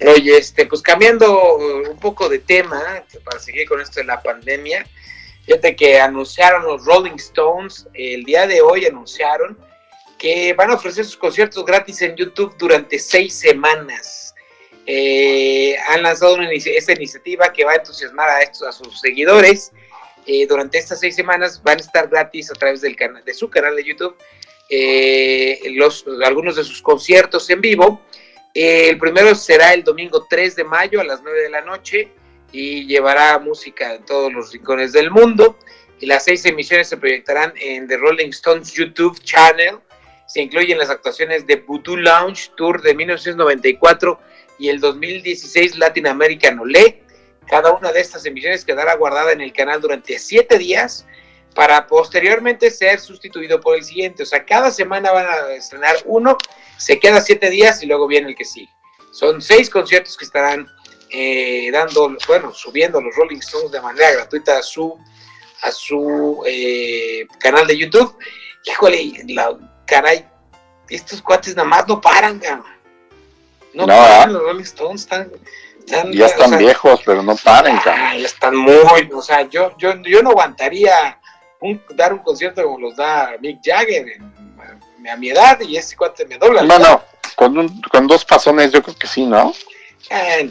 Oye, 0.00 0.38
este, 0.38 0.64
pues 0.64 0.80
cambiando 0.80 1.56
un 1.56 1.98
poco 1.98 2.28
de 2.28 2.38
tema, 2.38 2.80
para 3.22 3.38
seguir 3.38 3.68
con 3.68 3.82
esto 3.82 4.00
de 4.00 4.06
la 4.06 4.22
pandemia, 4.22 4.86
fíjate 5.44 5.76
que 5.76 6.00
anunciaron 6.00 6.64
los 6.64 6.86
Rolling 6.86 7.16
Stones, 7.16 7.86
el 7.92 8.24
día 8.24 8.46
de 8.46 8.62
hoy 8.62 8.86
anunciaron 8.86 9.58
que 10.18 10.54
van 10.54 10.70
a 10.70 10.74
ofrecer 10.74 11.04
sus 11.04 11.18
conciertos 11.18 11.64
gratis 11.66 12.00
en 12.00 12.16
YouTube 12.16 12.54
durante 12.58 12.98
seis 12.98 13.34
semanas. 13.34 14.29
Eh, 14.86 15.76
han 15.88 16.02
lanzado 16.02 16.34
una, 16.34 16.50
esta 16.50 16.92
iniciativa 16.92 17.52
que 17.52 17.64
va 17.64 17.72
a 17.72 17.76
entusiasmar 17.76 18.28
a, 18.28 18.40
estos, 18.40 18.66
a 18.66 18.72
sus 18.72 19.00
seguidores 19.00 19.72
eh, 20.26 20.46
durante 20.46 20.78
estas 20.78 21.00
seis 21.00 21.14
semanas 21.14 21.62
van 21.62 21.78
a 21.78 21.80
estar 21.80 22.08
gratis 22.08 22.50
a 22.50 22.54
través 22.54 22.80
del 22.80 22.96
canal, 22.96 23.24
de 23.24 23.34
su 23.34 23.48
canal 23.48 23.76
de 23.76 23.84
YouTube 23.84 24.16
eh, 24.72 25.60
los, 25.74 26.04
algunos 26.24 26.54
de 26.54 26.62
sus 26.62 26.80
conciertos 26.80 27.50
en 27.50 27.60
vivo. 27.60 28.00
Eh, 28.54 28.88
el 28.88 28.98
primero 28.98 29.34
será 29.34 29.74
el 29.74 29.82
domingo 29.82 30.26
3 30.30 30.54
de 30.56 30.64
mayo 30.64 31.00
a 31.00 31.04
las 31.04 31.22
9 31.22 31.42
de 31.42 31.50
la 31.50 31.60
noche 31.60 32.08
y 32.52 32.86
llevará 32.86 33.38
música 33.40 33.94
en 33.94 34.04
todos 34.04 34.32
los 34.32 34.52
rincones 34.52 34.92
del 34.92 35.10
mundo. 35.10 35.58
Y 35.98 36.06
las 36.06 36.24
seis 36.24 36.46
emisiones 36.46 36.88
se 36.88 36.96
proyectarán 36.96 37.52
en 37.60 37.86
The 37.88 37.96
Rolling 37.96 38.30
Stones 38.30 38.72
YouTube 38.72 39.20
Channel. 39.22 39.78
Se 40.26 40.40
incluyen 40.40 40.78
las 40.78 40.88
actuaciones 40.88 41.46
de 41.46 41.56
Voodoo 41.56 41.96
Lounge 41.96 42.52
Tour 42.56 42.80
de 42.80 42.94
1994 42.94 44.20
y 44.60 44.68
el 44.68 44.78
2016 44.78 45.78
Latin 45.78 46.06
American 46.06 46.60
Olé 46.60 47.02
cada 47.50 47.72
una 47.72 47.90
de 47.90 48.00
estas 48.00 48.24
emisiones 48.26 48.64
quedará 48.64 48.94
guardada 48.94 49.32
en 49.32 49.40
el 49.40 49.52
canal 49.52 49.80
durante 49.80 50.16
siete 50.20 50.56
días 50.56 51.04
para 51.52 51.88
posteriormente 51.88 52.70
ser 52.70 53.00
sustituido 53.00 53.60
por 53.60 53.76
el 53.76 53.82
siguiente. 53.82 54.22
O 54.22 54.26
sea, 54.26 54.44
cada 54.44 54.70
semana 54.70 55.10
van 55.10 55.26
a 55.26 55.52
estrenar 55.54 55.96
uno, 56.04 56.38
se 56.76 57.00
queda 57.00 57.20
siete 57.20 57.50
días 57.50 57.82
y 57.82 57.86
luego 57.86 58.06
viene 58.06 58.28
el 58.28 58.36
que 58.36 58.44
sigue. 58.44 58.70
Son 59.10 59.42
seis 59.42 59.68
conciertos 59.68 60.16
que 60.16 60.26
estarán 60.26 60.68
eh, 61.10 61.70
dando, 61.72 62.16
bueno, 62.28 62.54
subiendo 62.54 63.00
los 63.00 63.16
Rolling 63.16 63.38
Stones 63.38 63.72
de 63.72 63.80
manera 63.80 64.12
gratuita 64.12 64.58
a 64.58 64.62
su, 64.62 64.96
a 65.62 65.72
su 65.72 66.44
eh, 66.46 67.26
canal 67.40 67.66
de 67.66 67.76
YouTube. 67.76 68.16
Híjole, 68.64 69.12
caray, 69.88 70.24
estos 70.88 71.20
cuates 71.20 71.56
nada 71.56 71.68
más 71.68 71.88
no 71.88 72.00
paran, 72.00 72.40
no, 73.74 73.86
paran 73.86 74.32
los 74.32 74.42
Rolling 74.42 74.62
Stones, 74.62 75.02
están 75.02 75.30
ya 76.12 76.26
están 76.26 76.56
viejos, 76.58 77.00
pero 77.04 77.22
no 77.22 77.36
paren, 77.36 77.78
ya, 77.84 78.14
ya 78.16 78.26
están 78.26 78.56
muy, 78.56 79.10
o 79.12 79.22
sea, 79.22 79.48
yo, 79.48 79.76
yo, 79.76 79.94
yo 80.02 80.22
no 80.22 80.30
aguantaría 80.30 81.18
dar 81.90 82.12
un 82.12 82.20
concierto 82.20 82.62
como 82.62 82.78
los 82.78 82.96
da 82.96 83.32
Mick 83.40 83.60
Jagger 83.62 84.18
a 85.10 85.16
mi 85.16 85.30
edad 85.30 85.58
y 85.60 85.76
ese 85.76 85.96
cuate 85.96 86.26
me 86.26 86.38
dobla. 86.38 86.62
No, 86.62 86.78
no, 86.78 87.02
con, 87.36 87.80
con 87.82 88.06
dos 88.06 88.24
pasones 88.24 88.70
yo 88.70 88.82
creo 88.82 88.96
que 88.96 89.06
sí, 89.06 89.24
¿no? 89.26 89.52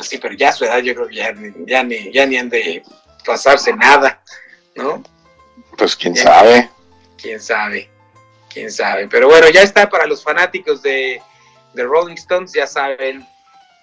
sí, 0.01 0.17
pero 0.17 0.35
ya 0.35 0.49
a 0.49 0.53
su 0.53 0.65
edad 0.65 0.79
yo 0.79 0.95
creo 0.95 1.07
que 1.07 1.15
ya, 1.15 1.33
ya, 1.65 1.83
ni, 1.83 2.11
ya 2.11 2.25
ni 2.25 2.37
han 2.37 2.49
de 2.49 2.83
pasarse 3.25 3.73
nada, 3.73 4.21
¿no? 4.75 5.03
Pues 5.77 5.95
quién 5.95 6.15
sabe. 6.15 6.69
Quién 7.21 7.41
sabe, 7.41 7.89
quién 8.51 8.71
sabe. 8.71 9.07
Pero 9.07 9.27
bueno, 9.27 9.49
ya 9.49 9.61
está 9.61 9.89
para 9.89 10.05
los 10.05 10.23
fanáticos 10.23 10.81
de, 10.81 11.21
de 11.73 11.83
Rolling 11.83 12.15
Stones, 12.15 12.53
ya 12.53 12.67
saben, 12.67 13.25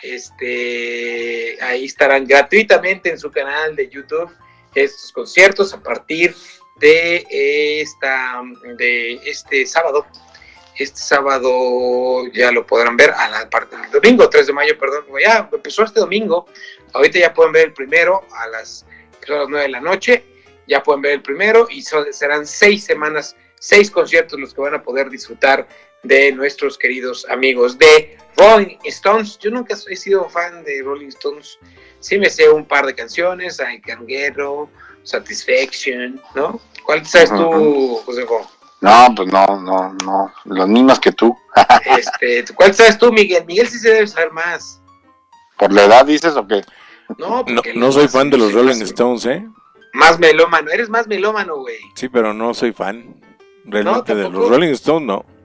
este, 0.02 1.58
ahí 1.62 1.84
estarán 1.84 2.26
gratuitamente 2.26 3.10
en 3.10 3.18
su 3.18 3.30
canal 3.30 3.74
de 3.76 3.88
YouTube 3.88 4.30
estos 4.74 5.10
conciertos 5.12 5.72
a 5.72 5.82
partir 5.82 6.34
de 6.76 7.26
esta 7.80 8.42
de 8.76 9.14
este 9.24 9.66
sábado. 9.66 10.06
Este 10.78 10.98
sábado 10.98 12.26
ya 12.34 12.52
lo 12.52 12.66
podrán 12.66 12.98
ver 12.98 13.10
a 13.10 13.30
la 13.30 13.48
parte 13.48 13.76
del 13.76 13.90
domingo, 13.90 14.28
3 14.28 14.46
de 14.46 14.52
mayo, 14.52 14.78
perdón, 14.78 15.06
ya 15.22 15.48
empezó 15.50 15.84
este 15.84 16.00
domingo. 16.00 16.46
Ahorita 16.92 17.18
ya 17.18 17.32
pueden 17.32 17.52
ver 17.52 17.68
el 17.68 17.72
primero 17.72 18.22
a 18.30 18.46
las, 18.48 18.84
a 19.26 19.32
las 19.32 19.48
9 19.48 19.62
de 19.62 19.70
la 19.70 19.80
noche. 19.80 20.24
Ya 20.68 20.82
pueden 20.82 21.00
ver 21.00 21.12
el 21.12 21.22
primero 21.22 21.68
y 21.70 21.82
serán 21.82 22.46
seis 22.46 22.84
semanas, 22.84 23.36
seis 23.58 23.90
conciertos 23.90 24.38
los 24.38 24.52
que 24.52 24.60
van 24.60 24.74
a 24.74 24.82
poder 24.82 25.08
disfrutar 25.08 25.66
de 26.06 26.32
nuestros 26.32 26.78
queridos 26.78 27.26
amigos 27.28 27.78
de 27.78 28.16
Rolling 28.36 28.78
Stones. 28.84 29.38
Yo 29.38 29.50
nunca 29.50 29.74
he 29.88 29.96
sido 29.96 30.28
fan 30.28 30.64
de 30.64 30.82
Rolling 30.82 31.08
Stones. 31.08 31.58
Sí 32.00 32.18
me 32.18 32.30
sé 32.30 32.48
un 32.48 32.64
par 32.64 32.86
de 32.86 32.94
canciones, 32.94 33.60
Ay 33.60 33.80
Canguero, 33.80 34.68
Satisfaction, 35.02 36.20
¿no? 36.34 36.60
¿Cuál 36.84 37.04
sabes 37.04 37.30
tú, 37.30 38.00
José 38.04 38.24
No, 38.80 39.14
pues 39.16 39.28
no, 39.28 39.60
no, 39.60 39.96
no, 40.04 40.32
las 40.44 40.68
mismas 40.68 41.00
que 41.00 41.12
tú. 41.12 41.36
este, 41.98 42.54
¿Cuál 42.54 42.74
sabes 42.74 42.98
tú, 42.98 43.12
Miguel? 43.12 43.44
Miguel 43.46 43.68
sí 43.68 43.78
se 43.78 43.90
debe 43.90 44.06
saber 44.06 44.32
más. 44.32 44.80
¿Por 45.58 45.72
la 45.72 45.84
edad 45.84 46.06
dices 46.06 46.36
o 46.36 46.46
qué? 46.46 46.62
No, 47.18 47.44
no, 47.74 47.92
soy 47.92 48.08
fan 48.08 48.30
de 48.30 48.38
los 48.38 48.52
Rolling 48.52 48.82
Stones, 48.82 49.26
¿eh? 49.26 49.46
Más 49.94 50.18
melómano, 50.18 50.70
eres 50.70 50.88
más 50.88 51.06
melómano, 51.06 51.56
güey. 51.56 51.78
Sí, 51.94 52.08
pero 52.08 52.34
no 52.34 52.52
soy 52.52 52.72
fan. 52.72 53.16
Realmente 53.64 54.14
de 54.14 54.28
los 54.28 54.48
Rolling 54.48 54.72
Stones, 54.72 55.06
no. 55.06 55.35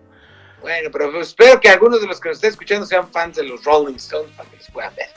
Bueno, 0.61 0.89
pero 0.91 1.19
espero 1.19 1.59
que 1.59 1.69
algunos 1.69 2.01
de 2.01 2.07
los 2.07 2.19
que 2.19 2.29
nos 2.29 2.37
estén 2.37 2.51
escuchando 2.51 2.85
sean 2.85 3.11
fans 3.11 3.37
de 3.37 3.43
los 3.43 3.63
Rolling 3.63 3.95
Stones 3.95 4.31
para 4.37 4.49
que 4.49 4.57
los 4.57 4.69
puedan 4.69 4.95
ver. 4.95 5.09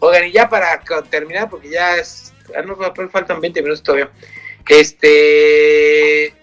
Oigan, 0.00 0.26
y 0.26 0.32
ya 0.32 0.48
para 0.48 0.80
terminar, 1.08 1.48
porque 1.48 1.70
ya 1.70 1.96
es, 1.96 2.32
no, 2.66 2.76
faltan 3.08 3.40
20 3.40 3.62
minutos 3.62 3.82
todavía. 3.82 4.10
Este, 4.68 6.34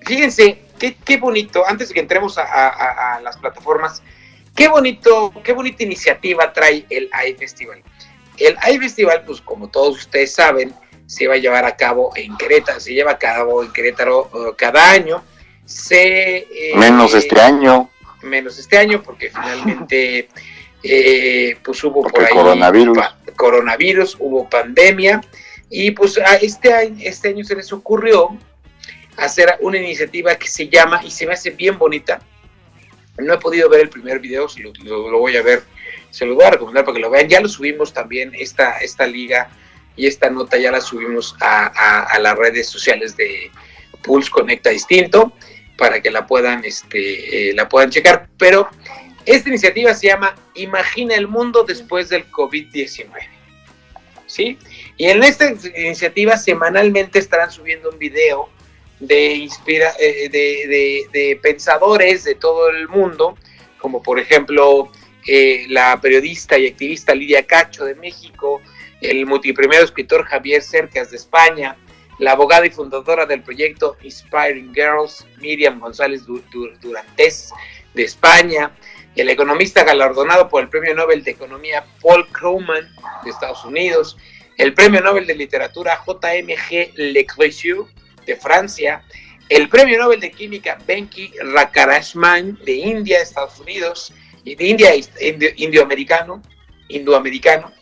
fíjense, 0.00 0.62
qué, 0.78 1.16
bonito, 1.18 1.66
antes 1.66 1.88
de 1.88 1.94
que 1.94 2.00
entremos 2.00 2.38
a, 2.38 3.20
las 3.22 3.36
plataformas, 3.36 4.02
qué 4.56 4.68
bonito, 4.68 5.32
qué 5.44 5.52
bonita 5.52 5.82
iniciativa 5.82 6.52
trae 6.52 6.86
el 6.88 7.10
AI 7.12 7.34
Festival. 7.34 7.82
El 8.38 8.56
AI 8.60 8.78
Festival, 8.78 9.24
pues 9.26 9.40
como 9.40 9.68
todos 9.68 9.98
ustedes 9.98 10.34
saben, 10.34 10.74
se 11.06 11.26
va 11.26 11.34
a 11.34 11.38
llevar 11.38 11.66
a 11.66 11.76
cabo 11.76 12.12
en 12.16 12.36
Querétaro, 12.38 12.80
se 12.80 12.94
lleva 12.94 13.12
a 13.12 13.18
cabo 13.18 13.62
en 13.62 13.72
Querétaro 13.72 14.30
uh, 14.32 14.54
cada 14.56 14.90
año 14.90 15.22
se... 15.64 16.38
Eh, 16.38 16.72
menos 16.76 17.14
este 17.14 17.40
año. 17.40 17.90
Menos 18.22 18.58
este 18.58 18.78
año, 18.78 19.02
porque 19.02 19.30
finalmente 19.30 20.28
eh, 20.82 21.56
pues 21.62 21.82
hubo 21.84 22.02
por 22.02 22.24
ahí 22.24 22.32
coronavirus. 22.32 22.98
coronavirus, 23.36 24.16
hubo 24.18 24.48
pandemia, 24.48 25.20
y 25.70 25.90
pues 25.92 26.18
a 26.18 26.36
este 26.36 26.72
año, 26.72 26.96
este 27.00 27.28
año 27.28 27.44
se 27.44 27.56
les 27.56 27.72
ocurrió 27.72 28.36
hacer 29.16 29.56
una 29.60 29.78
iniciativa 29.78 30.34
que 30.36 30.48
se 30.48 30.68
llama, 30.68 31.00
y 31.04 31.10
se 31.10 31.26
me 31.26 31.34
hace 31.34 31.50
bien 31.50 31.78
bonita, 31.78 32.20
no 33.18 33.34
he 33.34 33.38
podido 33.38 33.68
ver 33.68 33.80
el 33.80 33.88
primer 33.88 34.18
video, 34.20 34.46
lo, 34.84 35.18
voy 35.18 35.36
a 35.36 35.42
ver, 35.42 35.62
se 36.10 36.24
lo 36.24 36.34
voy 36.34 36.44
a 36.44 36.50
recomendar 36.50 36.84
para 36.84 36.94
que 36.94 37.00
lo 37.00 37.10
vean, 37.10 37.28
ya 37.28 37.40
lo 37.40 37.48
subimos 37.48 37.92
también, 37.92 38.32
esta, 38.34 38.78
esta 38.78 39.06
liga 39.06 39.50
y 39.96 40.06
esta 40.06 40.30
nota 40.30 40.56
ya 40.56 40.70
la 40.70 40.80
subimos 40.80 41.36
a, 41.40 42.04
a 42.04 42.18
las 42.18 42.36
redes 42.36 42.68
sociales 42.68 43.16
de 43.16 43.50
Pulse 44.02 44.30
Conecta 44.30 44.70
Distinto 44.70 45.32
para 45.76 46.00
que 46.00 46.10
la 46.10 46.26
puedan, 46.26 46.64
este, 46.64 47.50
eh, 47.50 47.54
la 47.54 47.68
puedan 47.68 47.90
checar. 47.90 48.28
Pero 48.38 48.68
esta 49.26 49.48
iniciativa 49.48 49.94
se 49.94 50.08
llama 50.08 50.34
Imagina 50.54 51.14
el 51.14 51.28
mundo 51.28 51.64
después 51.64 52.08
del 52.08 52.30
COVID-19. 52.30 53.08
¿sí? 54.26 54.58
Y 54.96 55.06
en 55.06 55.22
esta 55.22 55.52
iniciativa 55.76 56.36
semanalmente 56.36 57.18
estarán 57.18 57.50
subiendo 57.50 57.90
un 57.90 57.98
video 57.98 58.48
de, 59.00 59.34
inspira 59.34 59.92
eh, 59.98 60.28
de, 60.30 61.06
de, 61.12 61.36
pensadores 61.42 62.24
de 62.24 62.34
todo 62.34 62.70
el 62.70 62.88
mundo, 62.88 63.36
como 63.78 64.02
por 64.02 64.18
ejemplo 64.18 64.90
eh, 65.26 65.66
la 65.68 66.00
periodista 66.00 66.58
y 66.58 66.66
activista 66.66 67.14
Lidia 67.14 67.44
Cacho 67.44 67.84
de 67.84 67.94
México, 67.94 68.60
el 69.00 69.26
multipremiado 69.26 69.84
escritor 69.84 70.24
Javier 70.24 70.62
Cercas 70.62 71.10
de 71.10 71.16
España, 71.16 71.76
la 72.18 72.32
abogada 72.32 72.66
y 72.66 72.70
fundadora 72.70 73.26
del 73.26 73.42
proyecto 73.42 73.96
Inspiring 74.02 74.72
Girls, 74.74 75.26
Miriam 75.38 75.80
González 75.80 76.24
Durantes 76.24 77.52
de 77.94 78.02
España, 78.04 78.70
el 79.16 79.28
economista 79.28 79.84
galardonado 79.84 80.48
por 80.48 80.62
el 80.62 80.68
Premio 80.68 80.94
Nobel 80.94 81.22
de 81.24 81.32
Economía 81.32 81.84
Paul 82.00 82.26
Krugman 82.28 82.88
de 83.24 83.30
Estados 83.30 83.64
Unidos, 83.64 84.16
el 84.56 84.74
Premio 84.74 85.00
Nobel 85.00 85.26
de 85.26 85.34
Literatura 85.34 86.00
JMG 86.06 86.92
Le 86.96 87.26
Creusot 87.26 87.88
de 88.26 88.36
Francia, 88.36 89.02
el 89.48 89.68
Premio 89.68 89.98
Nobel 89.98 90.20
de 90.20 90.30
Química 90.30 90.78
Benki 90.86 91.32
Rakarashman 91.40 92.58
de 92.64 92.72
India, 92.72 93.20
Estados 93.20 93.58
Unidos, 93.60 94.14
y 94.44 94.54
de 94.54 94.64
India 94.64 94.90
indioamericano, 95.56 96.42
indoamericano, 96.88 97.72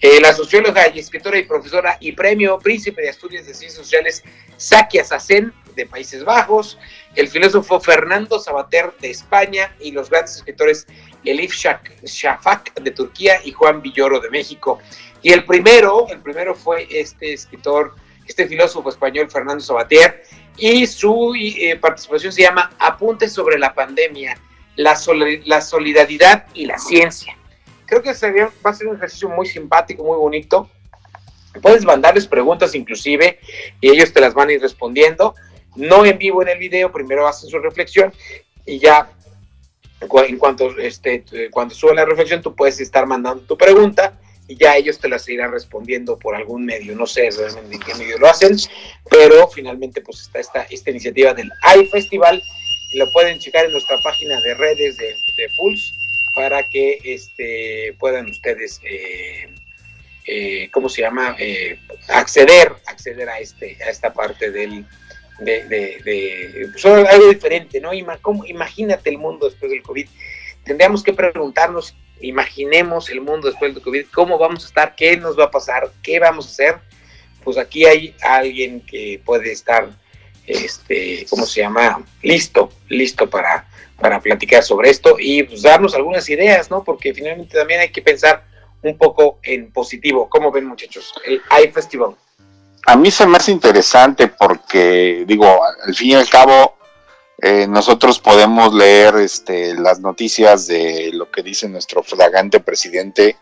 eh, 0.00 0.20
la 0.20 0.32
socióloga 0.32 0.88
y 0.88 0.98
escritora 0.98 1.38
y 1.38 1.44
profesora 1.44 1.98
y 2.00 2.12
premio 2.12 2.58
Príncipe 2.58 3.02
de 3.02 3.08
Estudios 3.08 3.46
de 3.46 3.52
Ciencias 3.52 3.82
Sociales 3.84 4.24
Sakia 4.56 5.04
Sassen 5.04 5.52
de 5.74 5.86
Países 5.86 6.24
Bajos, 6.24 6.78
el 7.14 7.28
filósofo 7.28 7.80
Fernando 7.80 8.38
Sabater 8.38 8.92
de 9.00 9.10
España 9.10 9.74
y 9.78 9.92
los 9.92 10.08
grandes 10.08 10.36
escritores 10.36 10.86
Elif 11.24 11.54
Shafak 11.54 12.74
de 12.80 12.90
Turquía 12.90 13.40
y 13.44 13.52
Juan 13.52 13.82
Villoro 13.82 14.20
de 14.20 14.30
México. 14.30 14.78
Y 15.22 15.32
el 15.32 15.44
primero, 15.44 16.06
el 16.08 16.20
primero 16.20 16.54
fue 16.54 16.88
este 16.90 17.34
escritor, 17.34 17.94
este 18.26 18.48
filósofo 18.48 18.88
español 18.88 19.30
Fernando 19.30 19.62
Sabater, 19.62 20.22
y 20.56 20.86
su 20.86 21.34
eh, 21.34 21.76
participación 21.76 22.32
se 22.32 22.42
llama 22.42 22.70
Apuntes 22.78 23.32
sobre 23.32 23.58
la 23.58 23.74
pandemia, 23.74 24.38
la, 24.76 24.98
la 25.44 25.60
solidaridad 25.60 26.46
y 26.54 26.66
la 26.66 26.78
ciencia. 26.78 27.36
Creo 27.90 28.02
que 28.02 28.14
sería, 28.14 28.52
va 28.64 28.70
a 28.70 28.74
ser 28.74 28.86
un 28.86 28.96
ejercicio 28.96 29.28
muy 29.28 29.46
simpático, 29.46 30.04
muy 30.04 30.16
bonito. 30.16 30.70
Puedes 31.60 31.84
mandarles 31.84 32.28
preguntas 32.28 32.72
inclusive 32.76 33.40
y 33.80 33.90
ellos 33.90 34.12
te 34.12 34.20
las 34.20 34.32
van 34.32 34.48
a 34.48 34.52
ir 34.52 34.62
respondiendo. 34.62 35.34
No 35.74 36.06
en 36.06 36.16
vivo 36.16 36.40
en 36.40 36.48
el 36.50 36.58
video, 36.58 36.92
primero 36.92 37.26
hacen 37.26 37.50
su 37.50 37.58
reflexión 37.58 38.12
y 38.64 38.78
ya 38.78 39.10
en 40.00 40.38
cuanto 40.38 40.78
este 40.78 41.24
cuando 41.50 41.74
suba 41.74 41.92
la 41.92 42.04
reflexión 42.04 42.40
tú 42.40 42.54
puedes 42.54 42.80
estar 42.80 43.06
mandando 43.06 43.42
tu 43.42 43.58
pregunta 43.58 44.18
y 44.46 44.56
ya 44.56 44.76
ellos 44.76 45.00
te 45.00 45.08
las 45.08 45.28
irán 45.28 45.50
respondiendo 45.50 46.16
por 46.16 46.36
algún 46.36 46.64
medio, 46.64 46.94
no 46.94 47.06
sé 47.06 47.28
realmente 47.36 47.74
en 47.74 47.82
qué 47.82 47.94
medio 47.96 48.18
lo 48.18 48.28
hacen, 48.28 48.56
pero 49.10 49.48
finalmente 49.48 50.00
pues 50.00 50.22
está 50.22 50.38
esta, 50.38 50.62
esta 50.70 50.90
iniciativa 50.90 51.34
del 51.34 51.50
iFestival 51.76 52.40
y 52.92 52.98
lo 52.98 53.10
pueden 53.12 53.40
checar 53.40 53.64
en 53.64 53.72
nuestra 53.72 53.96
página 54.02 54.40
de 54.40 54.54
redes 54.54 54.96
de, 54.96 55.06
de 55.06 55.48
Pulse 55.56 55.92
para 56.34 56.68
que 56.68 56.98
este, 57.04 57.94
puedan 57.98 58.30
ustedes, 58.30 58.80
eh, 58.84 59.48
eh, 60.26 60.68
¿cómo 60.72 60.88
se 60.88 61.02
llama? 61.02 61.36
Eh, 61.38 61.78
acceder, 62.08 62.72
acceder 62.86 63.28
a, 63.28 63.38
este, 63.38 63.76
a 63.84 63.90
esta 63.90 64.12
parte 64.12 64.50
del, 64.50 64.86
de, 65.40 65.64
de, 65.64 66.68
pues, 66.72 66.84
algo 66.84 67.28
diferente, 67.28 67.80
¿no? 67.80 67.92
imagínate 67.92 69.10
el 69.10 69.18
mundo 69.18 69.48
después 69.48 69.70
del 69.70 69.82
COVID. 69.82 70.06
Tendríamos 70.64 71.02
que 71.02 71.12
preguntarnos, 71.12 71.96
imaginemos 72.20 73.08
el 73.10 73.20
mundo 73.20 73.48
después 73.48 73.74
del 73.74 73.82
COVID, 73.82 74.06
cómo 74.12 74.38
vamos 74.38 74.64
a 74.64 74.68
estar, 74.68 74.94
qué 74.94 75.16
nos 75.16 75.38
va 75.38 75.44
a 75.44 75.50
pasar, 75.50 75.90
qué 76.02 76.18
vamos 76.18 76.46
a 76.46 76.50
hacer. 76.50 76.78
Pues 77.42 77.56
aquí 77.56 77.86
hay 77.86 78.14
alguien 78.20 78.82
que 78.82 79.20
puede 79.24 79.50
estar, 79.50 79.88
este, 80.46 81.26
¿cómo 81.30 81.46
se 81.46 81.62
llama? 81.62 82.04
Listo, 82.22 82.70
listo 82.88 83.30
para, 83.30 83.66
para 84.00 84.20
platicar 84.20 84.62
sobre 84.62 84.90
esto 84.90 85.16
y 85.18 85.42
pues, 85.42 85.62
darnos 85.62 85.94
algunas 85.94 86.28
ideas, 86.28 86.70
¿no? 86.70 86.82
Porque 86.82 87.14
finalmente 87.14 87.56
también 87.56 87.80
hay 87.80 87.90
que 87.90 88.02
pensar 88.02 88.44
un 88.82 88.96
poco 88.96 89.38
en 89.42 89.70
positivo. 89.72 90.28
¿Cómo 90.28 90.50
ven, 90.50 90.66
muchachos? 90.66 91.12
El 91.24 91.40
iFestival. 91.64 92.16
A 92.86 92.96
mí 92.96 93.10
se 93.10 93.26
me 93.26 93.36
hace 93.36 93.52
interesante 93.52 94.28
porque, 94.28 95.24
digo, 95.26 95.60
al 95.84 95.94
fin 95.94 96.10
y 96.10 96.14
al 96.14 96.28
cabo, 96.28 96.76
eh, 97.42 97.66
nosotros 97.68 98.18
podemos 98.18 98.74
leer 98.74 99.16
este, 99.16 99.74
las 99.74 100.00
noticias 100.00 100.66
de 100.66 101.10
lo 101.12 101.30
que 101.30 101.42
dice 101.42 101.68
nuestro 101.68 102.02
fragante 102.02 102.60
presidente 102.60 103.36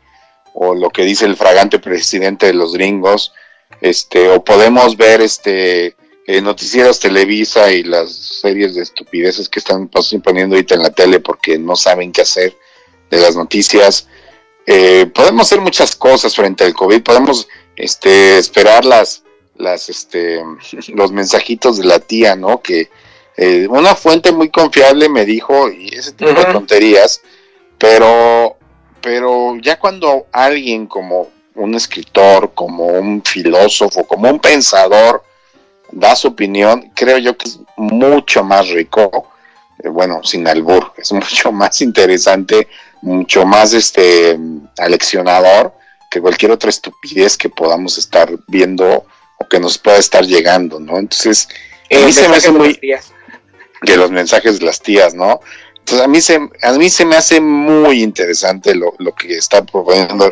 o 0.54 0.74
lo 0.74 0.90
que 0.90 1.02
dice 1.02 1.24
el 1.24 1.36
fragante 1.36 1.78
presidente 1.78 2.46
de 2.46 2.54
los 2.54 2.72
gringos, 2.72 3.32
este, 3.80 4.28
o 4.28 4.42
podemos 4.42 4.96
ver 4.96 5.20
este, 5.20 5.94
eh, 6.28 6.42
noticieros 6.42 7.00
Televisa 7.00 7.72
y 7.72 7.82
las 7.84 8.12
series 8.12 8.74
de 8.74 8.82
estupideces 8.82 9.48
que 9.48 9.60
están 9.60 9.88
poniendo 9.88 10.56
ahorita 10.56 10.74
en 10.74 10.82
la 10.82 10.90
tele 10.90 11.20
porque 11.20 11.58
no 11.58 11.74
saben 11.74 12.12
qué 12.12 12.20
hacer 12.20 12.54
de 13.10 13.18
las 13.18 13.34
noticias. 13.34 14.06
Eh, 14.66 15.06
podemos 15.14 15.46
hacer 15.46 15.62
muchas 15.62 15.96
cosas 15.96 16.36
frente 16.36 16.64
al 16.64 16.74
COVID, 16.74 17.02
podemos 17.02 17.48
este, 17.76 18.36
esperar 18.36 18.84
las, 18.84 19.22
las, 19.56 19.88
este, 19.88 20.42
los 20.88 21.12
mensajitos 21.12 21.78
de 21.78 21.86
la 21.86 21.98
tía, 21.98 22.36
¿no? 22.36 22.60
Que 22.60 22.90
eh, 23.38 23.66
una 23.70 23.94
fuente 23.94 24.30
muy 24.30 24.50
confiable 24.50 25.08
me 25.08 25.24
dijo, 25.24 25.70
y 25.70 25.88
ese 25.94 26.12
tipo 26.12 26.34
de 26.34 26.44
tonterías, 26.44 27.22
pero, 27.78 28.58
pero 29.00 29.56
ya 29.62 29.78
cuando 29.78 30.26
alguien 30.30 30.88
como 30.88 31.30
un 31.54 31.74
escritor, 31.74 32.52
como 32.52 32.84
un 32.84 33.22
filósofo, 33.24 34.06
como 34.06 34.28
un 34.28 34.40
pensador, 34.40 35.22
da 35.90 36.14
su 36.16 36.28
opinión, 36.28 36.90
creo 36.94 37.18
yo 37.18 37.36
que 37.36 37.48
es 37.48 37.60
mucho 37.76 38.44
más 38.44 38.68
rico, 38.68 39.30
eh, 39.82 39.88
bueno, 39.88 40.20
sin 40.22 40.46
albur, 40.46 40.92
es 40.98 41.12
mucho 41.12 41.52
más 41.52 41.80
interesante, 41.80 42.68
mucho 43.02 43.44
más 43.44 43.72
este 43.72 44.38
aleccionador 44.78 45.74
que 46.10 46.20
cualquier 46.20 46.52
otra 46.52 46.70
estupidez 46.70 47.36
que 47.36 47.48
podamos 47.48 47.98
estar 47.98 48.30
viendo 48.46 49.06
o 49.38 49.48
que 49.48 49.60
nos 49.60 49.78
pueda 49.78 49.98
estar 49.98 50.24
llegando, 50.24 50.80
¿no? 50.80 50.98
Entonces, 50.98 51.48
a 51.90 52.04
mí 52.04 52.12
se 52.12 52.28
me 52.28 52.36
hace 52.36 52.50
muy 52.50 52.78
que 53.82 53.96
los 53.96 54.10
mensajes 54.10 54.58
de 54.58 54.66
las 54.66 54.80
tías, 54.80 55.14
¿no? 55.14 55.40
Entonces 55.78 56.04
a 56.04 56.08
mí 56.08 56.20
se 56.20 56.38
a 56.62 56.72
mí 56.72 56.90
se 56.90 57.04
me 57.06 57.16
hace 57.16 57.40
muy 57.40 58.02
interesante 58.02 58.74
lo, 58.74 58.94
lo 58.98 59.14
que 59.14 59.36
está 59.36 59.64
proponiendo 59.64 60.30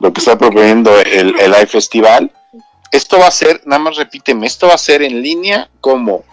lo 0.00 0.12
que 0.12 0.20
está 0.20 0.38
proponiendo 0.38 1.00
el, 1.00 1.34
el 1.40 1.54
iFestival 1.62 2.30
esto 2.94 3.18
va 3.18 3.26
a 3.26 3.30
ser, 3.32 3.60
nada 3.64 3.80
más 3.80 3.96
repíteme, 3.96 4.46
esto 4.46 4.68
va 4.68 4.74
a 4.74 4.78
ser 4.78 5.02
en 5.02 5.20
línea 5.20 5.68
como 5.80 6.24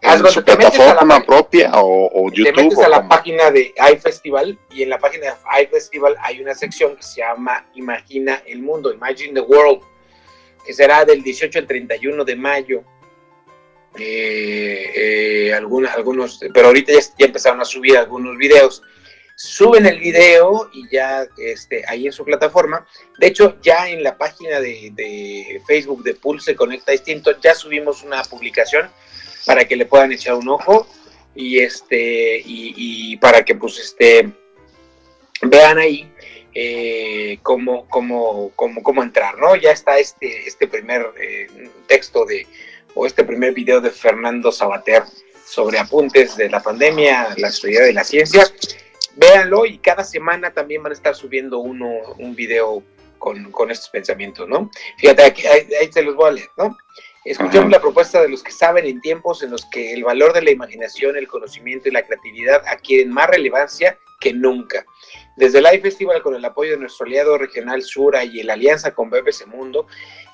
en 0.00 0.26
su 0.28 0.44
plataforma 0.44 1.24
propia 1.24 1.72
o, 1.74 2.30
YouTube. 2.30 2.54
Te 2.54 2.62
metes 2.62 2.78
a 2.78 2.88
la 2.88 3.08
página 3.08 3.50
de 3.50 3.74
iFestival 3.92 4.56
y 4.70 4.82
en 4.82 4.90
la 4.90 4.98
página 4.98 5.26
de 5.26 5.62
iFestival 5.64 6.14
hay 6.20 6.40
una 6.40 6.54
sección 6.54 6.94
que 6.94 7.02
se 7.02 7.20
llama 7.20 7.66
Imagina 7.74 8.42
el 8.46 8.62
Mundo, 8.62 8.92
Imagine 8.92 9.32
the 9.34 9.40
World, 9.40 9.80
que 10.64 10.72
será 10.72 11.04
del 11.04 11.22
18 11.22 11.58
al 11.58 11.66
31 11.66 12.24
de 12.24 12.36
mayo. 12.36 12.84
Eh, 13.98 14.92
eh, 14.94 15.54
algunos, 15.54 15.90
algunos, 15.92 16.40
pero 16.52 16.68
ahorita 16.68 16.92
ya, 16.92 17.00
ya 17.18 17.26
empezaron 17.26 17.60
a 17.60 17.64
subir 17.64 17.96
algunos 17.96 18.36
videos 18.36 18.82
suben 19.34 19.86
el 19.86 19.98
video 19.98 20.70
y 20.72 20.88
ya 20.88 21.26
este, 21.38 21.84
ahí 21.88 22.06
en 22.06 22.12
su 22.12 22.24
plataforma. 22.24 22.86
De 23.18 23.26
hecho, 23.26 23.58
ya 23.60 23.88
en 23.88 24.02
la 24.02 24.16
página 24.16 24.60
de, 24.60 25.60
Facebook 25.66 26.02
de 26.02 26.14
Pulse 26.14 26.54
Conecta 26.54 26.92
Distinto 26.92 27.38
ya 27.40 27.54
subimos 27.54 28.02
una 28.02 28.22
publicación 28.22 28.88
para 29.46 29.64
que 29.66 29.76
le 29.76 29.86
puedan 29.86 30.12
echar 30.12 30.34
un 30.34 30.48
ojo 30.48 30.86
y 31.34 31.58
este 31.58 32.42
y, 32.44 33.16
para 33.16 33.44
que 33.44 33.54
pues 33.54 33.78
este 33.78 34.30
vean 35.42 35.78
ahí 35.78 36.10
eh, 36.54 37.38
cómo, 37.42 37.88
cómo, 37.88 38.52
cómo, 38.54 38.82
cómo, 38.82 39.02
entrar, 39.02 39.36
¿no? 39.38 39.56
Ya 39.56 39.72
está 39.72 39.98
este, 39.98 40.46
este 40.46 40.68
primer 40.68 41.04
eh, 41.20 41.48
texto 41.88 42.24
de, 42.24 42.46
o 42.94 43.06
este 43.06 43.24
primer 43.24 43.52
video 43.52 43.80
de 43.80 43.90
Fernando 43.90 44.52
Sabater 44.52 45.02
sobre 45.44 45.80
apuntes 45.80 46.36
de 46.36 46.48
la 46.48 46.62
pandemia, 46.62 47.34
la 47.36 47.50
sociedad 47.50 47.84
de 47.84 47.92
la 47.92 48.04
ciencia 48.04 48.44
véanlo 49.16 49.66
y 49.66 49.78
cada 49.78 50.04
semana 50.04 50.52
también 50.52 50.82
van 50.82 50.92
a 50.92 50.94
estar 50.94 51.14
subiendo 51.14 51.58
uno, 51.58 51.88
un 52.18 52.34
video 52.34 52.82
con, 53.18 53.70
estos 53.70 53.88
pensamientos, 53.88 54.48
¿no? 54.48 54.70
Fíjate, 54.98 55.24
aquí, 55.24 55.46
ahí, 55.46 55.90
se 55.90 56.02
los 56.02 56.14
voy 56.14 56.28
a 56.28 56.32
leer, 56.32 56.48
¿no? 56.58 56.76
Escuchamos 57.24 57.70
la 57.70 57.80
propuesta 57.80 58.20
de 58.20 58.28
los 58.28 58.42
que 58.42 58.52
saben 58.52 58.84
en 58.84 59.00
tiempos 59.00 59.42
en 59.42 59.50
los 59.50 59.64
que 59.64 59.94
el 59.94 60.04
valor 60.04 60.34
de 60.34 60.42
la 60.42 60.50
imaginación, 60.50 61.16
el 61.16 61.26
conocimiento 61.26 61.88
y 61.88 61.92
la 61.92 62.02
creatividad 62.02 62.62
adquieren 62.66 63.10
más 63.10 63.28
relevancia 63.28 63.98
que 64.20 64.34
nunca. 64.34 64.84
Desde 65.36 65.60
el 65.60 65.74
iFestival, 65.74 66.22
con 66.22 66.34
el 66.34 66.44
apoyo 66.44 66.72
de 66.72 66.78
nuestro 66.78 67.06
aliado 67.06 67.38
regional 67.38 67.82
Sura 67.82 68.24
y 68.24 68.42
la 68.42 68.52
alianza 68.52 68.94
con 68.94 69.08
BBC 69.08 69.46
Mundo, 69.46 69.86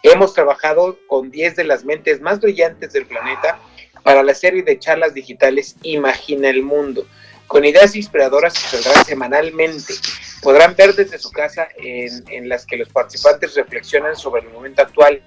hemos 0.03 0.35
trabajado 0.35 0.99
con 1.07 1.31
10 1.31 1.55
de 1.55 1.65
las 1.65 1.85
mentes 1.85 2.21
más 2.21 2.41
brillantes 2.41 2.93
del 2.93 3.07
planeta 3.07 3.61
para 4.03 4.25
la 4.25 4.35
serie 4.35 4.65
de 4.65 4.79
charlas 4.79 5.15
digitales 5.15 5.77
Imagina 5.83 6.49
el 6.49 6.63
Mundo, 6.63 7.07
con 7.51 7.65
ideas 7.65 7.97
inspiradoras 7.97 8.55
que 8.55 8.77
saldrán 8.77 9.05
semanalmente. 9.05 9.95
Podrán 10.41 10.77
ver 10.77 10.95
desde 10.95 11.19
su 11.19 11.33
casa 11.33 11.67
en, 11.79 12.49
las 12.49 12.65
que 12.65 12.77
los 12.77 12.89
participantes 12.91 13.57
reflexionan 13.57 14.15
sobre 14.15 14.43
el 14.43 14.51
momento 14.51 14.83
actual 14.83 15.21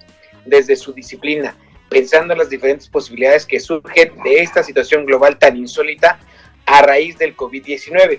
desde 0.46 0.74
su 0.74 0.94
disciplina, 0.94 1.54
pensando 1.90 2.32
en 2.32 2.38
las 2.38 2.48
diferentes 2.48 2.88
posibilidades 2.88 3.44
que 3.44 3.60
surgen 3.60 4.14
de 4.22 4.38
esta 4.40 4.62
situación 4.62 5.04
global 5.04 5.38
tan 5.38 5.58
insólita 5.58 6.18
a 6.64 6.80
raíz 6.80 7.18
del 7.18 7.36
COVID-19. 7.36 8.18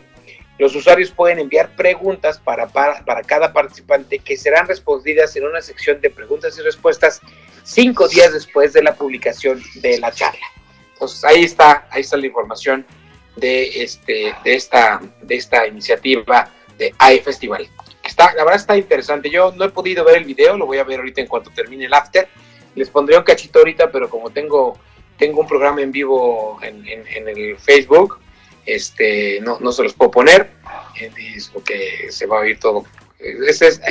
Los 0.60 0.76
usuarios 0.76 1.10
pueden 1.10 1.40
enviar 1.40 1.76
preguntas 1.76 2.38
para, 2.38 2.68
para, 2.68 3.04
para, 3.04 3.24
cada 3.24 3.54
participante 3.54 4.20
que 4.20 4.38
serán 4.38 4.68
respondidas 4.68 5.36
en 5.36 5.46
una 5.46 5.64
sección 5.64 6.00
de 6.00 6.12
preguntas 6.12 6.56
y 6.60 6.62
respuestas 6.62 7.22
cinco 7.64 8.08
días 8.08 8.34
después 8.34 8.72
de 8.74 8.84
la 8.84 8.94
publicación 8.94 9.64
de 9.82 9.98
la 9.98 10.12
charla. 10.12 10.46
Entonces 10.94 11.24
ahí 11.24 11.44
está, 11.44 11.88
ahí 11.90 12.02
está 12.02 12.18
la 12.18 12.28
información 12.28 12.86
de, 13.36 13.84
este, 13.84 14.34
de, 14.44 14.56
esta, 14.56 15.02
de 15.22 15.36
esta 15.36 15.68
iniciativa 15.68 16.50
de 16.78 16.94
AE 16.98 17.22
Festival. 17.22 17.68
Está, 18.04 18.34
la 18.34 18.44
verdad 18.44 18.60
está 18.60 18.78
interesante. 18.78 19.30
Yo 19.30 19.52
no 19.56 19.66
he 19.66 19.70
podido 19.70 20.04
ver 20.04 20.18
el 20.18 20.26
video, 20.26 20.58
lo 20.58 20.66
voy 20.66 20.78
a 20.78 20.84
ver 20.84 21.00
ahorita 21.00 21.22
en 21.22 21.28
cuanto 21.28 21.50
termine 21.52 21.86
el 21.86 21.94
after. 21.94 22.28
Les 22.76 22.90
pondré 22.90 23.18
un 23.18 23.24
cachito 23.24 23.60
ahorita, 23.60 23.92
pero 23.92 24.10
como 24.10 24.30
tengo, 24.30 24.78
tengo 25.18 25.42
un 25.42 25.48
programa 25.48 25.82
en 25.82 25.92
vivo 25.92 26.60
en, 26.62 26.86
el 27.28 27.58
Facebook, 27.58 28.20
este, 28.66 29.40
no, 29.42 29.60
no 29.60 29.72
se 29.72 29.84
los 29.84 29.94
puedo 29.94 30.12
poner, 30.12 30.52
es 31.18 31.50
porque 31.50 32.08
se 32.10 32.26
va 32.26 32.38
a 32.38 32.42
oír 32.42 32.60
todo. 32.60 32.86
Es, 33.20 33.62
es, 33.62 33.82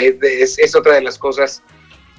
es, 0.58 0.74
otra 0.76 0.94
de 0.94 1.00
las 1.00 1.18
cosas 1.18 1.62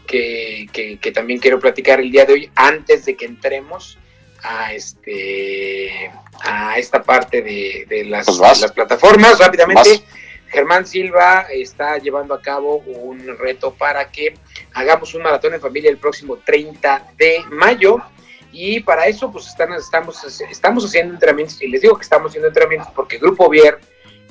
que, 0.08 0.68
que, 0.74 0.98
que, 0.98 1.12
también 1.12 1.40
quiero 1.40 1.60
platicar 1.60 2.00
el 2.00 2.12
día 2.12 2.26
de 2.26 2.34
hoy, 2.34 2.52
antes 2.56 3.06
de 3.06 3.16
que 3.16 3.26
entremos 3.26 4.00
a, 4.46 4.74
este, 4.74 6.12
a 6.42 6.78
esta 6.78 7.02
parte 7.02 7.42
de, 7.42 7.86
de 7.88 8.06
las, 8.06 8.26
pues 8.26 8.38
de 8.38 8.62
las 8.62 8.72
plataformas. 8.72 9.40
Rápidamente, 9.40 9.90
¿Vas? 9.90 10.04
Germán 10.48 10.86
Silva 10.86 11.48
está 11.52 11.98
llevando 11.98 12.34
a 12.34 12.42
cabo 12.42 12.78
un 12.78 13.38
reto 13.38 13.74
para 13.74 14.10
que 14.12 14.36
hagamos 14.74 15.14
un 15.14 15.24
maratón 15.24 15.54
en 15.54 15.62
familia 15.62 15.90
el 15.90 15.98
próximo 15.98 16.38
30 16.38 17.12
de 17.18 17.44
mayo. 17.50 17.98
Y 18.52 18.80
para 18.80 19.06
eso, 19.08 19.30
pues 19.32 19.48
están, 19.48 19.74
estamos, 19.74 20.24
estamos 20.50 20.86
haciendo 20.86 21.14
entrenamientos. 21.14 21.62
Y 21.62 21.68
les 21.68 21.82
digo 21.82 21.98
que 21.98 22.04
estamos 22.04 22.30
haciendo 22.30 22.48
entrenamientos 22.48 22.90
porque 22.96 23.18
Grupo 23.18 23.50
Vier, 23.50 23.80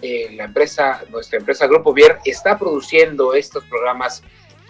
eh, 0.00 0.30
la 0.34 0.44
empresa, 0.44 1.02
nuestra 1.10 1.38
empresa 1.38 1.66
Grupo 1.66 1.92
Vier, 1.92 2.18
está 2.24 2.58
produciendo 2.58 3.34
estos 3.34 3.64
programas 3.64 4.22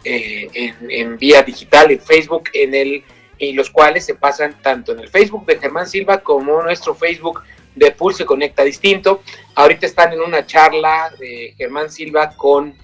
eh, 0.03 0.49
en, 0.55 0.91
en, 0.91 1.19
vía 1.19 1.43
digital, 1.43 1.93
en 1.93 2.01
Facebook, 2.01 2.51
en 2.53 2.75
el, 2.75 3.05
y 3.39 3.53
los 3.53 3.71
cuales 3.71 4.05
se 4.05 4.15
pasan 4.15 4.61
tanto 4.63 4.93
en 4.93 5.01
el 5.01 5.09
Facebook 5.09 5.47
de 5.47 5.59
Germán 5.59 5.89
Silva 5.89 6.19
como 6.19 6.63
nuestro 6.63 6.95
Facebook 6.95 7.43
de 7.75 7.91
Pulse 7.91 8.25
Conecta 8.25 8.63
Distinto. 8.65 9.23
Ahorita 9.55 9.87
están 9.87 10.13
en 10.13 10.21
una 10.21 10.47
charla 10.47 11.13
de 11.19 11.55
Germán 11.57 11.91
Silva 11.91 12.35
con 12.37 12.75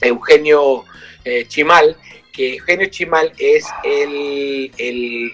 Eugenio 0.00 0.84
eh, 1.24 1.46
Chimal, 1.46 1.96
que 2.32 2.56
Eugenio 2.56 2.86
Chimal 2.86 3.32
es 3.38 3.66
el, 3.84 4.70
el, 4.78 5.32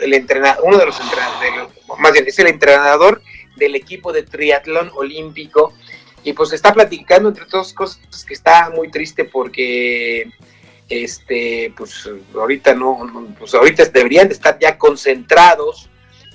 el 0.00 0.14
entrenador, 0.14 0.64
uno 0.64 0.78
de 0.78 0.86
los 0.86 0.98
entrenadores, 1.00 1.68
más 1.98 2.12
bien, 2.12 2.26
es 2.26 2.38
el 2.38 2.46
entrenador 2.46 3.22
del 3.56 3.74
equipo 3.74 4.12
de 4.12 4.22
triatlón 4.22 4.90
olímpico. 4.94 5.74
Y 6.26 6.32
pues 6.32 6.52
está 6.54 6.72
platicando 6.72 7.28
entre 7.28 7.44
todas 7.44 7.74
cosas 7.74 8.24
que 8.26 8.32
está 8.32 8.70
muy 8.70 8.90
triste 8.90 9.24
porque 9.24 10.32
este 10.88 11.72
pues 11.76 12.08
ahorita 12.34 12.74
no, 12.74 13.28
pues 13.38 13.54
ahorita 13.54 13.84
deberían 13.86 14.28
de 14.28 14.34
estar 14.34 14.58
ya 14.58 14.76
concentrados 14.76 15.88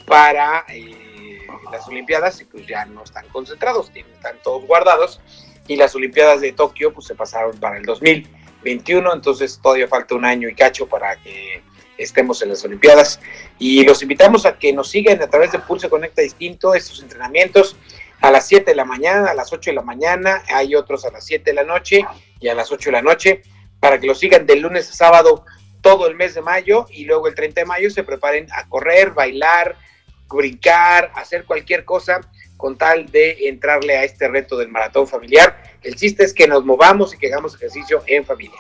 para 0.06 0.66
eh, 0.70 1.46
las 1.72 1.88
Olimpiadas 1.88 2.42
y 2.42 2.46
pues 2.46 2.66
ya 2.66 2.86
no 2.86 3.04
están 3.04 3.28
concentrados, 3.30 3.92
están 3.96 4.38
todos 4.44 4.66
guardados 4.66 5.22
y 5.68 5.76
las 5.76 5.94
Olimpiadas 5.96 6.42
de 6.42 6.52
Tokio 6.52 6.94
pues 6.94 7.08
se 7.08 7.16
pasaron 7.16 7.58
para 7.60 7.78
el 7.78 7.84
2021, 7.84 9.14
entonces 9.14 9.60
todavía 9.62 9.88
falta 9.88 10.16
un 10.16 10.26
año 10.26 10.50
y 10.50 10.56
cacho 10.56 10.88
para 10.88 11.16
que 11.18 11.62
estemos 12.00 12.42
en 12.42 12.50
las 12.50 12.64
Olimpiadas. 12.66 13.20
Y 13.60 13.84
los 13.84 14.02
invitamos 14.02 14.46
a 14.46 14.58
que 14.58 14.74
nos 14.74 14.90
sigan 14.90 15.22
a 15.22 15.30
través 15.30 15.52
de 15.52 15.60
Pulse 15.60 15.90
Conecta 15.90 16.22
Distinto, 16.22 16.74
estos 16.74 17.02
entrenamientos 17.02 17.76
a 18.22 18.32
las 18.32 18.48
7 18.48 18.72
de 18.72 18.76
la 18.76 18.86
mañana, 18.86 19.30
a 19.30 19.34
las 19.34 19.54
8 19.54 19.72
de 19.72 19.76
la 19.76 19.82
mañana, 19.82 20.44
hay 20.50 20.76
otros 20.76 21.06
a 21.06 21.12
las 21.12 21.26
7 21.26 21.52
de 21.52 21.54
la 21.54 21.64
noche 21.64 22.06
y 22.40 22.48
a 22.48 22.56
las 22.56 22.72
8 22.72 22.90
de 22.90 22.92
la 22.92 23.02
noche, 23.02 23.44
para 23.80 24.00
que 24.00 24.08
lo 24.08 24.16
sigan 24.16 24.46
de 24.46 24.56
lunes 24.58 24.90
a 24.90 24.94
sábado 24.94 25.46
todo 25.82 26.08
el 26.08 26.16
mes 26.16 26.36
de 26.36 26.42
mayo 26.42 26.88
y 26.90 27.06
luego 27.06 27.28
el 27.28 27.36
30 27.36 27.62
de 27.62 27.66
mayo 27.66 27.90
se 27.90 28.04
preparen 28.04 28.48
a 28.52 28.68
correr, 28.68 29.12
bailar, 29.12 29.78
brincar, 30.28 31.12
hacer 31.16 31.46
cualquier 31.46 31.86
cosa 31.86 32.22
con 32.58 32.78
tal 32.78 33.10
de 33.10 33.48
entrarle 33.48 33.98
a 33.98 34.04
este 34.04 34.28
reto 34.28 34.58
del 34.58 34.68
maratón 34.68 35.08
familiar. 35.08 35.64
El 35.82 35.96
chiste 35.96 36.26
es 36.26 36.34
que 36.34 36.48
nos 36.48 36.66
movamos 36.66 37.14
y 37.14 37.18
que 37.18 37.28
hagamos 37.28 37.56
ejercicio 37.56 38.04
en 38.06 38.26
familia. 38.26 38.60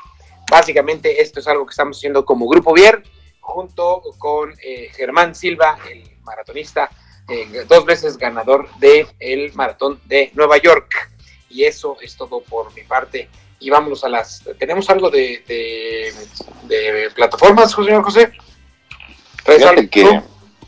Básicamente 0.50 1.22
esto 1.22 1.42
es 1.42 1.48
algo 1.48 1.66
que 1.66 1.72
estamos 1.72 1.98
haciendo 1.98 2.24
como 2.24 2.48
Grupo 2.48 2.74
Vier, 2.74 3.04
junto 3.42 4.02
con 4.18 4.54
eh, 4.64 4.90
Germán 4.96 5.36
Silva, 5.36 5.78
el 5.92 6.04
maratonista, 6.24 6.90
eh, 7.28 7.66
dos 7.68 7.86
veces 7.86 8.18
ganador 8.18 8.70
del 8.80 9.06
el 9.20 9.54
maratón 9.54 10.00
de 10.06 10.32
Nueva 10.34 10.58
York. 10.58 11.12
Y 11.50 11.66
eso 11.66 11.98
es 12.02 12.16
todo 12.16 12.42
por 12.42 12.74
mi 12.74 12.84
parte. 12.84 13.28
Y 13.60 13.70
vámonos 13.70 14.04
a 14.04 14.10
las... 14.10 14.44
¿Tenemos 14.58 14.90
algo 14.90 15.10
de, 15.10 15.44
de, 15.48 16.14
de 16.68 17.10
plataformas, 17.12 17.72
señor 17.72 18.04
José? 18.04 18.32
Fíjate 19.46 19.90
que, 19.90 20.22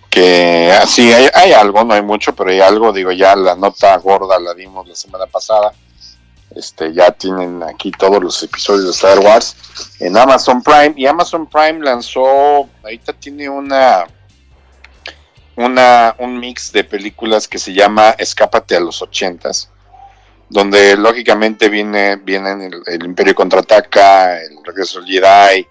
que 0.10 0.72
así 0.72 1.12
hay, 1.12 1.30
hay, 1.34 1.54
algo, 1.54 1.84
no 1.84 1.94
hay 1.94 2.02
mucho, 2.02 2.36
pero 2.36 2.50
hay 2.50 2.60
algo, 2.60 2.92
digo, 2.92 3.12
ya 3.12 3.36
la 3.36 3.56
nota 3.56 3.96
gorda 3.98 4.40
la 4.40 4.54
dimos 4.54 4.88
la 4.88 4.96
semana 4.96 5.26
pasada. 5.28 5.74
Este, 6.56 6.94
ya 6.94 7.12
tienen 7.12 7.64
aquí 7.64 7.92
todos 7.92 8.22
los 8.22 8.44
episodios 8.44 8.84
de 8.86 8.92
Star 8.92 9.20
Wars 9.20 9.56
en 10.00 10.18
Amazon 10.18 10.62
Prime 10.62 10.94
y 10.98 11.06
Amazon 11.06 11.48
Prime 11.48 11.80
lanzó, 11.80 12.68
ahorita 12.84 13.14
tiene 13.14 13.48
una 13.48 14.06
una 15.56 16.16
un 16.18 16.40
mix 16.40 16.74
de 16.74 16.84
películas 16.84 17.48
que 17.48 17.58
se 17.58 17.74
llama 17.74 18.16
Escápate 18.18 18.76
a 18.76 18.82
los 18.82 19.02
ochentas, 19.02 19.71
donde 20.52 20.98
lógicamente 20.98 21.70
viene 21.70 22.18
vienen 22.18 22.62
el, 22.62 22.84
el 22.86 23.06
Imperio 23.06 23.34
contraataca, 23.34 24.38
el 24.42 24.58
Regreso 24.64 25.00
del 25.00 25.10
Jedi, 25.10 25.66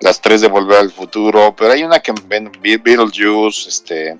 las 0.00 0.20
tres 0.20 0.40
de 0.40 0.48
Volver 0.48 0.78
al 0.78 0.90
Futuro, 0.90 1.54
pero 1.56 1.72
hay 1.72 1.84
una 1.84 2.00
que 2.00 2.12
ven 2.26 2.50
Beetlejuice, 2.60 3.68
este, 3.68 4.18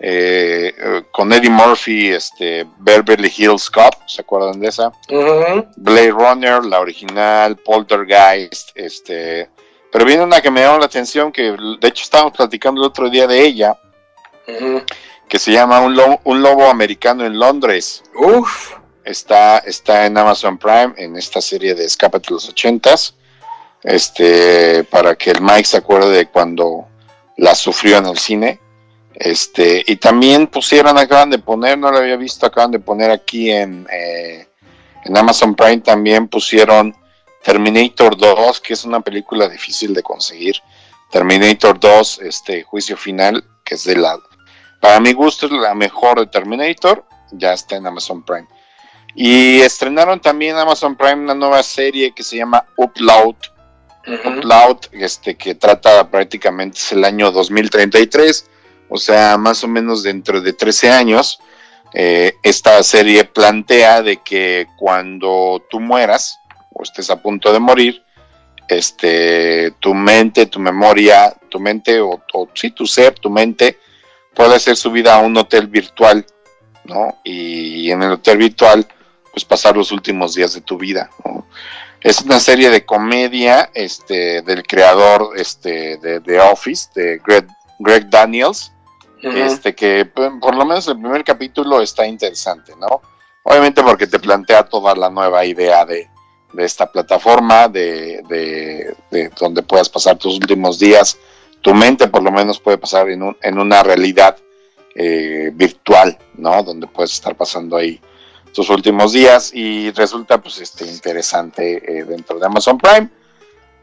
eh, 0.00 0.74
con 1.12 1.32
Eddie 1.32 1.50
Murphy, 1.50 2.08
este, 2.08 2.66
Beverly 2.78 3.32
Hills 3.34 3.70
Cop, 3.70 3.94
¿se 4.06 4.22
acuerdan 4.22 4.58
de 4.58 4.68
esa? 4.68 4.88
Uh 5.08 5.14
-huh. 5.14 5.68
Blade 5.76 6.10
Runner, 6.10 6.64
la 6.64 6.80
original, 6.80 7.56
Poltergeist, 7.58 8.70
este, 8.74 9.48
pero 9.92 10.04
viene 10.04 10.24
una 10.24 10.40
que 10.40 10.50
me 10.50 10.62
llamó 10.62 10.78
la 10.78 10.86
atención, 10.86 11.30
que 11.30 11.56
de 11.80 11.88
hecho 11.88 12.02
estábamos 12.02 12.36
platicando 12.36 12.80
el 12.80 12.88
otro 12.88 13.08
día 13.08 13.28
de 13.28 13.40
ella, 13.40 13.78
uh 14.48 14.52
-huh. 14.52 14.84
que 15.28 15.38
se 15.38 15.52
llama 15.52 15.80
Un 15.80 15.94
Lobo, 15.94 16.20
un 16.24 16.42
Lobo 16.42 16.68
Americano 16.68 17.24
en 17.24 17.38
Londres. 17.38 18.02
Uf. 18.16 18.74
Está, 19.08 19.58
está 19.58 20.06
en 20.06 20.18
Amazon 20.18 20.58
Prime, 20.58 20.92
en 20.96 21.16
esta 21.16 21.40
serie 21.40 21.74
de 21.74 21.86
Escape 21.86 22.18
de 22.18 22.26
los 22.28 22.48
ochentas 22.48 23.14
este, 23.82 24.84
para 24.84 25.16
que 25.16 25.30
el 25.30 25.40
Mike 25.40 25.64
se 25.64 25.76
acuerde 25.78 26.16
de 26.16 26.26
cuando 26.26 26.88
la 27.36 27.54
sufrió 27.54 27.98
en 27.98 28.06
el 28.06 28.18
cine. 28.18 28.60
Este, 29.14 29.82
y 29.86 29.96
también 29.96 30.46
pusieron, 30.46 30.96
acaban 30.98 31.30
de 31.30 31.38
poner, 31.38 31.78
no 31.78 31.90
lo 31.90 31.98
había 31.98 32.16
visto, 32.16 32.46
acaban 32.46 32.70
de 32.70 32.78
poner 32.78 33.10
aquí 33.10 33.50
en, 33.50 33.86
eh, 33.90 34.46
en 35.04 35.16
Amazon 35.16 35.54
Prime 35.54 35.78
también 35.78 36.28
pusieron 36.28 36.94
Terminator 37.42 38.16
2, 38.16 38.60
que 38.60 38.74
es 38.74 38.84
una 38.84 39.00
película 39.00 39.48
difícil 39.48 39.94
de 39.94 40.02
conseguir. 40.02 40.56
Terminator 41.10 41.80
2, 41.80 42.20
este 42.22 42.62
juicio 42.62 42.96
final, 42.96 43.42
que 43.64 43.74
es 43.74 43.84
de 43.84 43.96
la, 43.96 44.18
para 44.80 45.00
mi 45.00 45.14
gusto 45.14 45.46
es 45.46 45.52
la 45.52 45.74
mejor 45.74 46.20
de 46.20 46.26
Terminator, 46.26 47.04
ya 47.32 47.54
está 47.54 47.76
en 47.76 47.86
Amazon 47.86 48.22
Prime. 48.22 48.46
Y 49.20 49.60
estrenaron 49.62 50.20
también 50.20 50.54
Amazon 50.56 50.94
Prime 50.94 51.24
una 51.24 51.34
nueva 51.34 51.60
serie 51.64 52.12
que 52.14 52.22
se 52.22 52.36
llama 52.36 52.64
Upload, 52.76 53.34
Uh 54.06 54.12
-huh. 54.12 54.38
Upload, 54.38 54.78
este, 54.92 55.34
que 55.34 55.56
trata 55.56 56.08
prácticamente 56.08 56.78
es 56.78 56.92
el 56.92 57.04
año 57.04 57.30
2033, 57.32 58.48
o 58.88 58.96
sea, 58.96 59.36
más 59.36 59.62
o 59.64 59.68
menos 59.68 60.04
dentro 60.04 60.40
de 60.40 60.52
13 60.54 60.90
años, 60.90 61.40
eh, 61.92 62.32
esta 62.42 62.80
serie 62.84 63.24
plantea 63.24 64.00
de 64.00 64.18
que 64.18 64.66
cuando 64.78 65.62
tú 65.68 65.80
mueras 65.80 66.38
o 66.72 66.84
estés 66.84 67.10
a 67.10 67.20
punto 67.20 67.52
de 67.52 67.58
morir, 67.58 68.02
este, 68.68 69.72
tu 69.80 69.94
mente, 69.94 70.46
tu 70.46 70.60
memoria, 70.60 71.34
tu 71.50 71.58
mente 71.58 72.00
o, 72.00 72.22
o 72.32 72.48
sí, 72.54 72.70
tu 72.70 72.86
ser, 72.86 73.18
tu 73.18 73.28
mente, 73.28 73.78
puede 74.32 74.58
ser 74.60 74.76
subida 74.76 75.16
a 75.16 75.18
un 75.18 75.36
hotel 75.36 75.66
virtual, 75.66 76.24
¿no? 76.84 77.18
Y 77.24 77.90
en 77.90 78.02
el 78.04 78.12
hotel 78.12 78.38
virtual, 78.38 78.86
pues 79.38 79.44
pasar 79.44 79.76
los 79.76 79.92
últimos 79.92 80.34
días 80.34 80.52
de 80.54 80.62
tu 80.62 80.76
vida, 80.76 81.10
¿no? 81.24 81.46
Es 82.00 82.22
una 82.22 82.40
serie 82.40 82.70
de 82.70 82.84
comedia 82.84 83.70
este, 83.72 84.42
del 84.42 84.64
creador 84.64 85.30
este, 85.36 85.96
de 85.98 86.20
The 86.20 86.40
Office, 86.40 86.88
de 86.92 87.20
Greg, 87.24 87.46
Greg 87.78 88.10
Daniels. 88.10 88.72
este 89.22 89.76
que 89.76 90.06
pues, 90.06 90.32
por 90.40 90.56
lo 90.56 90.64
menos 90.64 90.88
el 90.88 90.98
primer 90.98 91.22
capítulo 91.22 91.80
está 91.80 92.04
interesante, 92.04 92.72
¿no? 92.80 93.00
Obviamente 93.44 93.80
porque 93.84 94.08
te 94.08 94.18
plantea 94.18 94.64
toda 94.64 94.96
la 94.96 95.08
nueva 95.08 95.44
idea 95.44 95.84
de, 95.84 96.08
esta 96.56 96.90
plataforma, 96.90 97.68
de, 97.68 98.22
de, 98.28 99.30
donde 99.38 99.62
puedas 99.62 99.88
pasar 99.88 100.18
tus 100.18 100.34
últimos 100.34 100.80
días. 100.80 101.16
Tu 101.60 101.72
mente 101.74 102.08
por 102.08 102.24
lo 102.24 102.32
menos 102.32 102.58
puede 102.58 102.78
pasar 102.78 103.08
en, 103.08 103.22
un, 103.22 103.36
en 103.40 103.58
una 103.58 103.84
realidad 103.84 104.36
eh, 104.96 105.52
virtual, 105.54 106.18
¿no? 106.34 106.60
Donde 106.64 106.88
puedes 106.88 107.12
estar 107.12 107.36
pasando 107.36 107.76
ahí 107.76 108.00
tus 108.58 108.70
últimos 108.70 109.12
días 109.12 109.52
y 109.54 109.92
resulta 109.92 110.42
pues 110.42 110.58
este 110.58 110.84
interesante 110.84 111.76
eh, 111.76 112.02
dentro 112.02 112.40
de 112.40 112.46
Amazon 112.46 112.76
Prime. 112.76 113.08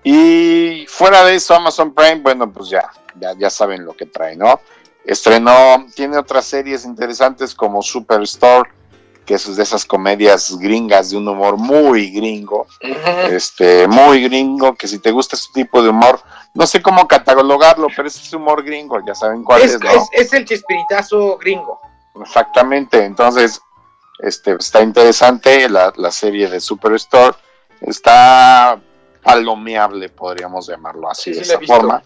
Y 0.04 0.86
fuera 0.90 1.24
de 1.24 1.36
eso, 1.36 1.56
Amazon 1.56 1.94
Prime, 1.94 2.16
bueno, 2.16 2.52
pues 2.52 2.68
ya, 2.68 2.84
ya, 3.18 3.32
ya 3.38 3.50
saben 3.50 3.86
lo 3.86 3.94
que 3.94 4.06
trae, 4.06 4.36
¿no? 4.36 4.60
Estrenó, 5.06 5.86
tiene 5.96 6.18
otras 6.18 6.44
series 6.44 6.84
interesantes 6.84 7.56
como 7.56 7.82
Superstore, 7.82 8.70
que 9.26 9.36
es 9.36 9.56
de 9.56 9.64
esas 9.64 9.86
comedias 9.86 10.58
gringas 10.60 11.10
de 11.10 11.16
un 11.16 11.30
humor 11.30 11.56
muy 11.56 12.12
gringo, 12.12 12.68
este, 13.30 13.88
muy 13.88 14.24
gringo, 14.24 14.76
que 14.76 14.90
si 14.90 15.00
te 15.00 15.12
gusta 15.12 15.38
ese 15.38 15.54
tipo 15.54 15.82
de 15.82 15.88
humor, 15.88 16.20
no 16.54 16.68
sé 16.68 16.82
cómo 16.82 17.08
catalogarlo, 17.08 17.88
pero 17.96 18.10
es 18.10 18.18
ese 18.18 18.36
humor 18.36 18.62
gringo, 18.62 18.98
ya 19.08 19.16
saben 19.16 19.42
cuál 19.42 19.62
es, 19.62 19.76
es, 19.76 20.10
es, 20.12 20.34
el 20.34 20.44
chispiritazo 20.44 21.38
gringo. 21.38 21.80
Exactamente, 22.22 23.06
entonces, 23.06 23.62
este, 24.20 24.54
está 24.54 24.82
interesante 24.82 25.68
la, 25.70 25.94
la 25.98 26.12
serie 26.12 26.50
de 26.50 26.60
Superstore, 26.60 27.36
está 27.82 28.80
palomeable, 29.24 30.10
podríamos 30.10 30.68
llamarlo 30.68 31.10
así, 31.10 31.32
de 31.32 31.42
esa 31.42 31.60
forma. 31.62 32.04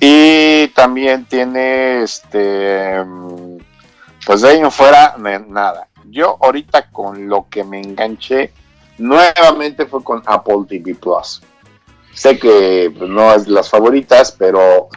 Y 0.00 0.68
también 0.68 1.26
tiene, 1.26 2.02
este, 2.02 3.04
pues 4.24 4.40
de 4.40 4.48
ahí 4.48 4.58
en 4.58 4.70
fuera, 4.70 5.16
nada. 5.18 5.88
Yo 6.06 6.38
ahorita 6.40 6.90
con 6.90 7.28
lo 7.28 7.46
que 7.50 7.62
me 7.62 7.80
enganché 7.80 8.52
nuevamente 8.96 9.84
fue 9.84 10.02
con 10.02 10.22
Apple 10.24 10.64
TV 10.66 10.94
Plus. 10.94 11.42
Sé 12.14 12.38
que 12.38 12.92
pues, 12.96 13.08
no 13.08 13.32
es 13.34 13.44
de 13.44 13.52
las 13.52 13.68
favoritas, 13.68 14.32
pero, 14.32 14.88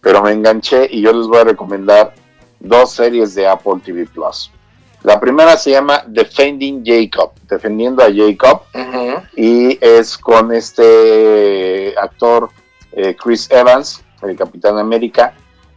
pero 0.00 0.22
me 0.22 0.30
enganché 0.30 0.88
y 0.90 1.02
yo 1.02 1.12
les 1.12 1.26
voy 1.26 1.38
a 1.38 1.44
recomendar 1.44 2.14
dos 2.60 2.92
series 2.92 3.34
de 3.34 3.48
Apple 3.48 3.80
TV 3.84 4.06
Plus. 4.06 4.52
La 5.04 5.18
primera 5.18 5.56
se 5.56 5.72
llama 5.72 6.04
Defending 6.06 6.84
Jacob, 6.84 7.32
defendiendo 7.48 8.02
a 8.02 8.06
Jacob, 8.12 8.62
y 9.36 9.76
es 9.80 10.16
con 10.16 10.52
este 10.52 11.94
actor 12.00 12.50
eh, 12.92 13.16
Chris 13.20 13.50
Evans, 13.50 14.02
el 14.22 14.36
Capitán 14.36 14.78
América, 14.78 15.34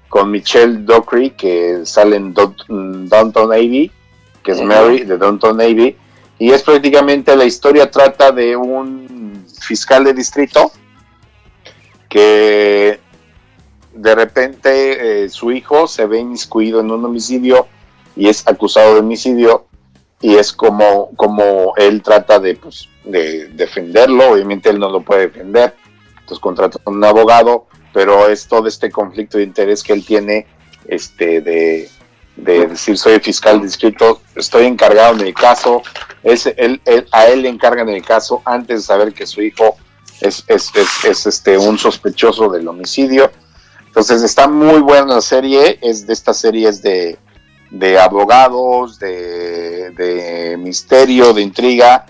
con 0.10 0.30
Michelle 0.30 0.86
Dockery, 0.86 1.32
que 1.32 1.86
sale 1.86 2.18
en 2.18 2.34
Downton 2.34 3.50
Navy, 3.50 3.92
que 4.44 4.52
es 4.52 4.62
Mary 4.62 5.04
de 5.04 5.18
Downton 5.18 5.58
Navy, 5.58 5.98
y 6.38 6.52
es 6.52 6.62
prácticamente 6.62 7.36
la 7.36 7.46
historia 7.46 7.90
trata 7.90 8.32
de 8.32 8.56
un 8.56 9.44
fiscal 9.60 10.04
de 10.04 10.14
distrito 10.14 10.72
que 12.08 13.00
de 13.94 14.16
repente 14.16 15.24
eh, 15.24 15.30
su 15.30 15.52
hijo 15.52 15.88
se 15.88 16.06
ve 16.06 16.20
inmiscuido 16.20 16.82
en 16.82 16.92
un 16.92 17.06
homicidio 17.06 17.68
y 18.16 18.28
es 18.30 18.48
acusado 18.48 18.94
de 18.94 19.00
homicidio 19.00 19.66
y 20.22 20.36
es 20.36 20.54
como, 20.54 21.12
como 21.16 21.74
él 21.78 22.02
trata 22.02 22.40
de, 22.40 22.56
pues, 22.56 22.90
de 23.04 23.48
defenderlo, 23.50 24.32
obviamente 24.32 24.70
él 24.70 24.80
no 24.80 24.90
lo 24.90 25.02
puede 25.02 25.28
defender, 25.28 25.76
entonces 26.20 26.40
contrata 26.40 26.80
a 26.84 26.90
un 26.90 27.04
abogado 27.04 27.68
pero 27.96 28.28
es 28.28 28.46
todo 28.46 28.68
este 28.68 28.92
conflicto 28.92 29.38
de 29.38 29.46
interés 29.46 29.82
que 29.82 29.94
él 29.94 30.06
tiene 30.06 30.46
este, 30.86 31.40
de, 31.40 31.90
decir 32.36 32.98
soy 32.98 33.22
fiscal 33.22 33.62
distrito, 33.62 34.22
estoy 34.36 34.66
encargado 34.66 35.14
en 35.14 35.22
el 35.22 35.34
caso, 35.34 35.82
es, 36.22 36.46
él, 36.58 36.82
a 37.14 37.28
él 37.28 37.44
le 37.44 37.48
encargan 37.48 37.88
el 37.88 38.04
caso 38.04 38.42
antes 38.44 38.82
de 38.82 38.84
saber 38.84 39.14
que 39.14 39.26
su 39.26 39.42
hijo 39.42 39.78
es, 40.20 40.44
es, 40.48 40.72
es, 41.06 41.26
este, 41.26 41.58
un 41.58 41.78
sospechoso 41.78 42.50
del 42.50 42.68
homicidio. 42.68 43.32
Entonces 43.88 44.24
está 44.24 44.50
muy 44.50 44.82
buena 44.82 45.16
la 45.16 45.22
serie, 45.22 45.80
es 45.82 46.06
de 46.06 46.12
estas 46.12 46.38
series 46.38 46.82
de, 46.82 47.18
de 47.72 48.00
abogados, 48.00 49.00
de, 49.00 49.92
de, 49.92 50.58
misterio, 50.58 51.34
de 51.34 51.42
intriga, 51.42 52.06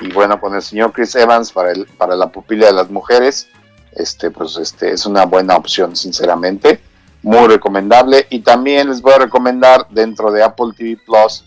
y 0.00 0.10
bueno, 0.12 0.40
con 0.40 0.54
el 0.54 0.62
señor 0.62 0.92
Chris 0.92 1.14
Evans 1.14 1.52
para, 1.52 1.72
para 1.98 2.16
la 2.16 2.30
pupila 2.30 2.66
de 2.66 2.72
las 2.72 2.90
mujeres, 2.90 3.48
este, 3.92 4.30
pues 4.30 4.56
este, 4.56 4.92
es 4.92 5.06
una 5.06 5.24
buena 5.26 5.56
opción, 5.56 5.96
sinceramente. 5.96 6.80
Muy 7.22 7.48
recomendable. 7.48 8.26
Y 8.30 8.40
también 8.40 8.88
les 8.88 9.02
voy 9.02 9.12
a 9.12 9.18
recomendar 9.18 9.86
dentro 9.90 10.30
de 10.32 10.42
Apple 10.42 10.72
TV 10.76 10.98
Plus 11.04 11.44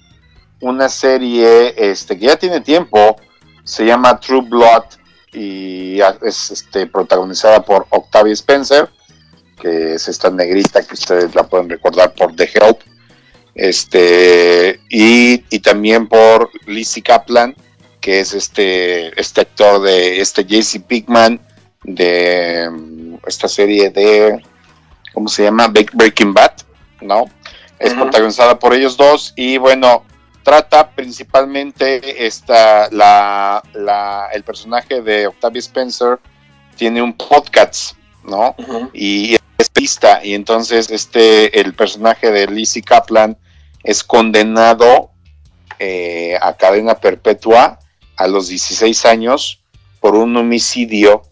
una 0.59 0.88
serie 0.88 1.74
este, 1.78 2.18
que 2.18 2.28
ya 2.28 2.36
tiene 2.38 2.61
tiempo. 2.61 3.18
Se 3.64 3.86
llama 3.86 4.20
True 4.20 4.47
Blood 4.47 4.84
y 5.34 5.99
es 6.22 6.51
este, 6.51 6.86
protagonizada 6.88 7.64
por 7.64 7.88
Octavia 7.89 8.34
Spencer, 8.34 8.89
que 9.59 9.95
es 9.95 10.07
esta 10.07 10.30
negrita 10.30 10.84
que 10.84 10.93
ustedes 10.93 11.34
la 11.34 11.43
pueden 11.43 11.70
recordar 11.70 12.14
por 12.14 12.36
The 12.36 12.49
Help. 12.53 12.82
Este, 13.55 14.79
y, 14.89 15.43
y 15.49 15.59
también 15.59 16.07
por 16.07 16.49
Lizzie 16.65 17.03
Kaplan, 17.03 17.55
que 18.01 18.19
es 18.19 18.33
este, 18.33 19.19
este 19.19 19.41
actor 19.41 19.81
de 19.81 20.19
este 20.19 20.43
JC 20.43 20.81
Pigman 20.85 21.39
de 21.83 22.69
mm, 22.69 23.15
esta 23.27 23.47
serie 23.47 23.89
de, 23.89 24.43
¿cómo 25.13 25.29
se 25.29 25.43
llama? 25.43 25.67
Breaking 25.67 26.33
Bad, 26.33 26.53
¿no? 27.01 27.25
Es 27.79 27.93
protagonizada 27.93 28.57
por 28.57 28.73
ellos 28.73 28.95
dos 28.97 29.33
y 29.35 29.57
bueno, 29.57 30.03
trata 30.43 30.89
principalmente 30.91 32.25
esta, 32.25 32.89
la, 32.91 33.61
la, 33.73 34.29
el 34.33 34.43
personaje 34.43 35.01
de 35.01 35.27
Octavia 35.27 35.59
Spencer 35.59 36.19
tiene 36.75 37.01
un 37.01 37.13
podcast, 37.13 37.95
¿no? 38.24 38.55
Y 38.93 39.36
es 39.57 39.69
pista 39.69 40.24
y 40.24 40.34
entonces 40.34 40.89
este, 40.89 41.59
el 41.59 41.74
personaje 41.74 42.32
de 42.32 42.47
Lizzie 42.47 42.82
Kaplan 42.82 43.38
es 43.84 44.03
condenado 44.03 45.11
eh, 45.80 46.38
a 46.41 46.55
cadena 46.55 46.95
perpetua 46.95 47.80
a 48.15 48.28
los 48.28 48.47
16 48.47 49.05
años 49.05 49.61
por 49.99 50.15
un 50.15 50.36
homicidio 50.38 51.24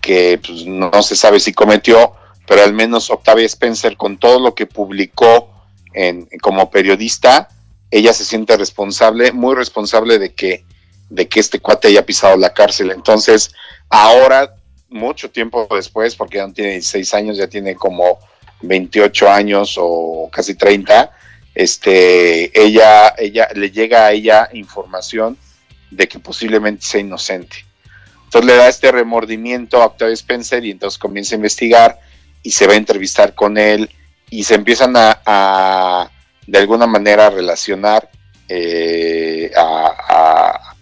que 0.00 0.40
pues, 0.44 0.66
no, 0.66 0.90
se 1.02 1.16
sabe 1.16 1.40
si 1.40 1.52
cometió, 1.52 2.14
pero 2.46 2.62
al 2.62 2.74
menos 2.74 3.10
Octavia 3.10 3.46
Spencer, 3.46 3.96
con 3.96 4.18
todo 4.18 4.38
lo 4.38 4.54
que 4.54 4.66
publicó 4.66 5.50
en, 5.94 6.28
como 6.42 6.70
periodista, 6.70 7.48
ella 7.90 8.12
se 8.12 8.24
siente 8.24 8.56
responsable, 8.56 9.32
muy 9.32 9.54
responsable 9.54 10.18
de 10.18 10.34
que, 10.34 10.64
de 11.08 11.28
que 11.28 11.40
este 11.40 11.60
cuate 11.60 11.88
haya 11.88 12.04
pisado 12.04 12.36
la 12.36 12.52
cárcel. 12.52 12.90
Entonces, 12.90 13.52
ahora, 13.88 14.56
mucho 14.88 15.30
tiempo 15.30 15.66
después, 15.70 16.14
porque 16.16 16.38
ya 16.38 16.46
no 16.46 16.52
tiene 16.52 16.72
16 16.72 17.14
años, 17.14 17.36
ya 17.36 17.48
tiene 17.48 17.74
como 17.74 18.18
28 18.62 19.30
años 19.30 19.76
o 19.78 20.28
casi 20.32 20.54
30, 20.54 21.10
este, 21.54 22.60
ella, 22.60 23.14
ella, 23.16 23.48
le 23.54 23.70
llega 23.70 24.06
a 24.06 24.12
ella 24.12 24.48
información 24.52 25.38
de 25.90 26.08
que 26.08 26.18
posiblemente 26.18 26.84
sea 26.84 27.00
inocente. 27.00 27.64
Entonces 28.24 28.46
le 28.46 28.56
da 28.56 28.68
este 28.68 28.90
remordimiento 28.90 29.80
a 29.80 29.86
Octavio 29.86 30.14
Spencer 30.14 30.64
y 30.64 30.72
entonces 30.72 30.98
comienza 30.98 31.34
a 31.34 31.36
investigar 31.36 32.00
y 32.42 32.50
se 32.50 32.66
va 32.66 32.72
a 32.72 32.76
entrevistar 32.76 33.34
con 33.34 33.56
él 33.56 33.88
y 34.28 34.42
se 34.42 34.56
empiezan 34.56 34.94
a, 34.96 36.10
de 36.46 36.58
alguna 36.58 36.86
manera 36.88 37.30
relacionar, 37.30 38.10
eh, 38.48 39.52
a, 39.56 40.74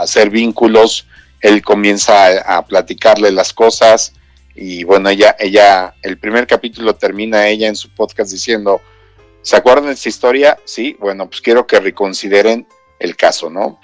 hacer 0.00 0.30
vínculos. 0.30 1.06
Él 1.40 1.62
comienza 1.62 2.56
a, 2.56 2.64
platicarle 2.66 3.30
las 3.30 3.52
cosas 3.52 4.12
y 4.54 4.84
bueno, 4.84 5.08
ella, 5.08 5.36
ella, 5.38 5.94
el 6.02 6.18
primer 6.18 6.46
capítulo 6.46 6.96
termina 6.96 7.46
ella 7.46 7.68
en 7.68 7.76
su 7.76 7.94
podcast 7.94 8.32
diciendo, 8.32 8.80
¿se 9.42 9.56
acuerdan 9.56 9.86
de 9.86 9.92
esta 9.92 10.08
historia? 10.08 10.58
Sí, 10.64 10.96
bueno, 10.98 11.28
pues 11.28 11.40
quiero 11.40 11.66
que 11.66 11.78
reconsideren 11.78 12.66
el 12.98 13.16
caso, 13.16 13.50
¿no? 13.50 13.80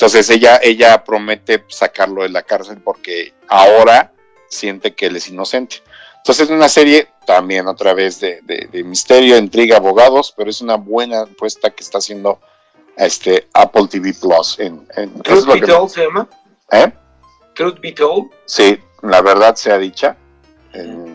Entonces 0.00 0.28
ella, 0.30 0.60
ella 0.62 1.04
promete 1.04 1.64
sacarlo 1.68 2.22
de 2.22 2.30
la 2.30 2.42
cárcel 2.42 2.80
porque 2.82 3.34
ahora 3.48 4.12
siente 4.48 4.94
que 4.94 5.06
él 5.06 5.16
es 5.16 5.28
inocente. 5.28 5.82
Entonces 6.18 6.48
es 6.48 6.50
una 6.50 6.68
serie 6.68 7.08
también 7.26 7.66
otra 7.66 7.94
vez 7.94 8.20
de, 8.20 8.42
misterio, 8.84 9.38
intriga, 9.38 9.76
abogados, 9.76 10.34
pero 10.36 10.50
es 10.50 10.60
una 10.60 10.76
buena 10.76 11.22
apuesta 11.22 11.70
que 11.70 11.82
está 11.82 11.98
haciendo 11.98 12.40
este 12.96 13.48
Apple 13.54 13.86
TV 13.88 14.12
Plus. 14.12 14.58
En, 14.58 14.84
Truth 15.22 15.46
Be 15.46 15.60
Told 15.66 15.88
se 15.88 16.04
llama. 16.04 16.28
¿Eh? 16.70 16.92
Truth 17.54 17.80
Be 17.80 17.92
Told. 17.92 18.30
Sí, 18.44 18.78
la 19.02 19.20
verdad 19.22 19.54
sea 19.54 19.78
dicha. 19.78 20.16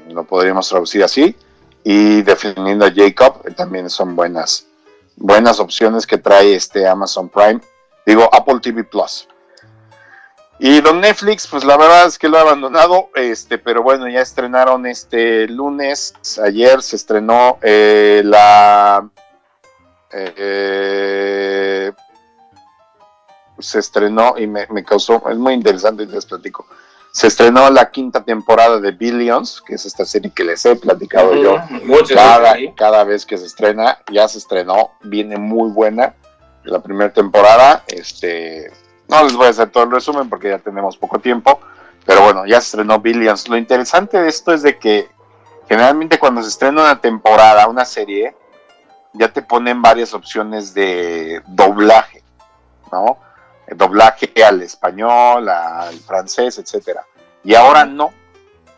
lo 0.10 0.24
podríamos 0.26 0.68
traducir 0.68 1.04
así. 1.04 1.36
Y 1.84 2.22
defendiendo 2.24 2.86
a 2.86 2.92
Jacob, 2.94 3.42
eh, 3.46 3.52
también 3.52 3.90
son 3.90 4.16
buenas, 4.16 4.68
buenas 5.16 5.60
opciones 5.60 6.08
que 6.08 6.18
trae 6.18 6.56
este 6.56 6.88
Amazon 6.88 7.30
Prime 7.30 7.62
digo 8.06 8.30
Apple 8.32 8.60
TV 8.62 8.84
Plus. 8.84 9.28
Y 10.58 10.80
don 10.80 11.02
Netflix, 11.02 11.48
pues 11.48 11.66
la 11.66 11.76
verdad 11.76 12.08
es 12.08 12.18
que 12.18 12.30
lo 12.30 12.38
ha 12.38 12.42
abandonado, 12.42 13.10
este, 13.16 13.58
pero 13.58 13.84
bueno, 13.84 14.08
ya 14.08 14.22
estrenaron 14.22 14.86
este 14.86 15.50
lunes, 15.50 16.14
ayer 16.42 16.82
se 16.82 16.96
estrenó 16.96 17.60
eh, 17.62 18.22
la... 18.24 19.10
Eh, 20.14 21.92
se 23.66 23.80
estrenó 23.80 24.36
y 24.38 24.48
me, 24.48 24.68
causó, 24.84 25.22
es 25.30 25.38
muy 25.38 25.54
interesante, 25.54 26.06
les 26.06 26.26
platico. 26.26 26.66
Se 27.12 27.28
estrenó 27.28 27.70
la 27.70 27.92
quinta 27.92 28.24
temporada 28.24 28.80
de 28.80 28.92
Billions, 28.92 29.62
que 29.66 29.76
es 29.76 29.86
esta 29.86 30.06
serie 30.06 30.32
que 30.36 30.44
les 30.44 30.66
he 30.66 30.76
platicado 30.76 31.34
yo. 31.36 31.58
Cada, 32.14 32.56
cada 32.76 33.04
vez 33.06 33.26
que 33.26 33.38
se 33.38 33.46
estrena, 33.46 34.00
ya 34.12 34.28
se 34.28 34.38
estrenó, 34.38 34.92
viene 35.02 35.38
muy 35.38 35.70
buena 35.70 36.14
la 36.64 36.82
primera 36.82 37.14
temporada. 37.14 37.84
Este, 37.88 38.72
no 39.08 39.24
les 39.24 39.34
voy 39.34 39.48
a 39.48 39.50
hacer 39.52 39.70
todo 39.70 39.86
el 39.86 39.92
resumen 39.92 40.30
porque 40.30 40.50
ya 40.50 40.60
tenemos 40.60 40.98
poco 40.98 41.20
tiempo, 41.20 41.60
pero 42.06 42.24
bueno, 42.24 42.46
ya 42.46 42.60
se 42.60 42.68
estrenó 42.68 43.00
Billions. 43.00 43.48
Lo 43.48 43.58
interesante 43.58 44.20
de 44.20 44.28
esto 44.28 44.54
es 44.54 44.62
de 44.62 44.78
que 44.78 45.08
generalmente 45.70 46.20
cuando 46.20 46.42
se 46.42 46.50
estrena 46.50 46.82
una 46.82 47.00
temporada, 47.00 47.68
una 47.68 47.86
serie, 47.86 48.36
ya 49.14 49.32
te 49.32 49.42
ponen 49.42 49.82
varias 49.82 50.14
opciones 50.14 50.74
de 50.74 51.42
doblaje, 51.48 52.24
¿no? 52.92 53.18
Doblaje 53.68 54.32
al 54.44 54.62
español, 54.62 55.48
al 55.50 55.96
francés, 56.00 56.58
etcétera. 56.58 57.06
Y 57.44 57.56
ahora 57.56 57.86
no, 57.86 58.12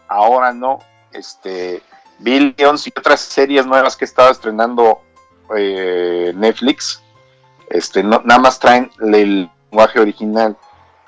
ahora 0.07 0.53
no, 0.53 0.79
este, 1.11 1.81
Billions 2.19 2.87
y 2.87 2.93
otras 2.97 3.19
series 3.21 3.65
nuevas 3.65 3.95
que 3.95 4.05
estaba 4.05 4.31
estrenando 4.31 5.01
eh, 5.55 6.33
Netflix, 6.35 7.01
este, 7.69 8.03
no, 8.03 8.21
nada 8.25 8.39
más 8.39 8.59
traen 8.59 8.91
el 8.99 9.49
lenguaje 9.71 9.99
original. 9.99 10.57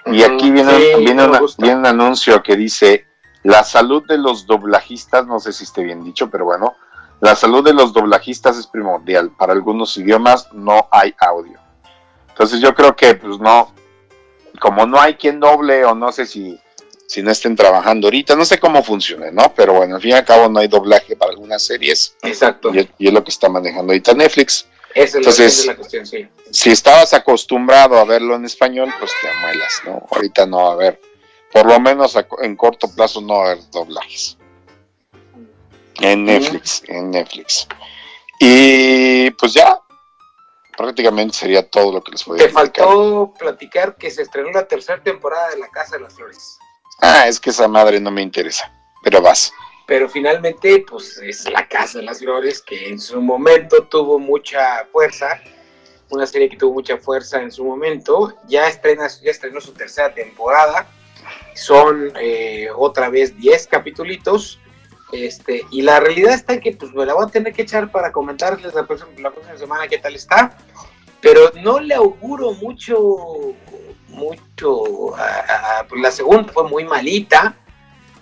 Y 0.05 0.23
aquí 0.23 0.49
viene, 0.49 0.95
viene, 0.97 1.25
un 1.25 1.85
anuncio 1.85 2.41
que 2.41 2.55
dice, 2.55 3.05
la 3.43 3.63
salud 3.63 4.03
de 4.07 4.17
los 4.17 4.47
doblajistas, 4.47 5.27
no 5.27 5.39
sé 5.39 5.53
si 5.53 5.65
esté 5.65 5.83
bien 5.83 6.03
dicho, 6.03 6.29
pero 6.29 6.45
bueno, 6.45 6.75
la 7.19 7.35
salud 7.35 7.63
de 7.63 7.73
los 7.73 7.93
doblajistas 7.93 8.57
es 8.57 8.65
primordial. 8.65 9.31
Para 9.37 9.53
algunos 9.53 9.95
idiomas 9.97 10.51
no 10.53 10.87
hay 10.91 11.13
audio. 11.19 11.59
Entonces 12.39 12.61
yo 12.61 12.73
creo 12.73 12.95
que, 12.95 13.15
pues 13.15 13.37
no, 13.37 13.75
como 14.61 14.85
no 14.85 14.97
hay 14.97 15.15
quien 15.15 15.41
doble 15.41 15.83
o 15.83 15.93
no 15.93 16.09
sé 16.13 16.25
si, 16.25 16.57
si 17.05 17.21
no 17.21 17.31
estén 17.31 17.53
trabajando 17.53 18.07
ahorita, 18.07 18.33
no 18.37 18.45
sé 18.45 18.57
cómo 18.57 18.81
funciona, 18.81 19.29
¿no? 19.29 19.53
Pero 19.53 19.73
bueno, 19.73 19.97
al 19.97 20.01
fin 20.01 20.11
y 20.11 20.13
al 20.13 20.23
cabo 20.23 20.47
no 20.47 20.59
hay 20.59 20.69
doblaje 20.69 21.17
para 21.17 21.31
algunas 21.31 21.61
series. 21.65 22.15
Exacto. 22.21 22.73
Y, 22.73 22.89
y 22.97 23.07
es 23.09 23.13
lo 23.13 23.25
que 23.25 23.31
está 23.31 23.49
manejando 23.49 23.91
ahorita 23.91 24.13
Netflix. 24.13 24.65
Entonces, 24.95 25.65
la, 25.65 25.75
cuestión, 25.75 26.07
sí. 26.07 26.29
Si 26.49 26.69
estabas 26.69 27.13
acostumbrado 27.13 27.97
a 27.97 28.05
verlo 28.05 28.35
en 28.35 28.45
español, 28.45 28.89
pues 28.97 29.11
te 29.21 29.29
amuelas, 29.29 29.81
¿no? 29.85 30.07
Ahorita 30.09 30.45
no 30.45 30.63
va 30.63 30.69
a 30.69 30.73
haber, 30.75 31.01
por 31.51 31.65
lo 31.65 31.77
menos 31.81 32.17
en 32.41 32.55
corto 32.55 32.89
plazo 32.95 33.19
no 33.19 33.39
va 33.39 33.49
a 33.49 33.51
haber 33.51 33.69
doblajes. 33.69 34.37
En 35.99 36.23
Netflix, 36.23 36.83
en 36.87 37.11
Netflix. 37.11 37.67
Y 38.39 39.29
pues 39.31 39.51
ya, 39.51 39.77
prácticamente 40.79 41.35
sería 41.35 41.69
todo 41.69 41.91
lo 41.91 42.01
que 42.01 42.11
les 42.11 42.23
podía 42.23 42.47
Te 42.47 42.53
faltó 42.53 43.33
platicar 43.37 43.97
que 43.97 44.09
se 44.09 44.21
estrenó 44.21 44.49
la 44.51 44.65
tercera 44.65 45.03
temporada 45.03 45.49
de 45.49 45.57
La 45.57 45.67
Casa 45.67 45.97
de 45.97 46.03
las 46.03 46.13
Flores. 46.13 46.57
Ah, 47.01 47.27
es 47.27 47.37
que 47.37 47.49
esa 47.49 47.67
madre 47.67 47.99
no 47.99 48.11
me 48.11 48.21
interesa, 48.21 48.71
pero 49.03 49.21
vas 49.21 49.51
pero 49.89 50.07
finalmente 50.07 50.85
pues 50.87 51.17
es 51.17 51.49
La 51.49 51.67
Casa 51.67 51.97
de 51.97 52.05
las 52.05 52.19
Flores 52.19 52.61
que 52.61 52.89
en 52.89 52.99
su 52.99 53.19
momento 53.19 53.87
tuvo 53.87 54.19
mucha 54.19 54.85
fuerza, 54.91 55.41
una 56.11 56.27
serie 56.27 56.47
que 56.47 56.57
tuvo 56.57 56.75
mucha 56.75 56.97
fuerza 56.99 57.41
en 57.41 57.51
su 57.51 57.65
momento, 57.65 58.37
ya, 58.47 58.67
estrena, 58.67 59.07
ya 59.07 59.31
estrenó 59.31 59.59
su 59.59 59.73
tercera 59.73 60.13
temporada, 60.13 60.87
son 61.55 62.13
eh, 62.21 62.69
otra 62.77 63.09
vez 63.09 63.35
10 63.35 63.65
capítulos, 63.65 64.59
este, 65.11 65.65
y 65.71 65.81
la 65.81 65.99
realidad 65.99 66.33
está 66.33 66.59
que 66.59 66.73
pues 66.73 66.93
me 66.93 67.05
la 67.05 67.13
voy 67.13 67.25
a 67.25 67.31
tener 67.31 67.53
que 67.53 67.63
echar 67.63 67.91
para 67.91 68.11
comentarles 68.11 68.73
la 68.73 68.85
próxima, 68.85 69.09
semana 69.57 69.87
qué 69.87 69.97
tal 69.97 70.15
está, 70.15 70.57
pero 71.21 71.51
no 71.61 71.79
le 71.79 71.95
auguro 71.95 72.53
mucho, 72.53 73.55
mucho, 74.07 74.83
pues, 75.87 76.01
la 76.01 76.11
segunda 76.11 76.53
fue 76.53 76.69
muy 76.69 76.83
malita, 76.85 77.55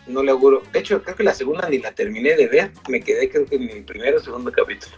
no 0.08 0.24
le 0.24 0.32
auguro. 0.32 0.64
De 0.72 0.80
hecho, 0.80 1.04
creo 1.04 1.16
que 1.16 1.24
la 1.24 1.34
segunda 1.34 1.70
ni 1.70 1.80
la 1.80 1.92
terminé 1.92 2.36
de 2.36 2.48
ver. 2.48 2.72
Me 2.88 3.02
quedé 3.02 3.30
creo 3.30 3.46
que 3.46 3.56
en 3.56 3.66
mi 3.66 3.82
primero 3.82 4.18
o 4.18 4.24
segundo 4.24 4.52
capítulo. 4.52 4.96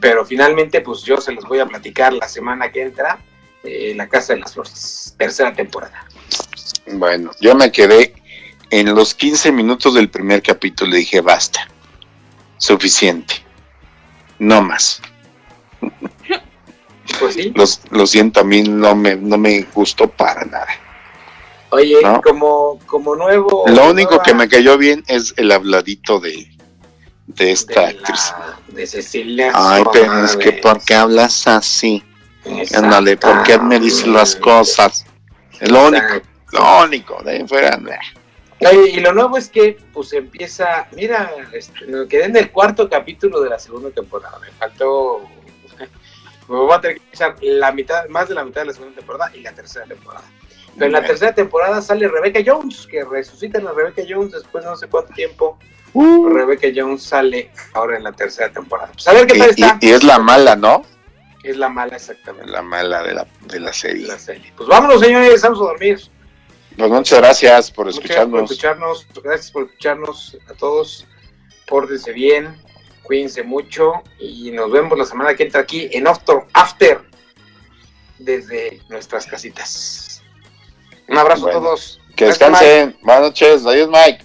Pero 0.00 0.24
finalmente, 0.24 0.80
pues 0.80 1.02
yo 1.02 1.16
se 1.18 1.32
los 1.32 1.44
voy 1.44 1.60
a 1.60 1.66
platicar 1.66 2.12
la 2.12 2.28
semana 2.28 2.70
que 2.70 2.82
entra. 2.82 3.18
Eh, 3.62 3.94
la 3.96 4.08
Casa 4.08 4.34
de 4.34 4.40
las 4.40 4.52
Flores, 4.52 5.14
tercera 5.16 5.54
temporada. 5.54 6.06
Bueno, 6.86 7.30
yo 7.40 7.54
me 7.54 7.72
quedé 7.72 8.12
en 8.70 8.94
los 8.94 9.14
15 9.14 9.52
minutos 9.52 9.94
del 9.94 10.08
primer 10.08 10.42
capítulo 10.42 10.94
y 10.96 11.00
dije, 11.00 11.20
basta, 11.20 11.68
suficiente, 12.58 13.34
no 14.38 14.62
más. 14.62 15.00
Pues 17.20 17.34
sí. 17.34 17.52
lo 17.90 18.06
siento, 18.06 18.40
a 18.40 18.44
mí 18.44 18.62
no 18.62 18.96
me, 18.96 19.14
no 19.14 19.36
me 19.36 19.62
gustó 19.74 20.08
para 20.08 20.44
nada. 20.46 20.66
Oye, 21.70 21.96
como, 22.24 22.78
como 22.86 23.14
nuevo. 23.14 23.64
Lo 23.66 23.90
único 23.90 24.20
que 24.22 24.32
me 24.32 24.48
cayó 24.48 24.78
bien 24.78 25.04
es 25.06 25.34
el 25.36 25.52
habladito 25.52 26.20
de, 26.20 26.48
de 27.26 27.52
esta 27.52 27.88
actriz. 27.88 28.32
de 28.68 28.86
Cecilia. 28.86 29.52
Ay, 29.54 29.82
pero 29.92 30.24
es 30.24 30.36
que 30.36 30.52
¿por 30.52 30.82
qué 30.84 30.94
hablas 30.94 31.46
así? 31.46 32.02
Ándale, 32.74 33.16
¿por 33.16 33.42
qué 33.42 33.58
me 33.58 33.80
dices 33.80 34.06
las 34.06 34.36
cosas? 34.36 35.04
Es 35.60 35.70
lo 35.70 35.88
único, 35.88 36.20
lo 36.52 36.84
único, 36.84 37.22
de 37.22 37.32
ahí 37.32 37.48
fuera. 37.48 37.78
Y 38.72 39.00
lo 39.00 39.12
nuevo 39.12 39.36
es 39.36 39.48
que, 39.48 39.76
pues 39.92 40.12
empieza. 40.12 40.88
Mira, 40.92 41.30
este, 41.52 41.86
me 41.86 42.06
quedé 42.08 42.24
en 42.24 42.36
el 42.36 42.50
cuarto 42.50 42.88
capítulo 42.88 43.40
de 43.40 43.50
la 43.50 43.58
segunda 43.58 43.90
temporada. 43.90 44.38
Me 44.40 44.50
faltó. 44.52 45.20
Me 46.48 46.56
voy 46.56 46.72
a 46.72 46.80
tener 46.80 47.00
que 47.00 47.08
echar 47.10 47.36
la 47.40 47.72
mitad, 47.72 48.06
más 48.08 48.28
de 48.28 48.34
la 48.34 48.44
mitad 48.44 48.60
de 48.60 48.66
la 48.66 48.72
segunda 48.74 48.96
temporada 48.96 49.34
y 49.34 49.40
la 49.40 49.52
tercera 49.52 49.86
temporada. 49.86 50.24
Pero 50.74 50.86
en 50.86 50.92
la 50.92 51.02
tercera 51.02 51.34
temporada 51.34 51.80
sale 51.80 52.06
Rebecca 52.06 52.40
Jones, 52.44 52.86
que 52.86 53.04
resucitan 53.04 53.66
a 53.66 53.72
Rebecca 53.72 54.02
Jones 54.06 54.32
después 54.32 54.62
de 54.62 54.70
no 54.70 54.76
sé 54.76 54.88
cuánto 54.88 55.14
tiempo. 55.14 55.58
Uh. 55.94 56.28
Rebecca 56.28 56.68
Jones 56.74 57.02
sale 57.02 57.50
ahora 57.72 57.96
en 57.96 58.04
la 58.04 58.12
tercera 58.12 58.50
temporada. 58.50 58.90
Pues 58.92 59.06
a 59.08 59.12
ver 59.12 59.26
qué 59.26 59.38
tal 59.38 59.50
está. 59.50 59.78
Y, 59.80 59.90
es 59.90 60.02
la 60.02 60.18
mala, 60.18 60.56
¿no? 60.56 60.84
Es 61.42 61.56
la 61.56 61.68
mala, 61.68 61.96
exactamente. 61.96 62.50
La 62.50 62.62
mala 62.62 63.02
de 63.02 63.14
la, 63.14 63.26
de 63.46 63.60
la 63.60 63.72
serie. 63.72 64.06
La 64.06 64.18
serie. 64.18 64.52
Pues 64.56 64.68
vámonos, 64.68 65.00
señores, 65.00 65.40
vamos 65.42 65.60
a 65.60 65.64
dormir. 65.64 66.00
Pues 66.76 66.90
muchas 66.90 67.18
gracias 67.18 67.70
por 67.70 67.88
escucharnos. 67.88 68.40
por 68.40 68.42
escucharnos. 68.44 69.06
Gracias 69.22 69.50
por 69.50 69.64
escucharnos 69.64 70.38
a 70.48 70.54
todos. 70.54 71.06
Pórtense 71.66 72.12
bien, 72.12 72.60
cuídense 73.02 73.42
mucho 73.42 74.02
y 74.18 74.50
nos 74.50 74.70
vemos 74.70 74.98
la 74.98 75.04
semana 75.04 75.34
que 75.34 75.44
entra 75.44 75.60
aquí 75.60 75.88
en 75.92 76.06
After, 76.06 76.44
After 76.52 77.00
desde 78.18 78.80
nuestras 78.88 79.26
casitas. 79.26 80.22
Un 81.08 81.18
abrazo 81.18 81.48
a 81.48 81.52
todos. 81.52 82.00
Que 82.16 82.26
descansen. 82.26 82.96
Buenas 83.02 83.22
noches. 83.22 83.66
Adiós, 83.66 83.88
Mike. 83.88 84.24